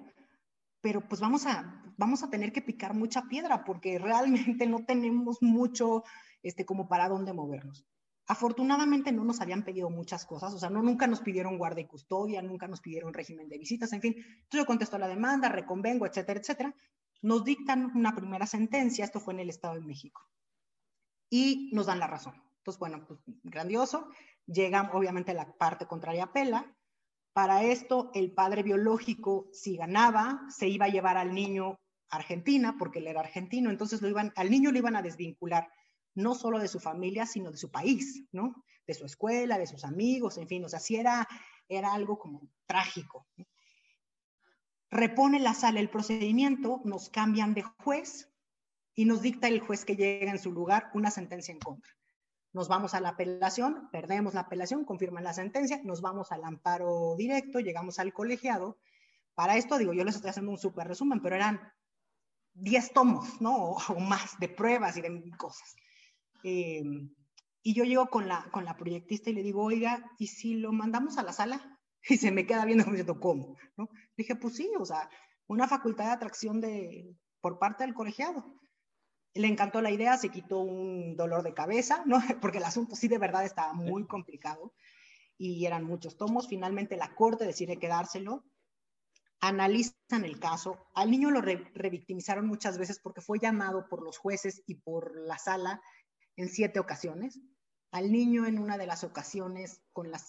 pero 0.81 1.07
pues 1.07 1.21
vamos 1.21 1.45
a, 1.45 1.81
vamos 1.95 2.23
a 2.23 2.29
tener 2.29 2.51
que 2.51 2.61
picar 2.61 2.93
mucha 2.93 3.21
piedra 3.29 3.63
porque 3.63 3.97
realmente 3.99 4.67
no 4.67 4.83
tenemos 4.83 5.41
mucho 5.41 6.03
este, 6.43 6.65
como 6.65 6.89
para 6.89 7.07
dónde 7.07 7.31
movernos. 7.31 7.85
Afortunadamente 8.31 9.11
no 9.11 9.25
nos 9.25 9.41
habían 9.41 9.65
pedido 9.65 9.89
muchas 9.89 10.25
cosas, 10.25 10.53
o 10.53 10.57
sea, 10.57 10.69
no, 10.69 10.81
nunca 10.81 11.05
nos 11.05 11.19
pidieron 11.19 11.57
guardia 11.57 11.83
y 11.83 11.87
custodia, 11.87 12.41
nunca 12.41 12.65
nos 12.65 12.79
pidieron 12.79 13.13
régimen 13.13 13.49
de 13.49 13.57
visitas, 13.57 13.91
en 13.91 13.99
fin. 13.99 14.13
Entonces 14.15 14.61
yo 14.61 14.65
contesto 14.65 14.97
la 14.97 15.09
demanda, 15.09 15.49
reconvengo, 15.49 16.05
etcétera, 16.05 16.39
etcétera. 16.39 16.73
Nos 17.21 17.43
dictan 17.43 17.91
una 17.93 18.15
primera 18.15 18.47
sentencia, 18.47 19.03
esto 19.03 19.19
fue 19.19 19.33
en 19.33 19.41
el 19.41 19.49
Estado 19.49 19.73
de 19.73 19.81
México, 19.81 20.21
y 21.29 21.71
nos 21.73 21.87
dan 21.87 21.99
la 21.99 22.07
razón. 22.07 22.41
Entonces, 22.59 22.79
bueno, 22.79 23.05
pues 23.05 23.19
grandioso. 23.43 24.07
Llega 24.45 24.89
obviamente 24.93 25.33
la 25.33 25.51
parte 25.57 25.85
contraria 25.85 26.23
apela, 26.23 26.73
para 27.33 27.63
esto, 27.63 28.11
el 28.13 28.31
padre 28.31 28.63
biológico, 28.63 29.49
si 29.51 29.75
ganaba, 29.75 30.45
se 30.49 30.69
iba 30.69 30.85
a 30.85 30.89
llevar 30.89 31.17
al 31.17 31.33
niño 31.33 31.79
a 32.09 32.15
Argentina, 32.15 32.77
porque 32.79 32.99
él 32.99 33.07
era 33.07 33.19
argentino, 33.19 33.69
entonces 33.69 34.01
lo 34.01 34.07
iban, 34.07 34.31
al 34.37 34.49
niño 34.49 34.71
lo 34.71 34.77
iban 34.77 34.95
a 34.95 35.01
desvincular 35.01 35.67
no 36.15 36.35
solo 36.35 36.59
de 36.59 36.67
su 36.67 36.79
familia, 36.79 37.25
sino 37.25 37.51
de 37.51 37.57
su 37.57 37.71
país, 37.71 38.23
¿no? 38.31 38.63
De 38.85 38.93
su 38.93 39.05
escuela, 39.05 39.57
de 39.57 39.67
sus 39.67 39.85
amigos, 39.85 40.37
en 40.37 40.47
fin, 40.47 40.63
o 40.65 40.69
sea, 40.69 40.79
sí 40.79 40.95
era, 40.95 41.27
era 41.67 41.93
algo 41.93 42.17
como 42.19 42.41
trágico. 42.65 43.27
Repone 44.89 45.39
la 45.39 45.53
sala 45.53 45.79
el 45.79 45.89
procedimiento, 45.89 46.81
nos 46.83 47.09
cambian 47.09 47.53
de 47.53 47.61
juez 47.61 48.29
y 48.93 49.05
nos 49.05 49.21
dicta 49.21 49.47
el 49.47 49.61
juez 49.61 49.85
que 49.85 49.95
llega 49.95 50.31
en 50.31 50.39
su 50.39 50.51
lugar 50.51 50.91
una 50.93 51.11
sentencia 51.11 51.53
en 51.53 51.59
contra. 51.59 51.91
Nos 52.53 52.67
vamos 52.67 52.93
a 52.93 52.99
la 52.99 53.09
apelación, 53.09 53.89
perdemos 53.91 54.33
la 54.33 54.41
apelación, 54.41 54.83
confirman 54.83 55.23
la 55.23 55.33
sentencia, 55.33 55.79
nos 55.83 56.01
vamos 56.01 56.33
al 56.33 56.43
amparo 56.43 57.15
directo, 57.17 57.59
llegamos 57.59 57.99
al 57.99 58.11
colegiado. 58.11 58.77
Para 59.33 59.55
esto, 59.55 59.77
digo, 59.77 59.93
yo 59.93 60.03
les 60.03 60.15
estoy 60.15 60.31
haciendo 60.31 60.51
un 60.51 60.57
súper 60.57 60.89
resumen, 60.89 61.21
pero 61.21 61.37
eran 61.37 61.61
10 62.53 62.91
tomos, 62.91 63.39
¿no? 63.39 63.55
O, 63.71 63.99
más 63.99 64.37
de 64.39 64.49
pruebas 64.49 64.97
y 64.97 65.01
de 65.01 65.31
cosas. 65.37 65.75
Eh, 66.43 66.83
y 67.63 67.73
yo 67.73 67.83
llego 67.83 68.07
con 68.07 68.27
la, 68.27 68.49
con 68.51 68.65
la 68.65 68.75
proyectista 68.75 69.29
y 69.29 69.33
le 69.33 69.43
digo, 69.43 69.63
oiga, 69.63 70.11
¿y 70.17 70.27
si 70.27 70.55
lo 70.55 70.71
mandamos 70.71 71.17
a 71.17 71.23
la 71.23 71.33
sala? 71.33 71.77
Y 72.09 72.17
se 72.17 72.31
me 72.31 72.47
queda 72.47 72.65
viendo 72.65 72.83
diciendo, 72.85 73.19
¿cómo? 73.19 73.55
¿No? 73.77 73.87
Dije, 74.17 74.35
pues 74.35 74.55
sí, 74.55 74.67
o 74.79 74.85
sea, 74.85 75.07
una 75.45 75.67
facultad 75.67 76.05
de 76.05 76.11
atracción 76.11 76.59
de, 76.59 77.15
por 77.41 77.59
parte 77.59 77.83
del 77.83 77.93
colegiado 77.93 78.59
le 79.33 79.47
encantó 79.47 79.81
la 79.81 79.91
idea, 79.91 80.17
se 80.17 80.29
quitó 80.29 80.59
un 80.59 81.15
dolor 81.15 81.43
de 81.43 81.53
cabeza, 81.53 82.03
¿no? 82.05 82.19
porque 82.41 82.57
el 82.57 82.65
asunto 82.65 82.95
sí 82.95 83.07
de 83.07 83.17
verdad 83.17 83.45
estaba 83.45 83.73
muy 83.73 84.05
complicado 84.05 84.73
y 85.37 85.65
eran 85.65 85.83
muchos 85.83 86.17
tomos. 86.17 86.47
Finalmente 86.47 86.97
la 86.97 87.15
corte 87.15 87.45
decide 87.45 87.77
quedárselo, 87.77 88.43
analizan 89.39 90.25
el 90.25 90.39
caso. 90.39 90.77
Al 90.93 91.09
niño 91.09 91.31
lo 91.31 91.41
revictimizaron 91.41 92.45
muchas 92.45 92.77
veces 92.77 92.99
porque 92.99 93.21
fue 93.21 93.39
llamado 93.39 93.87
por 93.89 94.03
los 94.03 94.17
jueces 94.17 94.63
y 94.67 94.75
por 94.75 95.15
la 95.15 95.37
sala 95.37 95.81
en 96.35 96.49
siete 96.49 96.79
ocasiones. 96.79 97.39
Al 97.91 98.11
niño 98.11 98.45
en 98.45 98.57
una 98.57 98.77
de 98.77 98.87
las 98.87 99.03
ocasiones 99.03 99.81
con 99.91 100.11
la, 100.11 100.19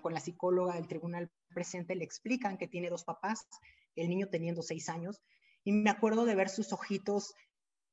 con 0.00 0.14
la 0.14 0.20
psicóloga 0.20 0.74
del 0.74 0.86
tribunal 0.86 1.30
presente 1.52 1.96
le 1.96 2.04
explican 2.04 2.58
que 2.58 2.68
tiene 2.68 2.90
dos 2.90 3.04
papás, 3.04 3.48
el 3.96 4.08
niño 4.08 4.28
teniendo 4.28 4.62
seis 4.62 4.88
años, 4.88 5.20
y 5.64 5.72
me 5.72 5.90
acuerdo 5.90 6.24
de 6.24 6.36
ver 6.36 6.48
sus 6.48 6.72
ojitos 6.72 7.34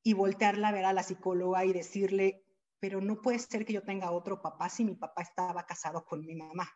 y 0.03 0.13
voltearla 0.13 0.67
a 0.67 0.71
ver 0.71 0.85
a 0.85 0.93
la 0.93 1.01
psicóloga 1.01 1.65
y 1.65 1.73
decirle, 1.73 2.45
pero 2.79 3.01
no 3.01 3.21
puede 3.21 3.39
ser 3.39 3.65
que 3.65 3.73
yo 3.73 3.81
tenga 3.81 4.11
otro 4.11 4.41
papá 4.41 4.69
si 4.69 4.85
mi 4.85 4.95
papá 4.95 5.23
estaba 5.23 5.65
casado 5.65 6.05
con 6.05 6.23
mi 6.23 6.35
mamá. 6.35 6.69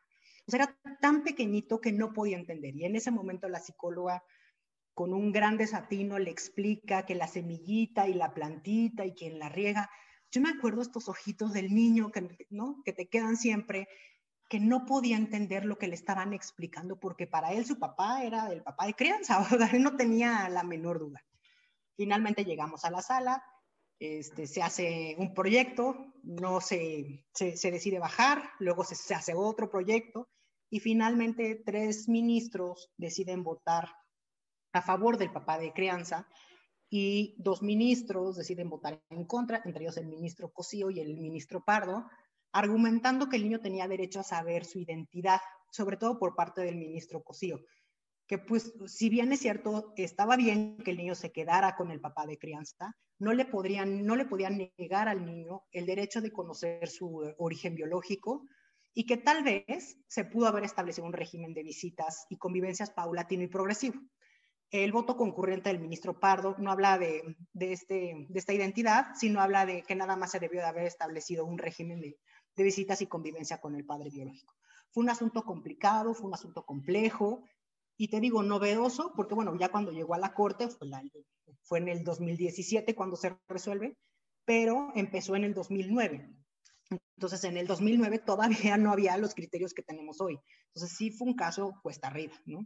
O 0.47 0.51
sea, 0.51 0.63
era 0.63 0.97
tan 0.99 1.23
pequeñito 1.23 1.79
que 1.79 1.91
no 1.91 2.11
podía 2.11 2.37
entender. 2.37 2.75
Y 2.75 2.85
en 2.85 2.95
ese 2.95 3.11
momento 3.11 3.47
la 3.47 3.59
psicóloga, 3.59 4.23
con 4.95 5.13
un 5.13 5.31
gran 5.31 5.57
desatino, 5.57 6.17
le 6.17 6.31
explica 6.31 7.05
que 7.05 7.13
la 7.13 7.27
semillita 7.27 8.07
y 8.07 8.15
la 8.15 8.33
plantita 8.33 9.05
y 9.05 9.13
quien 9.13 9.37
la 9.37 9.49
riega. 9.49 9.91
Yo 10.31 10.41
me 10.41 10.49
acuerdo 10.49 10.81
estos 10.81 11.09
ojitos 11.09 11.53
del 11.53 11.73
niño 11.73 12.11
que, 12.11 12.47
¿no? 12.49 12.81
que 12.85 12.93
te 12.93 13.07
quedan 13.07 13.37
siempre, 13.37 13.87
que 14.49 14.59
no 14.59 14.85
podía 14.85 15.17
entender 15.17 15.65
lo 15.65 15.77
que 15.77 15.87
le 15.87 15.95
estaban 15.95 16.33
explicando 16.33 16.99
porque 16.99 17.27
para 17.27 17.53
él 17.53 17.65
su 17.65 17.79
papá 17.79 18.23
era 18.23 18.51
el 18.51 18.63
papá 18.63 18.85
de 18.85 18.93
crianza, 18.93 19.43
sea, 19.57 19.69
él 19.71 19.83
no 19.83 19.95
tenía 19.95 20.49
la 20.49 20.63
menor 20.63 20.99
duda. 20.99 21.23
Finalmente 21.95 22.45
llegamos 22.45 22.85
a 22.85 22.91
la 22.91 23.01
sala, 23.01 23.43
este, 23.99 24.47
se 24.47 24.61
hace 24.61 25.15
un 25.17 25.33
proyecto, 25.33 26.13
no 26.23 26.61
se, 26.61 27.25
se, 27.33 27.71
decide 27.71 27.99
bajar, 27.99 28.51
luego 28.59 28.83
se, 28.83 28.95
se, 28.95 29.13
hace 29.13 29.33
otro 29.35 29.69
proyecto 29.69 30.29
y 30.69 30.79
finalmente 30.79 31.61
tres 31.65 32.07
ministros 32.07 32.89
deciden 32.97 33.43
votar 33.43 33.89
a 34.71 34.81
favor 34.81 35.17
del 35.17 35.31
papá 35.31 35.57
de 35.57 35.73
crianza 35.73 36.27
y 36.89 37.35
dos 37.37 37.61
ministros 37.61 38.35
deciden 38.35 38.69
votar 38.69 39.01
en 39.09 39.25
contra, 39.25 39.61
entre 39.65 39.83
ellos 39.83 39.97
el 39.97 40.07
ministro 40.07 40.51
Cosío 40.51 40.89
y 40.89 40.99
el 40.99 41.17
ministro 41.17 41.63
Pardo, 41.63 42.07
argumentando 42.51 43.29
que 43.29 43.35
el 43.35 43.43
niño 43.43 43.61
tenía 43.61 43.87
derecho 43.87 44.19
a 44.19 44.23
saber 44.23 44.65
su 44.65 44.79
identidad, 44.79 45.39
sobre 45.71 45.97
todo 45.97 46.17
por 46.17 46.35
parte 46.35 46.61
del 46.61 46.75
ministro 46.75 47.23
Cosío 47.23 47.59
que 48.29 48.37
pues 48.37 48.71
si 48.85 49.09
bien 49.09 49.33
es 49.33 49.39
cierto, 49.39 49.91
estaba 49.97 50.37
bien 50.37 50.77
que 50.85 50.91
el 50.91 50.97
niño 50.97 51.15
se 51.15 51.31
quedara 51.31 51.75
con 51.75 51.89
el 51.89 51.99
papá 51.99 52.27
de 52.27 52.37
crianza, 52.37 52.95
no 53.17 53.33
le, 53.33 53.43
podrían, 53.45 54.05
no 54.05 54.15
le 54.15 54.25
podían 54.25 54.71
negar 54.77 55.09
al 55.09 55.25
niño 55.25 55.63
el 55.71 55.87
derecho 55.87 56.21
de 56.21 56.31
conocer 56.31 56.87
su 56.87 57.33
origen 57.39 57.73
biológico 57.73 58.45
y 58.93 59.07
que 59.07 59.17
tal 59.17 59.43
vez 59.43 59.97
se 60.07 60.25
pudo 60.25 60.45
haber 60.45 60.63
establecido 60.63 61.07
un 61.07 61.13
régimen 61.13 61.55
de 61.55 61.63
visitas 61.63 62.27
y 62.29 62.37
convivencias 62.37 62.91
paulatino 62.91 63.41
y 63.41 63.47
progresivo. 63.47 63.99
El 64.71 64.91
voto 64.91 65.17
concurrente 65.17 65.69
del 65.69 65.79
ministro 65.79 66.19
Pardo 66.19 66.55
no 66.59 66.71
habla 66.71 66.99
este, 67.59 68.27
de 68.29 68.39
esta 68.39 68.53
identidad, 68.53 69.07
sino 69.15 69.41
habla 69.41 69.65
de 69.65 69.81
que 69.81 69.95
nada 69.95 70.15
más 70.15 70.31
se 70.31 70.39
debió 70.39 70.61
de 70.61 70.67
haber 70.67 70.85
establecido 70.85 71.45
un 71.45 71.57
régimen 71.57 72.01
de, 72.01 72.19
de 72.55 72.63
visitas 72.63 73.01
y 73.01 73.07
convivencia 73.07 73.59
con 73.59 73.75
el 73.75 73.85
padre 73.85 74.09
biológico. 74.11 74.53
Fue 74.91 75.03
un 75.03 75.09
asunto 75.09 75.43
complicado, 75.43 76.13
fue 76.13 76.27
un 76.27 76.33
asunto 76.33 76.65
complejo, 76.65 77.43
y 78.01 78.07
te 78.07 78.21
digo, 78.21 78.43
novedoso, 78.43 79.11
porque 79.13 79.35
bueno, 79.35 79.57
ya 79.59 79.69
cuando 79.69 79.91
llegó 79.91 80.13
a 80.13 80.19
la 80.19 80.33
corte, 80.33 80.69
fue, 80.69 80.89
fue 81.63 81.79
en 81.79 81.89
el 81.89 82.05
2017 82.05 82.95
cuando 82.95 83.17
se 83.17 83.37
resuelve, 83.49 83.97
pero 84.45 84.93
empezó 84.95 85.35
en 85.35 85.43
el 85.43 85.53
2009. 85.53 86.33
Entonces, 87.17 87.43
en 87.43 87.57
el 87.57 87.67
2009 87.67 88.19
todavía 88.19 88.77
no 88.77 88.93
había 88.93 89.17
los 89.17 89.35
criterios 89.35 89.73
que 89.73 89.83
tenemos 89.83 90.21
hoy. 90.21 90.39
Entonces, 90.67 90.95
sí 90.95 91.11
fue 91.11 91.27
un 91.27 91.35
caso 91.35 91.73
cuesta 91.83 92.07
arriba, 92.07 92.33
¿no? 92.45 92.65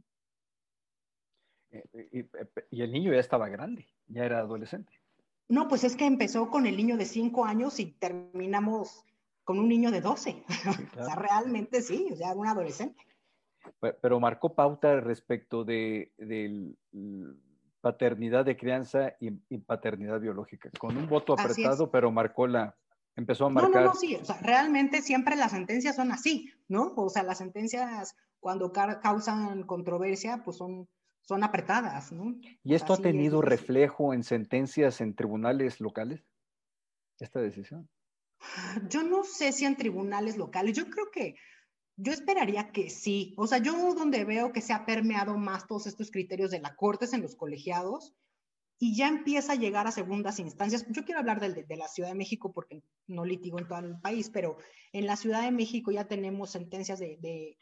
Y, 2.11 2.81
el 2.81 2.91
niño 2.91 3.13
ya 3.13 3.19
estaba 3.19 3.49
grande, 3.49 3.87
ya 4.07 4.25
era 4.25 4.39
adolescente. 4.39 4.93
No, 5.49 5.67
pues 5.67 5.83
es 5.83 5.95
que 5.95 6.05
empezó 6.05 6.49
con 6.49 6.65
el 6.65 6.77
niño 6.77 6.97
de 6.97 7.05
5 7.05 7.45
años 7.45 7.79
y 7.79 7.87
terminamos 7.91 9.05
con 9.43 9.59
un 9.59 9.67
niño 9.67 9.91
de 9.91 10.01
12. 10.01 10.43
o 10.99 11.05
sea, 11.05 11.15
realmente 11.15 11.81
sí, 11.81 12.09
o 12.11 12.15
sea, 12.15 12.33
un 12.33 12.47
adolescente 12.47 13.03
pero 14.01 14.19
marcó 14.19 14.53
pauta 14.53 14.99
respecto 14.99 15.63
de, 15.63 16.11
paternidad 17.81 18.45
de 18.45 18.57
crianza 18.57 19.15
y, 19.19 19.31
paternidad 19.59 20.19
biológica, 20.19 20.69
con 20.79 20.97
un 20.97 21.07
voto 21.07 21.33
apretado, 21.33 21.91
pero 21.91 22.11
marcó 22.11 22.47
la, 22.47 22.75
empezó 23.15 23.45
a 23.45 23.49
marcar. 23.49 23.71
No, 23.71 23.79
no, 23.79 23.85
no, 23.87 23.93
sí, 23.95 24.15
o 24.15 24.25
sea, 24.25 24.37
realmente 24.41 25.01
siempre 25.01 25.35
las 25.35 25.51
sentencias 25.51 25.95
son 25.95 26.11
así, 26.11 26.51
¿no? 26.67 26.93
O 26.95 27.09
sea, 27.09 27.23
las 27.23 27.37
sentencias 27.37 28.15
cuando 28.39 28.71
causan 28.71 29.63
controversia, 29.63 30.41
pues 30.43 30.57
son, 30.57 30.87
son 31.23 31.43
apretadas, 31.43 32.11
¿no? 32.11 32.35
¿Y 32.63 32.75
esto 32.75 32.93
ha 32.93 32.97
tenido 32.97 33.41
reflejo 33.41 34.13
en 34.13 34.23
sentencias 34.23 35.01
en 35.01 35.15
tribunales 35.15 35.79
locales? 35.79 36.23
Esta 37.19 37.39
decisión. 37.39 37.89
Yo 38.89 39.03
no 39.03 39.23
sé 39.23 39.53
si 39.53 39.65
en 39.65 39.77
tribunales 39.77 40.37
locales, 40.37 40.75
yo 40.75 40.89
creo 40.89 41.09
que, 41.11 41.35
yo 41.95 42.11
esperaría 42.11 42.71
que 42.71 42.89
sí. 42.89 43.33
O 43.37 43.47
sea, 43.47 43.59
yo 43.59 43.93
donde 43.95 44.25
veo 44.25 44.51
que 44.51 44.61
se 44.61 44.73
ha 44.73 44.85
permeado 44.85 45.37
más 45.37 45.67
todos 45.67 45.87
estos 45.87 46.11
criterios 46.11 46.51
de 46.51 46.59
la 46.59 46.75
Corte 46.75 47.05
es 47.05 47.13
en 47.13 47.21
los 47.21 47.35
colegiados 47.35 48.13
y 48.79 48.97
ya 48.97 49.07
empieza 49.07 49.53
a 49.53 49.57
llegar 49.57 49.87
a 49.87 49.91
segundas 49.91 50.39
instancias. 50.39 50.85
Yo 50.89 51.05
quiero 51.05 51.21
hablar 51.21 51.39
de, 51.39 51.63
de, 51.63 51.77
la 51.77 51.87
Ciudad 51.87 52.09
de 52.09 52.15
México 52.15 52.51
porque 52.51 52.81
no 53.07 53.23
litigo 53.23 53.59
en 53.59 53.67
todo 53.67 53.79
el 53.79 53.99
país, 54.01 54.29
pero 54.29 54.57
en 54.91 55.05
la 55.05 55.15
Ciudad 55.15 55.43
de 55.43 55.51
México 55.51 55.91
ya 55.91 56.05
tenemos 56.05 56.51
sentencias 56.51 56.99
de, 56.99 57.17
de, 57.21 57.57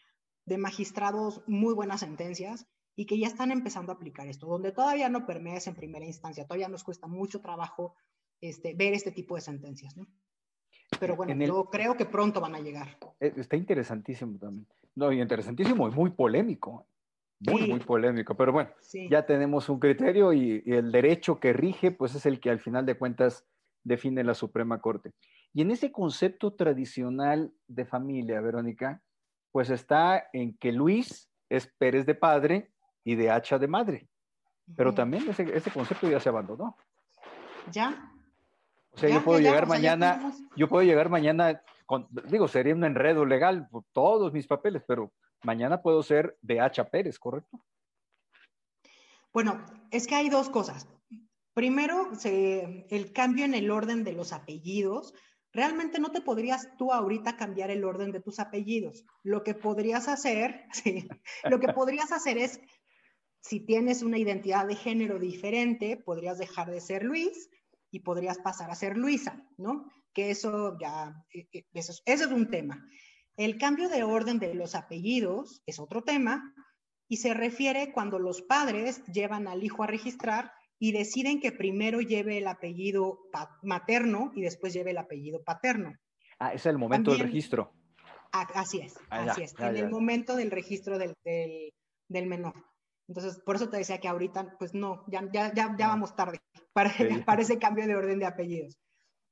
de 0.45 0.57
magistrados, 0.57 1.43
muy 1.45 1.75
buenas 1.75 1.99
sentencias, 1.99 2.65
y 3.01 3.05
que 3.07 3.17
ya 3.17 3.25
están 3.25 3.49
empezando 3.49 3.91
a 3.91 3.95
aplicar 3.95 4.27
esto, 4.27 4.45
donde 4.45 4.71
todavía 4.71 5.09
no 5.09 5.25
permea 5.25 5.57
en 5.65 5.73
primera 5.73 6.05
instancia, 6.05 6.45
todavía 6.45 6.67
nos 6.67 6.83
cuesta 6.83 7.07
mucho 7.07 7.41
trabajo 7.41 7.95
este, 8.39 8.75
ver 8.75 8.93
este 8.93 9.11
tipo 9.11 9.33
de 9.33 9.41
sentencias, 9.41 9.97
¿no? 9.97 10.05
Pero 10.99 11.15
bueno, 11.15 11.33
yo 11.43 11.65
creo 11.71 11.97
que 11.97 12.05
pronto 12.05 12.39
van 12.39 12.53
a 12.53 12.59
llegar. 12.59 12.99
Eh, 13.19 13.33
está 13.37 13.55
interesantísimo 13.55 14.37
también. 14.37 14.67
No, 14.93 15.11
y 15.11 15.19
interesantísimo 15.19 15.89
y 15.89 15.91
muy 15.91 16.11
polémico. 16.11 16.85
Muy, 17.39 17.69
muy 17.69 17.79
polémico. 17.79 18.37
Pero 18.37 18.51
bueno, 18.51 18.69
ya 19.09 19.25
tenemos 19.25 19.67
un 19.67 19.79
criterio 19.79 20.31
y, 20.31 20.61
el 20.67 20.91
derecho 20.91 21.39
que 21.39 21.53
rige, 21.53 21.89
pues 21.89 22.13
es 22.13 22.27
el 22.27 22.39
que 22.39 22.51
al 22.51 22.59
final 22.59 22.85
de 22.85 22.99
cuentas 22.99 23.47
define 23.83 24.23
la 24.23 24.35
Suprema 24.35 24.79
Corte. 24.79 25.11
Y 25.53 25.63
en 25.63 25.71
ese 25.71 25.91
concepto 25.91 26.53
tradicional 26.53 27.51
de 27.65 27.85
familia, 27.85 28.41
Verónica, 28.41 29.01
pues 29.51 29.71
está 29.71 30.29
en 30.33 30.55
que 30.59 30.71
Luis 30.71 31.31
es 31.49 31.65
Pérez 31.65 32.05
de 32.05 32.13
padre 32.13 32.70
y 33.03 33.15
de 33.15 33.31
Hacha 33.31 33.57
de 33.57 33.67
madre. 33.67 34.07
Pero 34.75 34.93
también 34.93 35.29
ese, 35.29 35.43
ese 35.55 35.71
concepto 35.71 36.09
ya 36.09 36.19
se 36.19 36.29
abandonó. 36.29 36.77
Ya, 37.71 38.11
o 38.93 38.97
sea, 38.97 39.09
yo 39.09 39.23
puedo 39.23 39.39
llegar 39.39 39.67
mañana, 39.67 40.33
yo 40.55 40.67
puedo 40.67 40.83
llegar 40.83 41.09
mañana, 41.09 41.61
con, 41.85 42.07
digo, 42.25 42.47
sería 42.47 42.75
un 42.75 42.83
enredo 42.83 43.25
legal 43.25 43.67
por 43.69 43.85
todos 43.93 44.33
mis 44.33 44.47
papeles, 44.47 44.83
pero 44.85 45.13
mañana 45.43 45.81
puedo 45.81 46.03
ser 46.03 46.37
de 46.41 46.59
Hacha 46.59 46.89
Pérez, 46.89 47.17
¿correcto? 47.17 47.63
Bueno, 49.33 49.65
es 49.91 50.07
que 50.07 50.15
hay 50.15 50.29
dos 50.29 50.49
cosas. 50.49 50.87
Primero, 51.53 52.09
el 52.23 53.13
cambio 53.13 53.45
en 53.45 53.53
el 53.53 53.71
orden 53.71 54.03
de 54.03 54.13
los 54.13 54.33
apellidos. 54.33 55.13
Realmente 55.53 55.99
no 55.99 56.11
te 56.11 56.21
podrías 56.21 56.77
tú 56.77 56.93
ahorita 56.93 57.35
cambiar 57.35 57.71
el 57.71 57.83
orden 57.83 58.11
de 58.11 58.21
tus 58.21 58.39
apellidos. 58.39 59.05
Lo 59.23 59.43
que 59.43 59.53
podrías 59.53 60.07
hacer, 60.07 60.65
sí, 60.71 61.07
lo 61.49 61.59
que 61.59 61.69
podrías 61.69 62.11
hacer 62.11 62.37
es, 62.37 62.61
si 63.41 63.59
tienes 63.59 64.03
una 64.03 64.19
identidad 64.19 64.67
de 64.67 64.75
género 64.75 65.19
diferente, 65.19 65.97
podrías 65.97 66.37
dejar 66.37 66.69
de 66.69 66.79
ser 66.79 67.03
Luis 67.03 67.49
y 67.89 67.99
podrías 67.99 68.37
pasar 68.37 68.69
a 68.69 68.75
ser 68.75 68.97
Luisa, 68.97 69.43
¿no? 69.57 69.91
Que 70.13 70.29
eso 70.29 70.77
ya, 70.79 71.25
eh, 71.33 71.47
eh, 71.51 71.65
eso, 71.73 71.93
es 72.05 72.25
un 72.27 72.49
tema. 72.49 72.87
El 73.35 73.57
cambio 73.57 73.89
de 73.89 74.03
orden 74.03 74.39
de 74.39 74.53
los 74.53 74.75
apellidos 74.75 75.63
es 75.65 75.79
otro 75.79 76.03
tema 76.03 76.53
y 77.07 77.17
se 77.17 77.33
refiere 77.33 77.91
cuando 77.91 78.19
los 78.19 78.43
padres 78.43 79.03
llevan 79.05 79.47
al 79.47 79.63
hijo 79.63 79.83
a 79.83 79.87
registrar 79.87 80.53
y 80.77 80.91
deciden 80.91 81.39
que 81.39 81.51
primero 81.51 81.99
lleve 81.99 82.37
el 82.37 82.47
apellido 82.47 83.19
materno 83.63 84.31
y 84.35 84.41
después 84.41 84.73
lleve 84.73 84.91
el 84.91 84.97
apellido 84.97 85.43
paterno. 85.43 85.95
Ah, 86.39 86.53
es 86.53 86.65
el 86.65 86.77
momento 86.77 87.11
del 87.11 87.21
registro. 87.21 87.73
así 88.31 88.81
es, 88.81 88.97
ah, 89.09 89.25
así 89.29 89.43
es, 89.43 89.55
en 89.59 89.77
el 89.77 89.89
momento 89.89 90.35
del 90.35 90.51
registro 90.51 90.97
del, 90.97 91.15
del 91.23 92.27
menor. 92.27 92.70
Entonces, 93.11 93.41
por 93.43 93.57
eso 93.57 93.67
te 93.67 93.75
decía 93.75 93.99
que 93.99 94.07
ahorita, 94.07 94.55
pues 94.57 94.73
no, 94.73 95.03
ya, 95.07 95.21
ya, 95.33 95.53
ya, 95.53 95.75
ya 95.77 95.87
vamos 95.89 96.15
tarde 96.15 96.39
para, 96.73 96.89
para, 97.25 97.41
ese 97.41 97.59
cambio 97.59 97.85
de 97.85 97.95
orden 97.95 98.19
de 98.19 98.25
apellidos. 98.25 98.79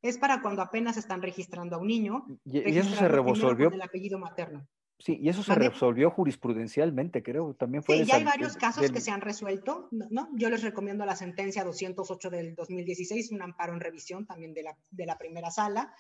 Es 0.02 0.18
para 0.18 0.42
cuando 0.42 0.62
apenas 0.62 0.98
están 0.98 1.22
registrando 1.22 1.78
a 1.78 1.80
un 1.80 1.88
niño. 1.88 2.26
Y, 2.44 2.78
eso 2.78 2.94
se 2.94 3.08
resolvió. 3.08 3.72
el 3.72 3.82
apellido 3.82 4.20
materno. 4.20 4.68
Sí, 4.98 5.18
y 5.22 5.30
eso 5.30 5.44
se 5.44 5.56
resolvió 5.56 6.12
jurisprudencialmente, 6.12 7.24
creo. 7.24 7.54
También 7.54 7.84
fue. 7.84 8.00
Sí, 8.00 8.06
ya 8.06 8.16
hay 8.16 8.26
varios 8.26 8.58
casos 8.58 8.92
que 8.92 9.00
se 9.00 9.12
han 9.12 9.22
resuelto, 9.22 9.88
¿no? 9.92 10.28
Yo 10.36 10.50
les 10.50 10.62
recomiendo 10.62 11.06
la 11.06 11.16
sentencia 11.16 11.64
208 11.64 12.30
del 12.30 12.56
2016, 12.56 13.32
un 13.32 13.42
amparo 13.42 13.74
en 13.74 13.80
revisión 13.80 14.26
también 14.26 14.54
de 14.54 14.64
la, 14.64 14.78
de 14.92 15.06
la 15.06 15.18
primera 15.18 15.52
sala, 15.52 15.94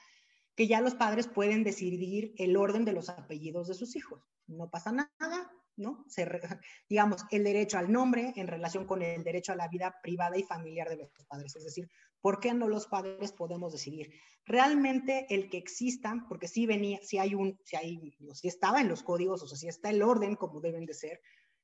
que 0.53 0.67
ya 0.67 0.81
los 0.81 0.95
padres 0.95 1.29
pueden 1.29 1.63
decidir 1.63 2.33
el 2.37 2.57
orden 2.57 2.83
de 2.83 2.91
los 2.91 3.07
apellidos 3.07 3.69
de 3.69 3.73
sus 3.73 3.95
hijos. 3.95 4.21
No 4.47 4.69
pasa 4.69 4.91
nada, 4.91 5.49
¿no? 5.79 6.05
digamos, 6.89 7.25
el 7.31 7.43
derecho 7.43 7.77
al 7.77 7.91
nombre 7.91 8.33
en 8.35 8.47
relación 8.47 8.85
con 8.85 9.01
el 9.01 9.23
derecho 9.23 9.53
a 9.53 9.55
la 9.55 9.67
vida 9.67 9.95
privada 10.03 10.37
y 10.37 10.43
familiar 10.43 10.89
de 10.89 10.97
los 10.97 11.09
padres. 11.27 11.55
Es 11.55 11.63
decir, 11.63 11.89
¿por 12.21 12.39
qué 12.39 12.53
no 12.53 12.67
los 12.67 12.87
padres 12.87 13.31
podemos 13.31 13.71
decidir? 13.71 14.11
Realmente 14.45 15.25
el 15.29 15.49
que 15.49 15.57
existan, 15.57 16.27
porque 16.27 16.47
si 16.47 16.65
venía, 16.65 16.99
si 17.01 17.17
hay 17.17 17.35
un, 17.35 17.59
si 17.63 17.75
hay, 17.75 18.13
si 18.33 18.47
estaba 18.47 18.81
en 18.81 18.89
los 18.89 19.03
códigos, 19.03 19.41
o 19.41 19.47
sea, 19.47 19.57
si 19.57 19.67
está 19.67 19.89
el 19.89 20.01
orden 20.03 20.35
como 20.35 20.61
deben 20.61 20.85
de 20.85 20.93
ser, 20.93 21.21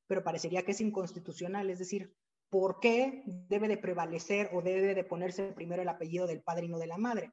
pero 0.07 0.23
parecería 0.23 0.63
que 0.63 0.71
es 0.71 0.81
inconstitucional, 0.81 1.69
es 1.69 1.79
decir, 1.79 2.13
¿por 2.49 2.79
qué 2.79 3.23
debe 3.25 3.67
de 3.67 3.77
prevalecer 3.77 4.49
o 4.53 4.61
debe 4.61 4.93
de 4.93 5.03
ponerse 5.03 5.51
primero 5.53 5.81
el 5.81 5.89
apellido 5.89 6.27
del 6.27 6.41
padre 6.41 6.65
y 6.65 6.69
no 6.69 6.77
de 6.77 6.87
la 6.87 6.97
madre? 6.97 7.31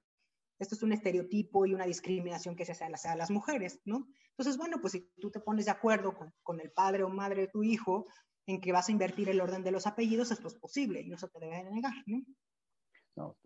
Esto 0.62 0.74
es 0.74 0.82
un 0.82 0.92
estereotipo 0.92 1.66
y 1.66 1.74
una 1.74 1.84
discriminación 1.84 2.56
que 2.56 2.64
se 2.64 2.72
hace 2.72 2.84
a 2.84 2.90
las, 2.90 3.04
a 3.06 3.16
las 3.16 3.30
mujeres, 3.30 3.80
¿no? 3.84 4.08
Entonces, 4.30 4.56
bueno, 4.56 4.78
pues 4.80 4.92
si 4.92 5.10
tú 5.20 5.30
te 5.30 5.40
pones 5.40 5.66
de 5.66 5.70
acuerdo 5.72 6.14
con, 6.14 6.32
con, 6.42 6.60
el 6.60 6.70
padre 6.70 7.02
o 7.02 7.08
madre 7.08 7.42
de 7.42 7.48
tu 7.48 7.62
hijo 7.62 8.06
en 8.46 8.60
que 8.60 8.72
vas 8.72 8.88
a 8.88 8.92
invertir 8.92 9.28
el 9.28 9.40
orden 9.40 9.62
de 9.62 9.72
los 9.72 9.86
apellidos, 9.86 10.30
esto 10.30 10.48
es 10.48 10.54
posible 10.54 11.00
y 11.00 11.08
no 11.08 11.18
se 11.18 11.28
te 11.28 11.38
debe 11.38 11.70
negar, 11.70 11.92
¿no? 12.06 12.22
no 13.16 13.36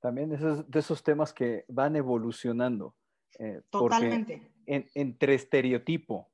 también 0.00 0.32
esos, 0.32 0.70
de 0.70 0.78
esos 0.78 1.02
temas 1.02 1.32
que 1.32 1.64
van 1.68 1.96
evolucionando. 1.96 2.94
Eh, 3.38 3.60
Totalmente. 3.68 4.50
entre 4.66 5.34
estereotipo 5.34 6.30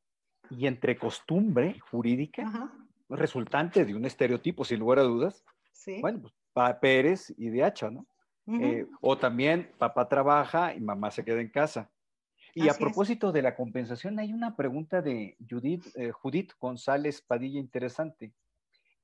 y 0.50 0.66
entre 0.66 0.96
costumbre 0.96 1.80
jurídica, 1.90 2.70
resultante 3.08 3.84
de 3.84 3.94
un 3.94 4.04
estereotipo, 4.04 4.64
sin 4.64 4.78
lugar 4.78 5.00
a 5.00 5.02
dudas, 5.02 5.44
sí. 5.72 6.00
bueno, 6.00 6.20
pues 6.20 6.34
Pérez 6.80 7.34
y 7.36 7.48
de 7.48 7.64
Hacha, 7.64 7.90
¿no? 7.90 8.06
Eh, 8.46 8.86
o 9.00 9.16
también 9.16 9.70
papá 9.78 10.08
trabaja 10.08 10.74
y 10.74 10.80
mamá 10.80 11.10
se 11.10 11.24
queda 11.24 11.40
en 11.40 11.50
casa. 11.50 11.90
Y 12.54 12.68
a 12.68 12.74
propósito 12.74 13.32
de 13.32 13.40
la 13.40 13.54
compensación, 13.54 14.18
hay 14.18 14.32
una 14.32 14.56
pregunta 14.56 15.00
de 15.00 15.36
Judith, 15.48 15.86
eh, 15.94 16.10
Judith 16.10 16.52
González 16.60 17.22
Padilla 17.22 17.58
interesante. 17.58 18.34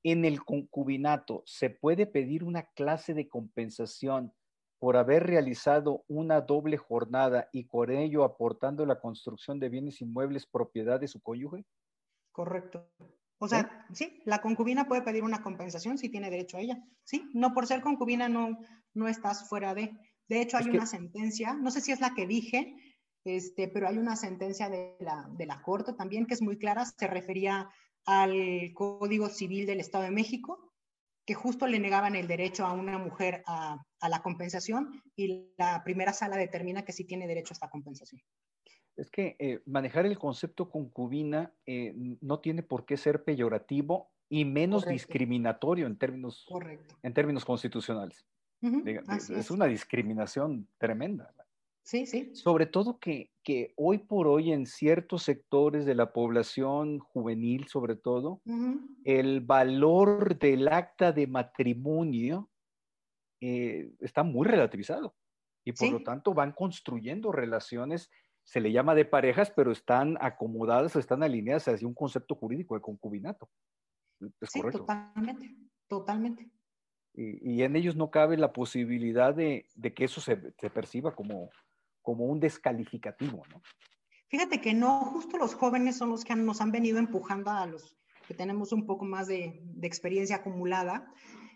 ¿En 0.03 0.23
el 0.23 0.43
concubinato 0.43 1.43
se 1.45 1.69
puede 1.69 2.05
pedir 2.05 2.43
una 2.43 2.63
clase 2.63 3.13
de 3.13 3.27
compensación 3.27 4.33
por 4.77 4.97
haber 4.97 5.25
realizado 5.25 6.03
una 6.07 6.41
doble 6.41 6.77
jornada 6.77 7.49
y 7.51 7.65
por 7.65 7.91
ello 7.91 8.23
aportando 8.23 8.85
la 8.85 8.99
construcción 8.99 9.59
de 9.59 9.69
bienes 9.69 9.99
inmuebles 10.01 10.45
propiedad 10.45 10.99
de 10.99 11.07
su 11.07 11.21
cónyuge? 11.21 11.65
Correcto. 12.31 12.87
O 13.39 13.47
sea, 13.47 13.85
sí, 13.93 14.21
la 14.25 14.41
concubina 14.41 14.85
puede 14.85 15.01
pedir 15.01 15.23
una 15.23 15.41
compensación 15.41 15.97
si 15.97 16.09
tiene 16.09 16.29
derecho 16.29 16.57
a 16.57 16.61
ella. 16.61 16.83
Sí, 17.03 17.29
no 17.33 17.53
por 17.53 17.67
ser 17.67 17.81
concubina 17.81 18.27
no, 18.27 18.59
no 18.93 19.07
estás 19.07 19.47
fuera 19.47 19.73
de. 19.73 19.91
De 20.27 20.41
hecho, 20.41 20.57
hay 20.57 20.69
una 20.69 20.85
sentencia, 20.85 21.53
no 21.53 21.71
sé 21.71 21.81
si 21.81 21.91
es 21.91 21.99
la 21.99 22.13
que 22.13 22.27
dije, 22.27 22.75
este, 23.25 23.67
pero 23.67 23.87
hay 23.87 23.97
una 23.97 24.15
sentencia 24.15 24.69
de 24.69 24.95
la, 24.99 25.27
de 25.31 25.45
la 25.45 25.61
Corte 25.61 25.93
también 25.93 26.25
que 26.25 26.35
es 26.35 26.41
muy 26.41 26.57
clara, 26.57 26.85
se 26.85 27.07
refería 27.07 27.69
al 28.05 28.71
Código 28.73 29.29
Civil 29.29 29.65
del 29.65 29.79
Estado 29.79 30.03
de 30.03 30.11
México, 30.11 30.71
que 31.25 31.33
justo 31.33 31.67
le 31.67 31.79
negaban 31.79 32.15
el 32.15 32.27
derecho 32.27 32.65
a 32.65 32.73
una 32.73 32.97
mujer 32.97 33.43
a, 33.45 33.83
a 33.99 34.09
la 34.09 34.21
compensación 34.21 35.01
y 35.15 35.53
la 35.57 35.83
primera 35.83 36.13
sala 36.13 36.37
determina 36.37 36.85
que 36.85 36.93
sí 36.93 37.05
tiene 37.05 37.27
derecho 37.27 37.51
a 37.51 37.55
esta 37.55 37.69
compensación. 37.69 38.21
Es 38.95 39.09
que 39.09 39.35
eh, 39.39 39.61
manejar 39.65 40.05
el 40.05 40.17
concepto 40.19 40.69
concubina 40.69 41.53
eh, 41.65 41.93
no 42.21 42.39
tiene 42.39 42.63
por 42.63 42.85
qué 42.85 42.97
ser 42.97 43.23
peyorativo 43.23 44.11
y 44.27 44.43
menos 44.43 44.85
discriminatorio 44.85 45.87
en 45.87 45.97
términos, 45.97 46.45
en 47.01 47.13
términos 47.13 47.45
constitucionales. 47.45 48.25
Es, 48.61 49.51
una 49.51 49.65
discriminación 49.65 50.67
tremenda. 50.77 51.33
Sí, 51.83 52.05
sí. 52.05 52.35
Sobre 52.35 52.67
todo 52.67 52.99
que, 52.99 53.31
que, 53.43 53.73
hoy 53.75 53.97
por 53.97 54.27
hoy 54.27 54.51
en 54.51 54.67
ciertos 54.67 55.23
sectores 55.23 55.85
de 55.85 55.95
la 55.95 56.13
población 56.13 56.99
juvenil, 56.99 57.67
sobre 57.67 57.95
todo, 57.95 58.41
el 59.03 59.41
valor 59.41 60.37
del 60.37 60.67
acta 60.67 61.11
de 61.11 61.25
matrimonio 61.25 62.49
eh, 63.41 63.91
está 63.99 64.23
muy 64.23 64.45
relativizado 64.45 65.15
y 65.65 65.71
por 65.71 65.91
lo 65.91 66.03
tanto 66.03 66.33
van 66.33 66.51
construyendo 66.51 67.31
relaciones 67.31 68.09
se 68.49 68.59
le 68.59 68.71
llama 68.71 68.95
de 68.95 69.05
parejas, 69.05 69.51
pero 69.55 69.71
están 69.71 70.17
acomodadas 70.21 70.95
o 70.95 70.99
están 70.99 71.21
alineadas 71.21 71.67
hacia 71.67 71.87
un 71.87 71.93
concepto 71.93 72.33
jurídico 72.33 72.73
de 72.73 72.81
concubinato. 72.81 73.47
sí, 74.41 74.59
totalmente, 74.71 75.55
totalmente. 75.87 76.49
Y, 77.13 77.63
en 77.63 77.75
ellos 77.75 77.95
no 77.95 78.11
cabe 78.11 78.37
la 78.37 78.53
posibilidad 78.53 79.33
de, 79.33 79.65
que 79.95 80.05
eso 80.05 80.21
se, 80.21 80.37
perciba 80.37 81.13
como, 81.13 81.49
un 82.03 82.39
descalificativo, 82.39 83.43
¿no? 83.51 83.61
Fíjate 84.29 84.61
que 84.61 84.73
no, 84.73 85.05
justo 85.05 85.37
los 85.37 85.55
jóvenes 85.55 85.97
son 85.97 86.11
los 86.11 86.23
que 86.23 86.35
nos 86.35 86.61
han 86.61 86.71
venido 86.71 86.99
empujando 86.99 87.49
a 87.49 87.65
los 87.65 87.95
que 88.27 88.35
tenemos 88.35 88.71
un 88.71 88.85
poco 88.85 89.05
más 89.05 89.27
de, 89.27 89.59
de 89.63 89.87
experiencia 89.87 90.37
acumulada, 90.37 91.11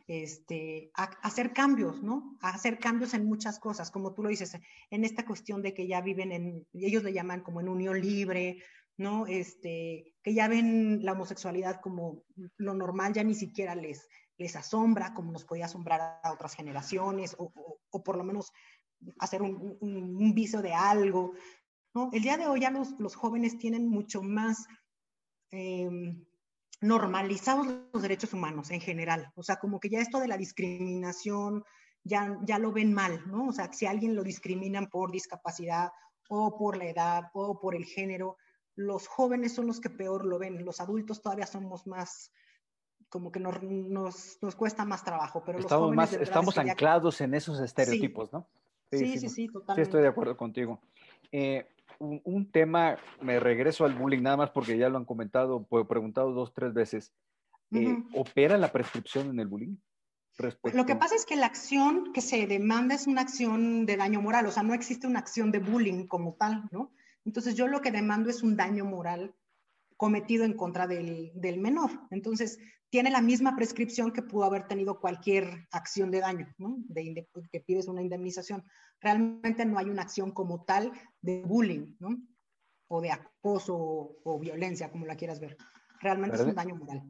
este, 0.08 0.92
a, 0.96 1.04
hacer 1.22 1.54
cambios, 1.54 2.04
¿no? 2.04 2.38
A 2.42 2.50
hacer 2.50 2.80
cambios 2.80 3.14
en 3.14 3.26
muchas 3.26 3.60
cosas, 3.60 3.92
como 3.92 4.14
tú 4.14 4.24
lo 4.24 4.30
dices, 4.30 4.58
en 4.90 5.04
esta 5.06 5.26
cuestión 5.26 5.62
de 5.62 5.74
que 5.74 5.88
ya 5.88 6.02
viven 6.02 6.32
en, 6.32 6.68
ellos 6.74 7.04
le 7.04 7.14
llaman 7.14 7.42
como 7.42 7.62
en 7.62 7.70
unión 7.70 8.02
libre, 8.02 8.64
¿no? 8.98 9.26
Este, 9.28 10.14
que 10.22 10.34
ya 10.34 10.48
ven 10.48 11.04
la 11.04 11.14
homosexualidad 11.14 11.80
como 11.82 12.24
lo 12.58 12.74
normal, 12.74 13.14
ya 13.14 13.24
ni 13.24 13.34
siquiera 13.34 13.76
les, 13.76 14.08
les 14.44 14.56
asombra, 14.56 15.14
como 15.14 15.32
nos 15.32 15.46
podía 15.46 15.66
asombrar 15.66 16.20
a 16.22 16.32
otras 16.32 16.54
generaciones, 16.56 17.36
o, 17.40 17.52
o, 17.90 18.04
por 18.04 18.18
lo 18.18 18.24
menos 18.24 18.52
hacer 19.20 19.42
un, 19.42 19.78
un, 19.80 20.34
vicio 20.34 20.62
de 20.62 20.74
algo, 20.74 21.34
¿no? 21.94 22.10
El 22.14 22.22
día 22.22 22.38
de 22.38 22.48
hoy 22.48 22.62
ya 22.62 22.70
los, 22.70 23.00
los 23.00 23.16
jóvenes 23.16 23.58
tienen 23.58 23.90
mucho 23.90 24.22
más... 24.22 24.68
Eh, 25.52 25.90
normalizados 26.84 27.68
los 27.94 28.02
derechos 28.02 28.34
humanos 28.34 28.70
en 28.70 28.82
general. 28.82 29.32
O 29.36 29.44
sea, 29.44 29.56
como 29.56 29.80
que 29.80 29.90
ya 29.90 30.02
esto 30.02 30.20
de 30.20 30.28
la 30.28 30.38
discriminación 30.38 31.64
ya, 32.04 32.38
ya 32.46 32.60
lo 32.60 32.74
ven 32.74 32.94
mal, 32.94 33.24
¿no? 33.26 33.48
O 33.48 33.54
sea, 33.54 33.72
si 33.72 33.86
alguien 33.86 34.16
lo 34.16 34.24
discriminan 34.24 34.90
por 34.90 35.12
discapacidad 35.12 35.92
o 36.28 36.58
por 36.58 36.76
la 36.78 36.86
edad 36.86 37.24
o 37.34 37.60
por 37.60 37.76
el 37.76 37.86
género, 37.86 38.38
los 38.76 39.08
jóvenes 39.08 39.54
son 39.54 39.68
los 39.68 39.80
que 39.80 39.90
peor 39.90 40.26
lo 40.26 40.38
ven. 40.38 40.66
Los 40.66 40.82
adultos 40.82 41.22
todavía 41.22 41.48
somos 41.48 41.88
más, 41.88 42.32
como 43.14 43.32
que 43.32 43.40
nos, 43.40 43.62
nos, 43.62 44.40
nos 44.42 44.56
cuesta 44.56 44.86
más 44.86 45.04
trabajo, 45.04 45.44
pero 45.46 45.60
estamos 45.60 45.90
los 45.90 45.96
más, 45.96 46.14
estamos 46.14 46.58
anclados 46.58 47.22
en 47.22 47.36
esos 47.36 47.60
estereotipos, 47.60 48.34
¿no? 48.34 48.48
Sí, 48.92 49.20
sí, 49.20 49.30
sí, 49.30 49.48
totalmente. 49.50 49.76
Sí, 49.76 49.82
estoy 49.84 50.02
de 50.02 50.08
acuerdo 50.08 50.36
contigo. 50.36 50.82
Eh, 51.32 51.68
un, 52.00 52.50
tema, 52.52 52.98
me 53.22 53.40
regreso 53.40 53.86
al 53.86 53.94
bullying 53.94 54.24
nada 54.24 54.38
más 54.38 54.50
porque 54.50 54.80
ya 54.80 54.90
lo 54.90 54.98
han 54.98 55.06
comentado, 55.06 55.64
preguntado 55.88 56.32
dos, 56.32 56.56
tres 56.56 56.74
veces. 56.74 57.14
Eh, 57.70 57.96
¿Opera 58.16 58.58
la 58.58 58.72
prescripción 58.72 59.30
en 59.30 59.40
el 59.40 59.48
bullying? 59.48 59.76
Lo 60.74 60.88
que 60.88 60.96
pasa 60.96 61.14
es 61.14 61.28
que 61.28 61.36
la 61.36 61.46
acción 61.46 62.14
que 62.14 62.22
se 62.22 62.48
demanda 62.48 62.96
es 62.96 63.06
una 63.06 63.22
acción 63.22 63.86
de 63.86 63.96
daño 63.96 64.24
moral, 64.24 64.48
o 64.48 64.52
sea, 64.52 64.64
no 64.64 64.74
existe 64.74 65.06
una 65.06 65.20
acción 65.20 65.52
de 65.52 65.60
bullying 65.60 66.08
como 66.08 66.34
tal, 66.34 66.68
¿no? 66.72 66.92
Entonces 67.26 67.54
yo 67.54 67.68
lo 67.68 67.80
que 67.82 67.92
demando 67.92 68.32
es 68.32 68.42
un 68.42 68.58
daño 68.58 68.86
moral 68.86 69.36
cometido 69.98 70.46
en 70.46 70.54
contra 70.54 70.88
del, 70.88 71.32
del 71.36 71.60
menor. 71.60 71.92
Entonces, 72.10 72.58
tiene 72.94 73.10
la 73.10 73.24
misma 73.24 73.56
prescripción 73.56 74.12
que 74.12 74.22
pudo 74.22 74.44
haber 74.44 74.68
tenido 74.68 75.00
cualquier 75.00 75.68
acción 75.72 76.12
de 76.12 76.20
daño, 76.20 76.54
¿no? 76.60 76.76
De, 76.78 77.28
que 77.52 77.60
pides 77.60 77.88
una 77.88 78.04
indemnización. 78.04 78.64
Realmente 79.02 79.66
no 79.66 79.80
hay 79.80 79.90
una 79.90 80.04
acción 80.04 80.30
como 80.30 80.64
tal 80.64 80.92
de 81.20 81.42
bullying, 81.42 81.96
¿no? 82.00 82.16
O 82.90 83.02
de 83.02 83.10
acoso 83.10 83.76
o, 84.24 84.40
violencia, 84.40 84.92
como 84.92 85.08
la 85.08 85.16
quieras 85.16 85.40
ver. 85.40 85.58
Realmente 86.02 86.36
es 86.36 86.44
un 86.44 86.54
daño 86.54 86.76
moral. 86.76 87.02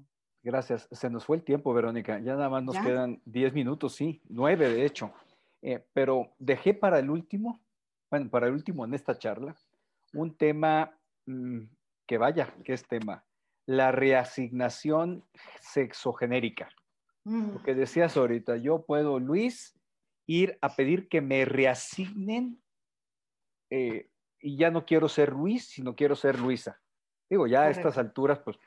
Gracias. 0.41 0.87
Se 0.89 1.09
nos 1.09 1.25
fue 1.25 1.35
el 1.35 1.43
tiempo, 1.43 1.73
Verónica. 1.73 2.17
Ya 2.19 2.37
nada 2.37 2.49
más 2.49 2.63
nos 2.63 2.77
quedan 2.77 3.21
10 3.25 3.53
minutos, 3.53 3.93
sí, 3.93 4.21
9 4.29 4.69
de 4.69 4.85
hecho. 4.85 5.11
Eh, 5.61 5.85
pero 5.91 6.29
dejé 6.39 6.73
para 6.73 6.97
el 6.97 7.09
último, 7.09 7.59
bueno, 8.09 8.29
para 8.29 8.47
el 8.47 8.53
último 8.53 8.85
en 8.85 8.93
esta 8.93 9.17
charla, 9.17 9.53
un 10.13 10.33
tema 10.37 10.97
mm, 11.25 11.59
que 12.05 12.17
vaya, 12.17 12.55
que 12.63 12.71
es 12.71 12.87
tema 12.87 13.25
la 13.65 13.91
reasignación 13.91 15.25
sexogenérica. 15.61 16.69
Mm. 17.23 17.53
Lo 17.53 17.63
que 17.63 17.75
decías 17.75 18.17
ahorita, 18.17 18.57
yo 18.57 18.85
puedo, 18.85 19.19
Luis, 19.19 19.79
ir 20.27 20.57
a 20.61 20.75
pedir 20.75 21.07
que 21.07 21.21
me 21.21 21.45
reasignen 21.45 22.61
eh, 23.69 24.09
y 24.39 24.57
ya 24.57 24.71
no 24.71 24.85
quiero 24.85 25.07
ser 25.07 25.31
Luis, 25.31 25.67
sino 25.67 25.95
quiero 25.95 26.15
ser 26.15 26.39
Luisa. 26.39 26.79
Digo, 27.29 27.47
ya 27.47 27.63
a 27.63 27.69
estas 27.69 27.97
alturas, 27.97 28.39
pues 28.39 28.57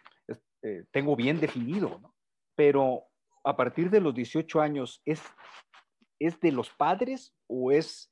eh, 0.63 0.85
tengo 0.91 1.15
bien 1.15 1.39
definido, 1.39 1.99
¿no? 2.01 2.15
Pero 2.57 3.05
a 3.45 3.57
partir 3.57 3.91
de 3.91 4.01
los 4.01 4.15
18 4.15 4.61
años, 4.61 5.03
¿es, 5.05 5.23
es 6.19 6.41
de 6.41 6.51
los 6.51 6.71
padres 6.71 7.35
o 7.47 7.71
es 7.71 8.11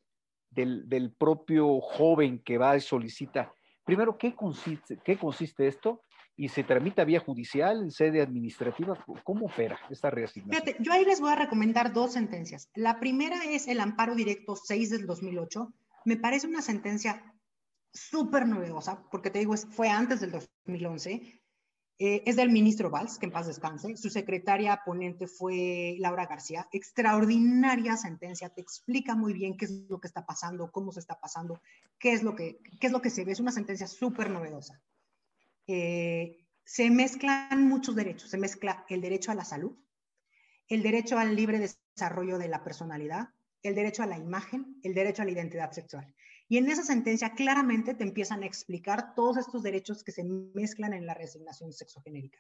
del, 0.51 0.89
del 0.89 1.13
propio 1.13 1.81
joven 1.81 2.39
que 2.39 2.59
va 2.59 2.77
y 2.77 2.81
solicita? 2.81 3.53
Primero, 3.85 4.17
¿qué 4.17 4.37
consiste, 4.37 4.99
¿qué 5.03 5.19
consiste 5.19 5.67
esto? 5.67 6.03
Y 6.37 6.49
se 6.49 6.65
tramita 6.65 7.05
vía 7.05 7.21
judicial, 7.21 7.83
en 7.83 7.91
sede 7.91 8.21
administrativa. 8.21 8.99
¿Cómo 9.23 9.47
opera 9.47 9.79
esta 9.91 10.11
reasignación? 10.11 10.65
Fíjate, 10.65 10.83
yo 10.83 10.93
ahí 10.93 11.05
les 11.05 11.21
voy 11.21 11.33
a 11.33 11.37
recomendar 11.37 11.93
dos 11.93 12.13
sentencias. 12.13 12.69
La 12.75 12.99
primera 12.99 13.45
es 13.45 13.69
el 13.69 13.81
amparo 13.81 14.15
directo 14.15 14.57
6 14.57 14.91
del 14.91 15.07
2008. 15.07 15.73
Me 16.07 16.17
parece 16.17 16.47
una 16.47 16.63
sentencia 16.63 17.35
súper 17.93 18.47
novedosa, 18.47 19.05
porque 19.11 19.31
te 19.31 19.39
digo, 19.39 19.57
fue 19.57 19.89
antes 19.89 20.21
del 20.21 20.33
2011. 20.33 21.41
Eh, 22.01 22.25
es 22.27 22.35
del 22.35 22.51
ministro 22.51 22.91
Valls, 22.91 23.19
que 23.19 23.27
en 23.27 23.33
paz 23.33 23.47
descanse. 23.47 23.97
Su 23.97 24.11
secretaria 24.11 24.81
ponente 24.85 25.29
fue 25.29 25.95
Laura 26.01 26.27
García. 26.27 26.67
Extraordinaria 26.73 27.97
sentencia, 27.97 28.49
te 28.49 28.61
explica 28.61 29.15
muy 29.15 29.33
bien 29.33 29.57
qué 29.57 29.67
es 29.67 29.85
lo 29.89 30.01
que 30.01 30.09
está 30.09 30.27
pasando, 30.27 30.73
cómo 30.73 30.91
se 30.91 30.99
está 30.99 31.21
pasando, 31.21 31.61
qué 32.01 32.13
es 32.13 32.25
lo 32.25 32.35
que, 32.35 32.59
qué 32.81 32.89
es 32.89 32.93
lo 32.93 33.01
que 33.01 33.11
se 33.11 33.25
ve. 33.25 33.31
Es 33.31 33.39
una 33.39 33.53
sentencia 33.53 33.87
súper 33.87 34.29
novedosa. 34.29 34.83
Eh, 35.67 36.45
se 36.65 36.91
mezclan 36.91 37.69
muchos 37.69 37.95
derechos. 37.95 38.31
Se 38.31 38.39
mezcla 38.39 38.85
el 38.89 39.01
derecho 39.01 39.31
a 39.31 39.35
la 39.35 39.45
salud, 39.45 39.77
el 40.69 40.83
derecho 40.83 41.19
al 41.19 41.37
libre 41.37 41.59
desarrollo 41.59 42.39
de 42.39 42.49
la 42.49 42.65
personalidad, 42.65 43.29
el 43.63 43.75
derecho 43.75 44.03
a 44.03 44.07
la 44.07 44.19
imagen, 44.19 44.79
el 44.83 44.95
derecho 44.95 45.23
a 45.23 45.25
la 45.25 45.33
identidad 45.33 45.73
sexual. 45.73 46.15
Y 46.49 46.59
en 46.59 46.71
esa 46.71 46.83
sentencia 46.83 47.35
claramente 47.35 47.95
te 47.95 48.05
empiezan 48.05 48.43
a 48.43 48.47
explicar 48.47 49.15
todos 49.15 49.39
estos 49.39 49.63
derechos 49.63 50.05
que 50.05 50.13
se 50.13 50.25
mezclan 50.25 50.93
en 50.93 51.07
la 51.07 51.15
resignación 51.15 51.73
sexogenérica, 51.73 52.39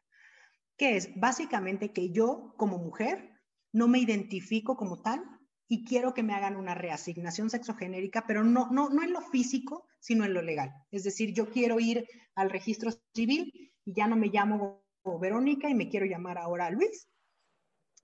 que 0.76 0.96
es 0.96 1.08
básicamente 1.18 1.92
que 1.92 2.10
yo 2.10 2.54
como 2.58 2.78
mujer 2.78 3.40
no 3.72 3.88
me 3.88 3.98
identifico 3.98 4.76
como 4.76 5.00
tal 5.00 5.24
y 5.68 5.84
quiero 5.84 6.14
que 6.14 6.22
me 6.22 6.34
hagan 6.34 6.56
una 6.56 6.74
reasignación 6.74 7.50
sexogenérica, 7.50 8.24
pero 8.26 8.44
no, 8.44 8.70
no, 8.70 8.90
no 8.90 9.02
en 9.02 9.12
lo 9.12 9.20
físico, 9.20 9.86
sino 9.98 10.24
en 10.24 10.34
lo 10.34 10.42
legal. 10.42 10.72
Es 10.90 11.04
decir, 11.04 11.32
yo 11.32 11.50
quiero 11.50 11.80
ir 11.80 12.06
al 12.34 12.50
registro 12.50 12.90
civil 13.14 13.72
y 13.84 13.94
ya 13.94 14.06
no 14.06 14.16
me 14.16 14.28
llamo 14.28 14.84
Verónica 15.20 15.68
y 15.68 15.74
me 15.74 15.88
quiero 15.88 16.06
llamar 16.06 16.38
ahora 16.38 16.70
Luis, 16.70 17.08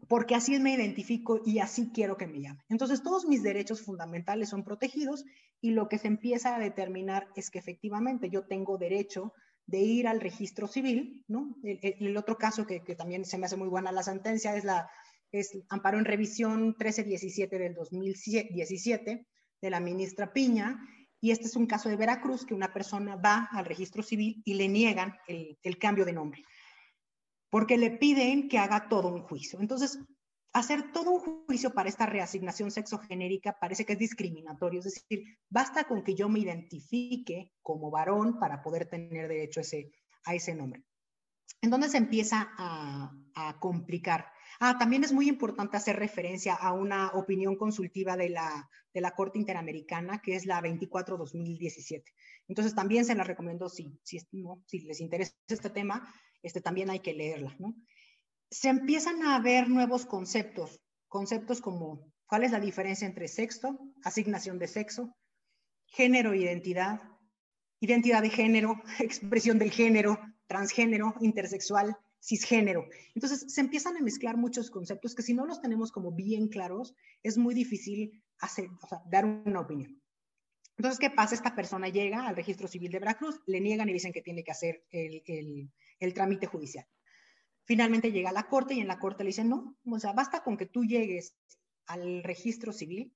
porque 0.09 0.35
así 0.35 0.59
me 0.59 0.75
identifico 0.75 1.41
y 1.45 1.59
así 1.59 1.91
quiero 1.93 2.17
que 2.17 2.27
me 2.27 2.41
llame. 2.41 2.61
Entonces, 2.69 3.03
todos 3.03 3.27
mis 3.27 3.43
derechos 3.43 3.83
fundamentales 3.83 4.49
son 4.49 4.65
protegidos 4.65 5.25
y 5.61 5.71
lo 5.71 5.89
que 5.89 5.99
se 5.99 6.09
empieza 6.09 6.57
a 6.57 6.59
determinar 6.59 7.29
es 7.37 7.51
que 7.51 7.59
efectivamente 7.59 8.31
yo 8.31 8.47
tengo 8.47 8.79
derecho 8.79 9.33
de 9.67 9.79
ir 9.79 10.09
al 10.09 10.21
registro 10.21 10.67
civil, 10.67 11.25
¿no? 11.29 11.55
El, 11.63 12.17
otro 12.17 12.37
caso 12.37 12.67
que, 12.67 12.83
que, 12.83 12.97
también 12.97 13.25
se 13.25 13.39
me 13.39 13.47
hace 13.47 13.57
muy 13.57 13.69
buena 13.69 13.93
la 13.93 14.03
sentencia 14.03 14.57
es 14.57 14.65
la 14.65 14.91
es 15.33 15.59
amparo 15.69 15.99
en 15.99 16.05
revisión 16.05 16.75
1317 16.79 17.59
del 17.59 17.75
2017 17.75 19.27
de 19.61 19.71
la 19.71 19.81
ministra 19.81 20.33
Piña, 20.33 20.81
y 21.21 21.33
este 21.33 21.47
es 21.47 21.57
un 21.57 21.67
caso 21.67 21.89
de 21.89 21.97
Veracruz, 21.97 22.47
que 22.47 22.55
una 22.55 22.73
persona 22.73 23.17
va 23.17 23.49
al 23.53 23.67
registro 23.67 24.03
civil 24.03 24.43
y 24.45 24.55
le 24.55 24.69
niegan 24.69 25.17
el, 25.29 25.59
el 25.63 25.79
cambio 25.79 26.05
de 26.05 26.15
nombre, 26.15 26.43
porque 27.51 27.77
le 27.77 27.91
piden 27.91 28.49
que 28.49 28.59
haga 28.59 28.89
todo 28.89 29.09
un 29.09 29.23
juicio. 29.23 29.61
Entonces, 29.61 29.99
hacer 30.53 30.93
todo 30.93 31.11
un 31.11 31.45
juicio 31.47 31.73
para 31.73 31.89
esta 31.89 32.07
reasignación 32.07 32.71
sexogenérica 32.71 33.59
parece 33.61 33.85
que 33.85 33.93
es 33.93 33.99
discriminatorio, 33.99 34.81
es 34.81 34.87
decir, 34.87 35.39
basta 35.49 35.85
con 35.85 36.03
que 36.03 36.15
yo 36.15 36.29
me 36.29 36.41
identifique 36.41 37.53
como 37.63 37.91
varón 37.91 38.39
para 38.39 38.63
poder 38.63 38.89
tener 38.89 39.29
derecho 39.29 39.61
a 39.61 39.63
ese, 39.63 39.93
a 40.25 40.35
ese 40.35 40.55
nombre. 40.55 40.85
Entonces 41.61 41.93
se 41.93 41.99
empieza 41.99 42.51
a, 42.57 43.13
a 43.35 43.61
complicar 43.61 44.33
Ah, 44.63 44.77
también 44.79 45.05
es 45.05 45.13
muy 45.13 45.27
importante 45.27 45.79
hacer 45.79 45.97
referencia 45.97 46.55
a 46.55 46.75
una 46.75 47.13
opinión 47.13 47.57
consultiva 47.57 48.15
de 48.15 48.29
la, 48.29 48.69
de 48.93 49.01
la 49.01 49.13
Corte 49.13 49.39
Interamericana, 49.39 50.21
que 50.21 50.37
es 50.37 50.45
la 50.45 50.61
24-2017. 50.61 52.05
Entonces, 52.47 52.75
también 52.75 53.07
se 53.07 53.15
la 53.15 53.25
recomiendo, 53.25 53.71
si, 53.71 53.99
si, 54.03 54.21
¿no? 54.33 54.63
si 54.67 54.81
les 54.81 55.01
interesa 55.01 55.33
este 55.49 55.71
tema, 55.71 56.13
este, 56.43 56.61
también 56.61 56.91
hay 56.91 57.01
que 57.01 57.15
leerla. 57.15 57.57
Se 58.51 58.69
empiezan 58.69 59.23
a 59.23 59.41
ver 59.41 59.71
nuevos 59.71 60.05
conceptos, 60.05 60.79
conceptos 61.09 61.63
como 61.63 62.13
cuál 62.27 62.45
es 62.45 62.53
la 62.53 62.61
diferencia 62.61 63.07
entre 63.07 63.29
sexo, 63.29 63.79
asignación 64.05 64.59
de 64.59 64.69
sexo, 64.69 65.17
género, 65.87 66.35
identidad, 66.35 67.01
identidad 67.81 68.21
de 68.21 68.29
género, 68.29 68.75
expresión 68.99 69.59
del 69.59 69.71
género, 69.71 70.19
transgénero, 70.47 71.15
intersexual, 71.23 71.97
cisgénero. 72.21 72.87
Entonces, 73.15 73.53
se 73.53 73.61
empiezan 73.61 73.97
a 73.97 74.01
mezclar 74.01 74.37
muchos 74.37 74.71
conceptos 74.71 75.15
que 75.15 75.23
si 75.23 75.35
no 75.35 75.47
los 75.47 75.61
tenemos 75.61 75.91
como 75.91 76.13
bien 76.13 76.49
claros, 76.49 76.95
es 77.23 77.39
muy 77.39 77.55
difícil 77.55 78.23
hacer, 78.39 78.69
dar 79.11 79.25
una 79.25 79.61
opinión. 79.61 80.01
Entonces, 80.77 80.99
¿qué 80.99 81.11
pasa? 81.11 81.35
Esta 81.35 81.55
persona 81.55 81.89
llega 81.89 82.27
al 82.27 82.37
registro 82.37 82.67
civil 82.69 82.91
de 82.91 83.01
Veracruz, 83.01 83.41
le 83.47 83.61
niegan 83.61 83.89
y 83.89 83.93
dicen 83.93 84.13
que 84.13 84.23
tiene 84.23 84.43
que 84.43 84.53
hacer 84.53 84.85
el, 84.91 85.71
el 85.99 86.15
trámite 86.15 86.47
judicial. 86.47 86.87
Finalmente 87.65 88.13
llega 88.13 88.31
a 88.31 88.33
la 88.33 88.49
corte 88.49 88.75
y 88.75 88.81
en 88.81 88.89
la 88.89 88.99
corte 88.99 89.23
le 89.23 89.29
dicen, 89.29 89.49
no, 89.49 89.77
o 89.85 89.99
sea, 89.99 90.13
basta 90.13 90.43
con 90.43 90.57
que 90.57 90.67
tú 90.67 90.85
llegues 90.85 91.37
al 91.87 92.23
registro 92.23 92.73
civil 92.73 93.15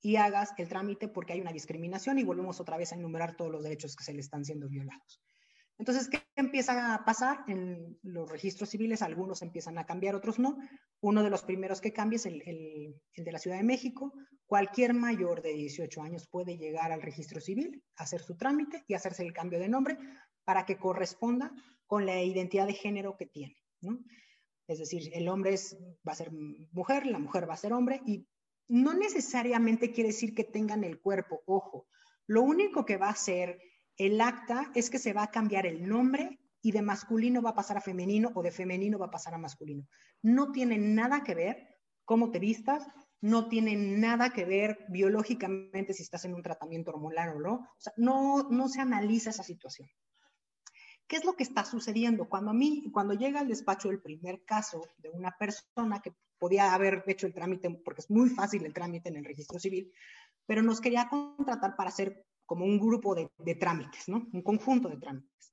y 0.00 0.16
hagas 0.16 0.52
el 0.58 0.68
trámite 0.68 1.08
porque 1.08 1.32
hay 1.32 1.40
una 1.40 1.52
discriminación 1.52 2.18
y 2.18 2.24
volvemos 2.24 2.60
otra 2.60 2.76
vez 2.76 2.92
a 2.92 2.96
enumerar 2.96 3.36
todos 3.36 3.50
los 3.50 3.62
derechos 3.62 3.96
que 3.96 4.04
se 4.04 4.12
le 4.12 4.20
están 4.20 4.44
siendo 4.44 4.68
violados. 4.68 5.20
Entonces, 5.78 6.08
¿qué 6.08 6.24
empieza 6.34 6.94
a 6.94 7.04
pasar? 7.04 7.44
En 7.46 7.98
los 8.02 8.28
registros 8.28 8.68
civiles 8.68 9.00
algunos 9.00 9.42
empiezan 9.42 9.78
a 9.78 9.86
cambiar, 9.86 10.16
otros 10.16 10.40
no. 10.40 10.58
Uno 11.00 11.22
de 11.22 11.30
los 11.30 11.42
primeros 11.42 11.80
que 11.80 11.92
cambia 11.92 12.16
es 12.16 12.26
el, 12.26 12.42
de 13.16 13.32
la 13.32 13.38
Ciudad 13.38 13.58
de 13.58 13.62
México. 13.62 14.12
Cualquier 14.46 14.92
mayor 14.92 15.40
de 15.40 15.54
18 15.54 16.02
años 16.02 16.26
puede 16.28 16.58
llegar 16.58 16.90
al 16.90 17.00
registro 17.00 17.40
civil, 17.40 17.84
hacer 17.96 18.20
su 18.20 18.36
trámite 18.36 18.84
y 18.88 18.94
hacerse 18.94 19.22
el 19.22 19.32
cambio 19.32 19.60
de 19.60 19.68
nombre 19.68 19.98
para 20.44 20.66
que 20.66 20.78
corresponda 20.78 21.52
con 21.86 22.06
la 22.06 22.20
identidad 22.22 22.66
de 22.66 22.74
género 22.74 23.16
que 23.16 23.26
tiene. 23.26 23.56
Es 24.66 24.80
decir, 24.80 25.10
el 25.14 25.28
hombre 25.28 25.54
va 26.06 26.12
a 26.12 26.16
ser 26.16 26.32
mujer, 26.72 27.06
la 27.06 27.20
mujer 27.20 27.48
va 27.48 27.54
a 27.54 27.58
ser 27.58 27.72
hombre 27.72 28.00
y 28.04 28.26
no 28.66 28.94
necesariamente 28.94 29.92
quiere 29.92 30.08
decir 30.08 30.34
que 30.34 30.44
tengan 30.44 30.82
el 30.82 31.00
cuerpo, 31.00 31.42
ojo. 31.46 31.86
Lo 32.26 32.42
único 32.42 32.84
que 32.84 32.96
va 32.96 33.06
a 33.06 33.12
hacer 33.12 33.58
el 33.98 34.20
acta 34.20 34.70
es 34.74 34.90
que 34.90 34.98
se 34.98 35.12
va 35.12 35.24
a 35.24 35.30
cambiar 35.30 35.66
el 35.66 35.86
nombre 35.86 36.38
y 36.62 36.72
de 36.72 36.82
masculino 36.82 37.42
va 37.42 37.50
a 37.50 37.54
pasar 37.54 37.76
a 37.76 37.80
femenino 37.80 38.30
o 38.34 38.42
de 38.42 38.50
femenino 38.50 38.98
va 38.98 39.06
a 39.06 39.10
pasar 39.10 39.34
a 39.34 39.38
masculino. 39.38 39.86
No 40.22 40.52
tiene 40.52 40.78
nada 40.78 41.22
que 41.22 41.34
ver 41.34 41.68
cómo 42.04 42.30
te 42.30 42.38
vistas, 42.38 42.86
no 43.20 43.48
tiene 43.48 43.76
nada 43.76 44.30
que 44.30 44.44
ver 44.44 44.86
biológicamente 44.88 45.92
si 45.92 46.02
estás 46.02 46.24
en 46.24 46.34
un 46.34 46.42
tratamiento 46.42 46.90
hormonal 46.90 47.36
o 47.36 47.40
no. 47.40 47.54
O 47.54 47.76
sea, 47.78 47.92
no, 47.96 48.48
no 48.50 48.68
se 48.68 48.80
analiza 48.80 49.30
esa 49.30 49.42
situación. 49.42 49.88
¿Qué 51.06 51.16
es 51.16 51.24
lo 51.24 51.34
que 51.34 51.42
está 51.42 51.64
sucediendo? 51.64 52.28
Cuando 52.28 52.50
a 52.50 52.54
mí, 52.54 52.90
cuando 52.92 53.14
llega 53.14 53.40
al 53.40 53.48
despacho 53.48 53.90
el 53.90 54.02
primer 54.02 54.44
caso 54.44 54.86
de 54.98 55.08
una 55.08 55.34
persona 55.38 56.00
que 56.00 56.12
podía 56.38 56.74
haber 56.74 57.02
hecho 57.06 57.26
el 57.26 57.34
trámite, 57.34 57.70
porque 57.84 58.02
es 58.02 58.10
muy 58.10 58.28
fácil 58.28 58.64
el 58.64 58.74
trámite 58.74 59.08
en 59.08 59.16
el 59.16 59.24
registro 59.24 59.58
civil, 59.58 59.90
pero 60.46 60.62
nos 60.62 60.80
quería 60.80 61.08
contratar 61.08 61.76
para 61.76 61.88
hacer 61.88 62.26
como 62.48 62.64
un 62.64 62.80
grupo 62.80 63.14
de, 63.14 63.54
trámites, 63.56 64.08
¿no? 64.08 64.26
Un 64.32 64.42
conjunto 64.42 64.88
de 64.88 64.96
trámites. 64.96 65.52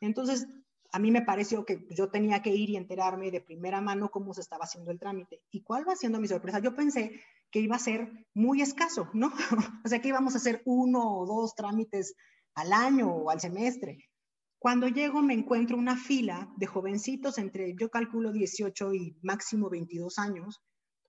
Entonces, 0.00 0.48
a 0.90 0.98
mí 0.98 1.12
me 1.12 1.22
pareció 1.22 1.64
que 1.64 1.86
yo 1.90 2.10
tenía 2.10 2.42
que 2.42 2.50
ir 2.50 2.68
y 2.68 2.76
enterarme 2.76 3.30
de 3.30 3.40
primera 3.40 3.80
mano 3.80 4.10
cómo 4.10 4.34
se 4.34 4.40
estaba 4.40 4.64
haciendo 4.64 4.90
el 4.90 4.98
trámite. 4.98 5.40
¿Y 5.52 5.62
cuál 5.62 5.88
va 5.88 5.94
siendo 5.94 6.18
mi 6.18 6.26
sorpresa? 6.26 6.58
Yo 6.58 6.74
pensé 6.74 7.20
que 7.52 7.60
iba 7.60 7.76
a 7.76 7.78
ser 7.78 8.10
muy 8.34 8.60
escaso, 8.60 9.08
¿no? 9.14 9.28
o 9.84 9.88
sea, 9.88 10.00
que 10.00 10.08
íbamos 10.08 10.34
a 10.34 10.38
hacer 10.38 10.62
uno 10.64 11.20
o 11.20 11.26
dos 11.26 11.54
trámites 11.54 12.16
al 12.56 12.72
año 12.72 13.08
o 13.08 13.30
al 13.30 13.40
semestre. 13.40 14.10
Cuando 14.58 14.88
llego 14.88 15.22
me 15.22 15.34
encuentro 15.34 15.76
una 15.76 15.96
fila 15.96 16.52
de 16.56 16.66
jovencitos 16.66 17.38
entre, 17.38 17.76
yo 17.76 17.88
calculo 17.88 18.32
18 18.32 18.94
y 18.94 19.16
máximo 19.22 19.70
22 19.70 20.18
años, 20.18 20.60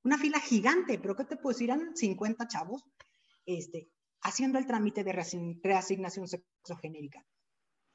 una 0.03 0.19
fila 0.19 0.39
gigante, 0.39 0.99
pero 0.99 1.15
¿qué 1.15 1.25
te 1.25 1.37
puedo 1.37 1.55
decir? 1.55 1.71
Eran 1.71 1.95
50 1.95 2.47
chavos, 2.47 2.85
este, 3.47 3.89
haciendo 4.23 4.57
el 4.57 4.65
trámite 4.65 5.03
de 5.03 5.11
reasignación 5.63 6.27
sexogenérica. 6.27 7.25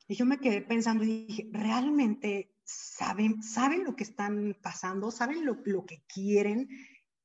Y 0.07 0.15
yo 0.15 0.25
me 0.25 0.39
quedé 0.39 0.63
pensando 0.63 1.05
y 1.05 1.27
dije, 1.27 1.49
¿realmente 1.53 2.55
saben, 2.65 3.43
saben 3.43 3.85
lo 3.85 3.97
que 3.97 4.05
están 4.05 4.57
pasando? 4.63 5.11
¿Saben 5.11 5.45
lo, 5.45 5.59
lo 5.65 5.85
que 5.85 6.03
quieren? 6.07 6.69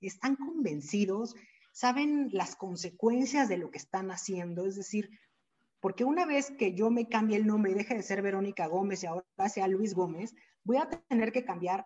¿Están 0.01 0.35
convencidos? 0.35 1.35
¿Saben 1.71 2.29
las 2.31 2.55
consecuencias 2.55 3.47
de 3.47 3.57
lo 3.57 3.71
que 3.71 3.77
están 3.77 4.11
haciendo? 4.11 4.65
Es 4.65 4.75
decir, 4.75 5.09
porque 5.79 6.03
una 6.03 6.25
vez 6.25 6.51
que 6.57 6.73
yo 6.73 6.89
me 6.89 7.07
cambie 7.07 7.37
el 7.37 7.45
nombre 7.45 7.71
y 7.71 7.75
deje 7.75 7.95
de 7.95 8.03
ser 8.03 8.21
Verónica 8.21 8.67
Gómez 8.67 9.03
y 9.03 9.07
ahora 9.07 9.49
sea 9.49 9.67
Luis 9.67 9.93
Gómez, 9.93 10.33
voy 10.63 10.77
a 10.77 10.89
tener 11.09 11.31
que 11.31 11.43
cambiar 11.43 11.85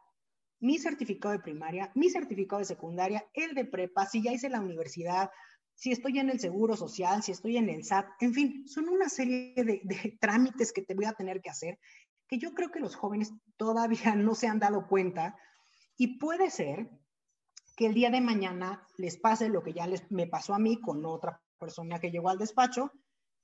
mi 0.60 0.80
certificado 0.80 1.32
de 1.34 1.40
primaria, 1.40 1.92
mi 1.96 2.10
certificado 2.10 2.60
de 2.60 2.66
secundaria, 2.66 3.26
el 3.34 3.54
de 3.54 3.66
prepa, 3.66 4.06
si 4.06 4.24
ya 4.24 4.32
hice 4.32 4.50
la 4.50 4.62
universidad, 4.62 5.30
si 5.78 5.92
estoy 5.92 6.18
en 6.18 6.32
el 6.32 6.40
Seguro 6.40 6.76
Social, 6.76 7.22
si 7.22 7.32
estoy 7.32 7.56
en 7.58 7.70
el 7.70 7.86
SAT, 7.86 8.08
en 8.20 8.34
fin, 8.34 8.68
son 8.68 8.90
una 8.90 9.10
serie 9.10 9.54
de, 9.56 10.18
trámites 10.20 10.74
que 10.74 10.82
te 10.82 10.96
voy 10.96 11.06
a 11.06 11.14
tener 11.14 11.40
que 11.40 11.52
hacer 11.52 11.80
que 12.28 12.40
yo 12.40 12.54
creo 12.54 12.72
que 12.72 12.80
los 12.80 12.96
jóvenes 12.96 13.32
todavía 13.56 14.16
no 14.16 14.34
se 14.34 14.48
han 14.48 14.60
dado 14.60 14.88
cuenta 14.88 15.38
y 15.96 16.18
puede 16.18 16.50
ser 16.50 16.90
que 17.76 17.86
el 17.86 17.94
día 17.94 18.10
de 18.10 18.22
mañana 18.22 18.86
les 18.98 19.18
pase 19.18 19.50
lo 19.50 19.62
que 19.62 19.74
ya 19.74 19.88
me 20.10 20.26
pasó 20.26 20.56
a 20.56 20.60
mí 20.60 20.82
con 20.82 21.06
otra 21.06 21.40
persona 21.60 22.00
que 22.00 22.10
llegó 22.10 22.30
al 22.30 22.40
despacho 22.40 22.92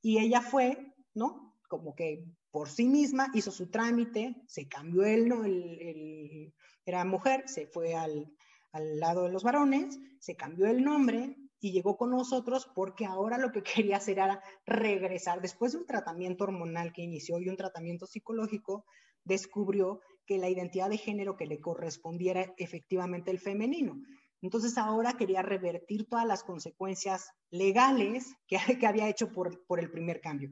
y 0.02 0.18
ella 0.18 0.42
fue, 0.42 0.92
¿no? 1.14 1.56
Como 1.70 1.96
que 1.96 2.26
por 2.50 2.68
sí 2.68 2.88
misma 2.88 3.30
hizo 3.36 3.52
su 3.52 3.70
trámite, 3.70 4.42
se 4.48 4.68
cambió 4.68 5.04
él, 5.06 5.30
¿no? 5.30 5.46
El, 5.46 6.52
era 6.84 7.06
mujer, 7.06 7.48
se 7.48 7.68
fue 7.68 7.94
al, 7.94 8.28
al 8.72 9.00
lado 9.00 9.24
de 9.24 9.32
los 9.32 9.44
varones, 9.44 10.00
se 10.20 10.36
cambió 10.36 10.66
el 10.66 10.84
nombre, 10.84 11.38
y 11.64 11.72
llegó 11.72 11.96
con 11.96 12.10
nosotros 12.10 12.70
porque 12.76 13.06
ahora 13.06 13.38
lo 13.38 13.54
que 13.54 13.64
quería 13.88 13.98
hacer 13.98 14.20
era 14.20 14.44
regresar. 14.66 15.42
Después 15.42 15.72
de 15.72 15.78
un 15.78 15.86
tratamiento 15.86 16.44
hormonal 16.44 16.92
que 16.92 17.04
inició 17.04 17.40
y 17.40 17.48
un 17.48 17.56
tratamiento 17.56 18.06
psicológico, 18.06 18.86
descubrió 19.24 20.02
que 20.26 20.38
la 20.38 20.50
identidad 20.50 20.90
de 20.90 20.98
género 20.98 21.38
que 21.38 21.46
le 21.46 21.62
correspondiera 21.62 22.42
era 22.42 22.54
efectivamente 22.58 23.32
el 23.32 23.40
femenino. 23.40 23.96
Entonces 24.42 24.78
ahora 24.78 25.14
quería 25.14 25.42
revertir 25.42 26.10
todas 26.10 26.28
las 26.28 26.44
consecuencias 26.44 27.32
legales 27.50 28.36
que, 28.46 28.58
que 28.82 28.86
había 28.86 29.08
hecho 29.08 29.32
por, 29.32 29.66
por 29.66 29.80
el 29.80 29.90
primer 29.90 30.20
cambio. 30.20 30.50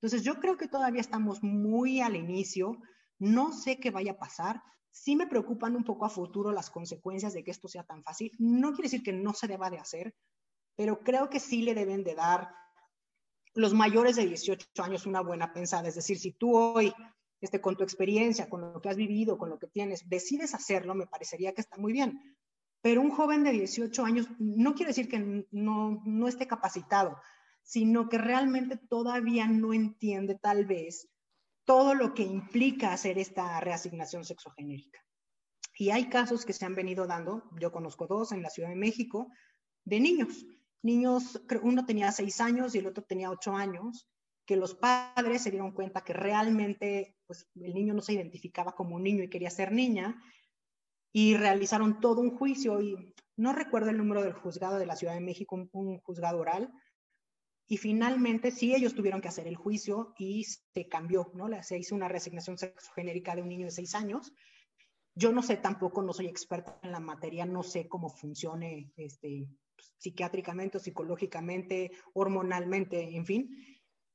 Entonces 0.00 0.22
yo 0.22 0.40
creo 0.40 0.56
que 0.56 0.68
todavía 0.68 1.02
estamos 1.02 1.42
muy 1.42 2.00
al 2.00 2.16
inicio, 2.16 2.78
no 3.18 3.52
sé 3.52 3.78
qué 3.78 3.90
vaya 3.90 4.12
a 4.12 4.18
pasar, 4.18 4.62
sí 4.90 5.14
me 5.14 5.26
preocupan 5.26 5.76
un 5.76 5.84
poco 5.84 6.06
a 6.06 6.10
futuro 6.10 6.52
las 6.52 6.70
consecuencias 6.70 7.34
de 7.34 7.44
que 7.44 7.50
esto 7.50 7.68
sea 7.68 7.84
tan 7.84 8.02
fácil. 8.02 8.32
No 8.38 8.70
quiere 8.70 8.84
decir 8.84 9.02
que 9.02 9.12
no 9.12 9.34
se 9.34 9.46
deba 9.46 9.68
de 9.68 9.78
hacer, 9.78 10.14
pero 10.76 11.00
creo 11.00 11.30
que 11.30 11.40
sí 11.40 11.62
le 11.62 11.74
deben 11.74 12.04
de 12.04 12.14
dar 12.14 12.54
los 13.54 13.72
mayores 13.72 14.16
de 14.16 14.26
18 14.26 14.82
años 14.82 15.06
una 15.06 15.20
buena 15.20 15.52
pensada. 15.52 15.88
Es 15.88 15.94
decir, 15.94 16.18
si 16.18 16.32
tú 16.32 16.56
hoy, 16.56 16.92
este, 17.40 17.60
con 17.60 17.76
tu 17.76 17.84
experiencia, 17.84 18.48
con 18.48 18.60
lo 18.60 18.80
que 18.80 18.88
has 18.88 18.96
vivido, 18.96 19.38
con 19.38 19.48
lo 19.50 19.58
que 19.58 19.68
tienes, 19.68 20.08
decides 20.08 20.54
hacerlo, 20.54 20.94
me 20.94 21.06
parecería 21.06 21.54
que 21.54 21.60
está 21.60 21.76
muy 21.76 21.92
bien. 21.92 22.36
Pero 22.82 23.00
un 23.00 23.10
joven 23.10 23.44
de 23.44 23.52
18 23.52 24.04
años 24.04 24.28
no 24.38 24.74
quiere 24.74 24.90
decir 24.90 25.08
que 25.08 25.46
no, 25.50 26.02
no 26.04 26.28
esté 26.28 26.46
capacitado, 26.46 27.16
sino 27.62 28.08
que 28.08 28.18
realmente 28.18 28.76
todavía 28.76 29.46
no 29.46 29.72
entiende 29.72 30.34
tal 30.34 30.66
vez 30.66 31.08
todo 31.64 31.94
lo 31.94 32.12
que 32.12 32.24
implica 32.24 32.92
hacer 32.92 33.18
esta 33.18 33.58
reasignación 33.60 34.24
sexogenérica. 34.24 35.00
Y 35.78 35.90
hay 35.90 36.08
casos 36.08 36.44
que 36.44 36.52
se 36.52 36.66
han 36.66 36.74
venido 36.74 37.06
dando, 37.06 37.48
yo 37.58 37.72
conozco 37.72 38.06
dos 38.06 38.32
en 38.32 38.42
la 38.42 38.50
Ciudad 38.50 38.68
de 38.68 38.76
México, 38.76 39.28
de 39.84 40.00
niños 40.00 40.44
niños, 40.84 41.40
uno 41.62 41.86
tenía 41.86 42.12
seis 42.12 42.40
años 42.40 42.74
y 42.74 42.78
el 42.78 42.86
otro 42.86 43.04
tenía 43.04 43.30
ocho 43.30 43.54
años, 43.54 44.06
que 44.46 44.56
los 44.56 44.74
padres 44.74 45.42
se 45.42 45.50
dieron 45.50 45.72
cuenta 45.72 46.02
que 46.02 46.12
realmente 46.12 47.16
pues, 47.26 47.48
el 47.54 47.74
niño 47.74 47.94
no 47.94 48.02
se 48.02 48.12
identificaba 48.12 48.74
como 48.74 48.96
un 48.96 49.02
niño 49.02 49.22
y 49.24 49.30
quería 49.30 49.50
ser 49.50 49.72
niña, 49.72 50.20
y 51.12 51.36
realizaron 51.36 52.00
todo 52.00 52.20
un 52.20 52.36
juicio, 52.36 52.80
y 52.80 53.14
no 53.36 53.52
recuerdo 53.52 53.90
el 53.90 53.98
número 53.98 54.22
del 54.22 54.32
juzgado 54.32 54.78
de 54.78 54.86
la 54.86 54.96
Ciudad 54.96 55.14
de 55.14 55.20
México, 55.20 55.56
un, 55.72 55.98
juzgado 56.00 56.40
oral, 56.40 56.72
y 57.66 57.78
finalmente 57.78 58.50
sí 58.50 58.74
ellos 58.74 58.94
tuvieron 58.94 59.22
que 59.22 59.28
hacer 59.28 59.46
el 59.46 59.56
juicio 59.56 60.12
y 60.18 60.44
se 60.44 60.88
cambió, 60.88 61.30
¿no? 61.34 61.48
Se 61.62 61.78
hizo 61.78 61.94
una 61.94 62.08
resignación 62.08 62.58
sexogenérica 62.58 63.34
de 63.34 63.42
un 63.42 63.48
niño 63.48 63.66
de 63.66 63.70
seis 63.70 63.94
años. 63.94 64.34
Yo 65.14 65.32
no 65.32 65.42
sé 65.42 65.56
tampoco, 65.56 66.02
no 66.02 66.12
soy 66.12 66.26
experta 66.26 66.78
en 66.82 66.92
la 66.92 67.00
materia, 67.00 67.46
no 67.46 67.62
sé 67.62 67.88
cómo 67.88 68.10
funcione 68.10 68.92
este, 68.96 69.48
psiquiátricamente 69.98 70.78
psicológicamente, 70.78 71.90
hormonalmente, 72.12 73.16
en 73.16 73.26
fin. 73.26 73.50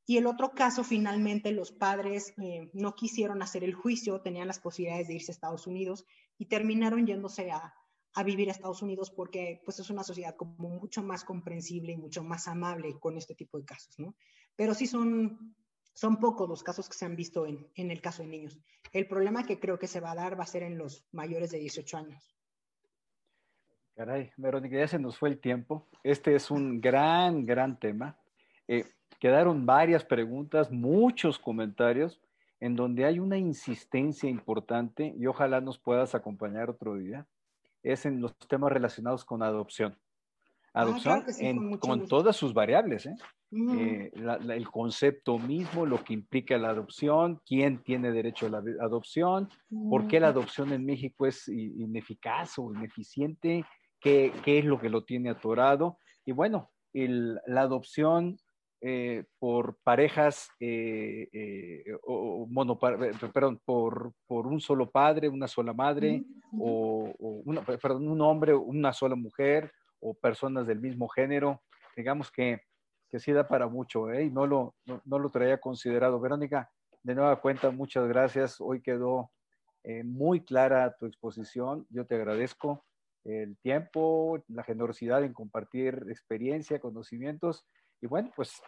Y 0.06 0.18
el 0.18 0.26
otro 0.26 0.52
caso, 0.52 0.84
finalmente, 0.84 1.52
los 1.52 1.72
padres 1.72 2.34
eh, 2.42 2.72
no 2.74 2.96
quisieron 2.96 3.42
hacer 3.44 3.64
el 3.64 3.76
juicio, 3.76 4.22
tenían 4.22 4.48
las 4.48 4.60
posibilidades 4.60 5.08
de 5.08 5.14
irse 5.16 5.32
a 5.32 5.34
Estados 5.34 5.68
Unidos 5.68 6.06
y 6.38 6.48
terminaron 6.48 7.06
yéndose 7.06 7.52
a, 7.52 7.74
a 8.14 8.24
vivir 8.24 8.50
a 8.50 8.52
Estados 8.52 8.82
Unidos 8.82 9.12
porque 9.12 9.62
pues, 9.66 9.80
es 9.80 9.90
una 9.90 10.04
sociedad 10.04 10.36
como 10.36 10.70
mucho 10.70 11.04
más 11.04 11.24
comprensible 11.24 11.92
y 11.92 11.98
mucho 11.98 12.24
más 12.24 12.48
amable 12.48 13.00
con 13.00 13.18
este 13.18 13.36
tipo 13.36 13.60
de 13.60 13.66
casos, 13.66 14.00
¿no? 14.00 14.16
Pero 14.56 14.74
sí 14.74 14.88
son, 14.88 15.56
son 15.94 16.18
pocos 16.20 16.50
los 16.50 16.64
casos 16.64 16.90
que 16.90 16.98
se 16.98 17.06
han 17.06 17.16
visto 17.16 17.46
en, 17.46 17.68
en 17.76 17.92
el 17.92 18.02
caso 18.02 18.24
de 18.24 18.30
niños. 18.30 18.60
El 18.92 19.08
problema 19.08 19.46
que 19.46 19.60
creo 19.60 19.78
que 19.78 19.88
se 19.88 20.00
va 20.00 20.12
a 20.12 20.16
dar 20.16 20.40
va 20.40 20.44
a 20.44 20.48
ser 20.48 20.64
en 20.64 20.78
los 20.78 21.06
mayores 21.12 21.52
de 21.52 21.60
18 21.60 21.98
años. 21.98 22.39
Caray, 24.00 24.32
Verónica, 24.38 24.78
ya 24.78 24.88
se 24.88 24.98
nos 24.98 25.18
fue 25.18 25.28
el 25.28 25.40
tiempo. 25.40 25.86
Este 26.04 26.34
es 26.34 26.50
un 26.50 26.80
gran, 26.80 27.46
gran 27.46 27.78
tema. 27.78 28.16
Eh, 28.66 28.86
quedaron 29.20 29.66
varias 29.66 30.06
preguntas, 30.06 30.72
muchos 30.72 31.38
comentarios, 31.38 32.22
en 32.62 32.78
donde 32.78 33.04
hay 33.04 33.20
una 33.20 33.38
insistencia 33.38 34.30
importante 34.30 35.14
y 35.20 35.26
ojalá 35.26 35.60
nos 35.60 35.78
puedas 35.78 36.16
acompañar 36.16 36.70
otro 36.70 36.96
día. 36.96 37.28
Es 37.84 38.06
en 38.06 38.22
los 38.22 38.34
temas 38.38 38.72
relacionados 38.72 39.26
con 39.26 39.44
adopción. 39.44 39.98
Ah, 40.74 40.84
adopción 40.84 41.78
con, 41.80 42.08
todas 42.08 42.38
sus 42.38 42.54
variables, 42.54 43.06
¿eh? 43.06 43.18
Eh, 43.52 44.12
el 44.14 44.70
concepto 44.70 45.40
mismo, 45.40 45.86
lo 45.86 46.04
que 46.04 46.14
implica 46.14 46.58
la 46.58 46.70
adopción, 46.70 47.42
quién 47.46 47.80
tiene 47.80 48.12
derecho 48.12 48.46
a 48.46 48.50
la 48.50 48.64
adopción, 48.80 49.50
por 49.90 50.08
qué 50.08 50.20
la 50.20 50.28
adopción 50.28 50.72
en 50.72 50.86
México 50.86 51.26
es 51.26 51.48
ineficaz 51.48 52.60
o 52.60 52.72
ineficiente, 52.72 53.66
qué, 54.00 54.32
es 54.46 54.66
lo 54.66 54.80
que 54.80 54.90
lo 54.90 55.04
tiene 55.04 55.30
atorado. 55.30 55.98
Y 56.26 56.32
bueno, 56.32 56.72
la 56.94 57.62
adopción 57.62 58.38
eh, 58.82 59.26
por 59.40 59.78
parejas 59.84 60.50
o, 62.04 62.50
perdón, 63.34 63.62
por, 63.66 64.14
por, 64.26 64.48
un 64.48 64.62
solo 64.62 64.90
padre, 64.90 65.30
una 65.30 65.48
sola 65.48 65.74
madre, 65.74 66.24
o, 66.58 67.14
perdón, 67.82 68.08
un 68.08 68.22
hombre, 68.22 68.54
una 68.54 68.94
sola 68.94 69.16
mujer, 69.16 69.72
o 70.00 70.14
personas 70.14 70.68
del 70.68 70.80
mismo 70.80 71.08
género. 71.08 71.62
Digamos 71.96 72.32
que, 72.32 72.62
que 73.10 73.20
sí 73.20 73.32
da 73.32 73.48
para 73.48 73.68
mucho, 73.68 74.12
¿eh? 74.12 74.26
y 74.26 74.32
no 74.32 74.46
lo, 74.48 74.76
no, 74.86 75.20
lo 75.20 75.30
traía 75.30 75.60
considerado. 75.60 76.20
Verónica, 76.20 76.72
de 77.04 77.16
nueva 77.16 77.40
cuenta, 77.42 77.72
muchas 77.72 78.08
gracias. 78.08 78.60
Hoy 78.60 78.82
quedó 78.82 79.32
eh, 79.84 80.04
muy 80.04 80.42
clara 80.42 80.96
tu 80.98 81.06
exposición. 81.06 81.86
Yo 81.90 82.06
te 82.06 82.16
agradezco 82.16 82.86
el 83.26 83.58
tiempo, 83.58 84.44
la 84.48 84.64
generosidad 84.64 85.24
en 85.24 85.34
compartir 85.34 86.06
experiencia, 86.10 86.80
conocimientos. 86.80 87.66
Y 88.02 88.08
bueno, 88.08 88.32
pues 88.36 88.62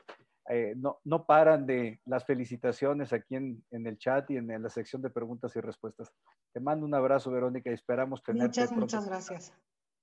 eh, 0.49 0.73
no, 0.75 0.99
no, 1.03 1.25
paran 1.25 1.65
de 1.65 2.01
las 2.05 2.25
felicitaciones 2.25 3.13
aquí 3.13 3.35
en, 3.35 3.63
en, 3.71 3.87
el 3.87 3.97
chat 3.97 4.29
y 4.31 4.37
en 4.37 4.47
la 4.61 4.69
sección 4.69 5.01
de 5.01 5.09
preguntas 5.09 5.55
y 5.55 5.61
respuestas. 5.61 6.11
Te 6.53 6.59
mando 6.59 6.85
un 6.85 6.93
abrazo, 6.93 7.31
Verónica, 7.31 7.69
y 7.69 7.73
esperamos 7.73 8.21
tener. 8.23 8.43
Muchas, 8.43 8.71
muchas 8.71 9.07
gracias. 9.07 9.53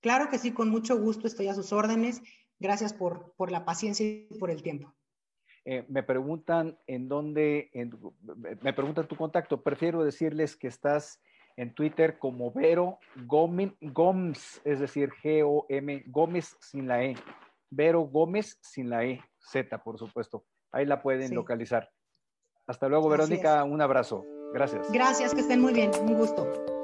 Claro 0.00 0.30
que 0.30 0.38
sí, 0.38 0.52
con 0.52 0.70
mucho 0.70 0.98
gusto 0.98 1.26
estoy 1.26 1.48
a 1.48 1.54
sus 1.54 1.72
órdenes. 1.72 2.22
Gracias 2.60 2.92
por, 2.92 3.34
por 3.36 3.50
la 3.50 3.64
paciencia 3.64 4.06
y 4.06 4.38
por 4.38 4.50
el 4.50 4.62
tiempo. 4.62 4.94
Eh, 5.64 5.84
me 5.88 6.02
preguntan 6.02 6.78
en 6.86 7.08
dónde, 7.08 7.70
me 8.62 8.72
preguntan 8.72 9.06
tu 9.06 9.16
contacto. 9.16 9.62
Prefiero 9.62 10.02
decirles 10.02 10.56
que 10.56 10.68
estás 10.68 11.20
en 11.58 11.74
Twitter 11.74 12.18
como 12.18 12.52
Vero 12.52 12.98
Gómez, 13.26 14.60
es 14.64 14.78
decir, 14.78 15.10
G-O-M, 15.22 16.04
Gómez 16.06 16.56
sin 16.60 16.86
la 16.86 17.02
E. 17.02 17.16
Vero 17.68 18.02
Gómez 18.02 18.58
sin 18.62 18.88
la 18.88 19.04
E, 19.04 19.20
Z, 19.40 19.76
por 19.82 19.98
supuesto. 19.98 20.44
Ahí 20.72 20.86
la 20.86 21.02
pueden 21.02 21.34
localizar. 21.34 21.90
Hasta 22.66 22.88
luego, 22.88 23.08
Verónica. 23.08 23.64
Un 23.64 23.82
abrazo. 23.82 24.24
Gracias. 24.54 24.90
Gracias, 24.92 25.34
que 25.34 25.40
estén 25.40 25.60
muy 25.60 25.74
bien. 25.74 25.90
Un 26.00 26.14
gusto. 26.14 26.77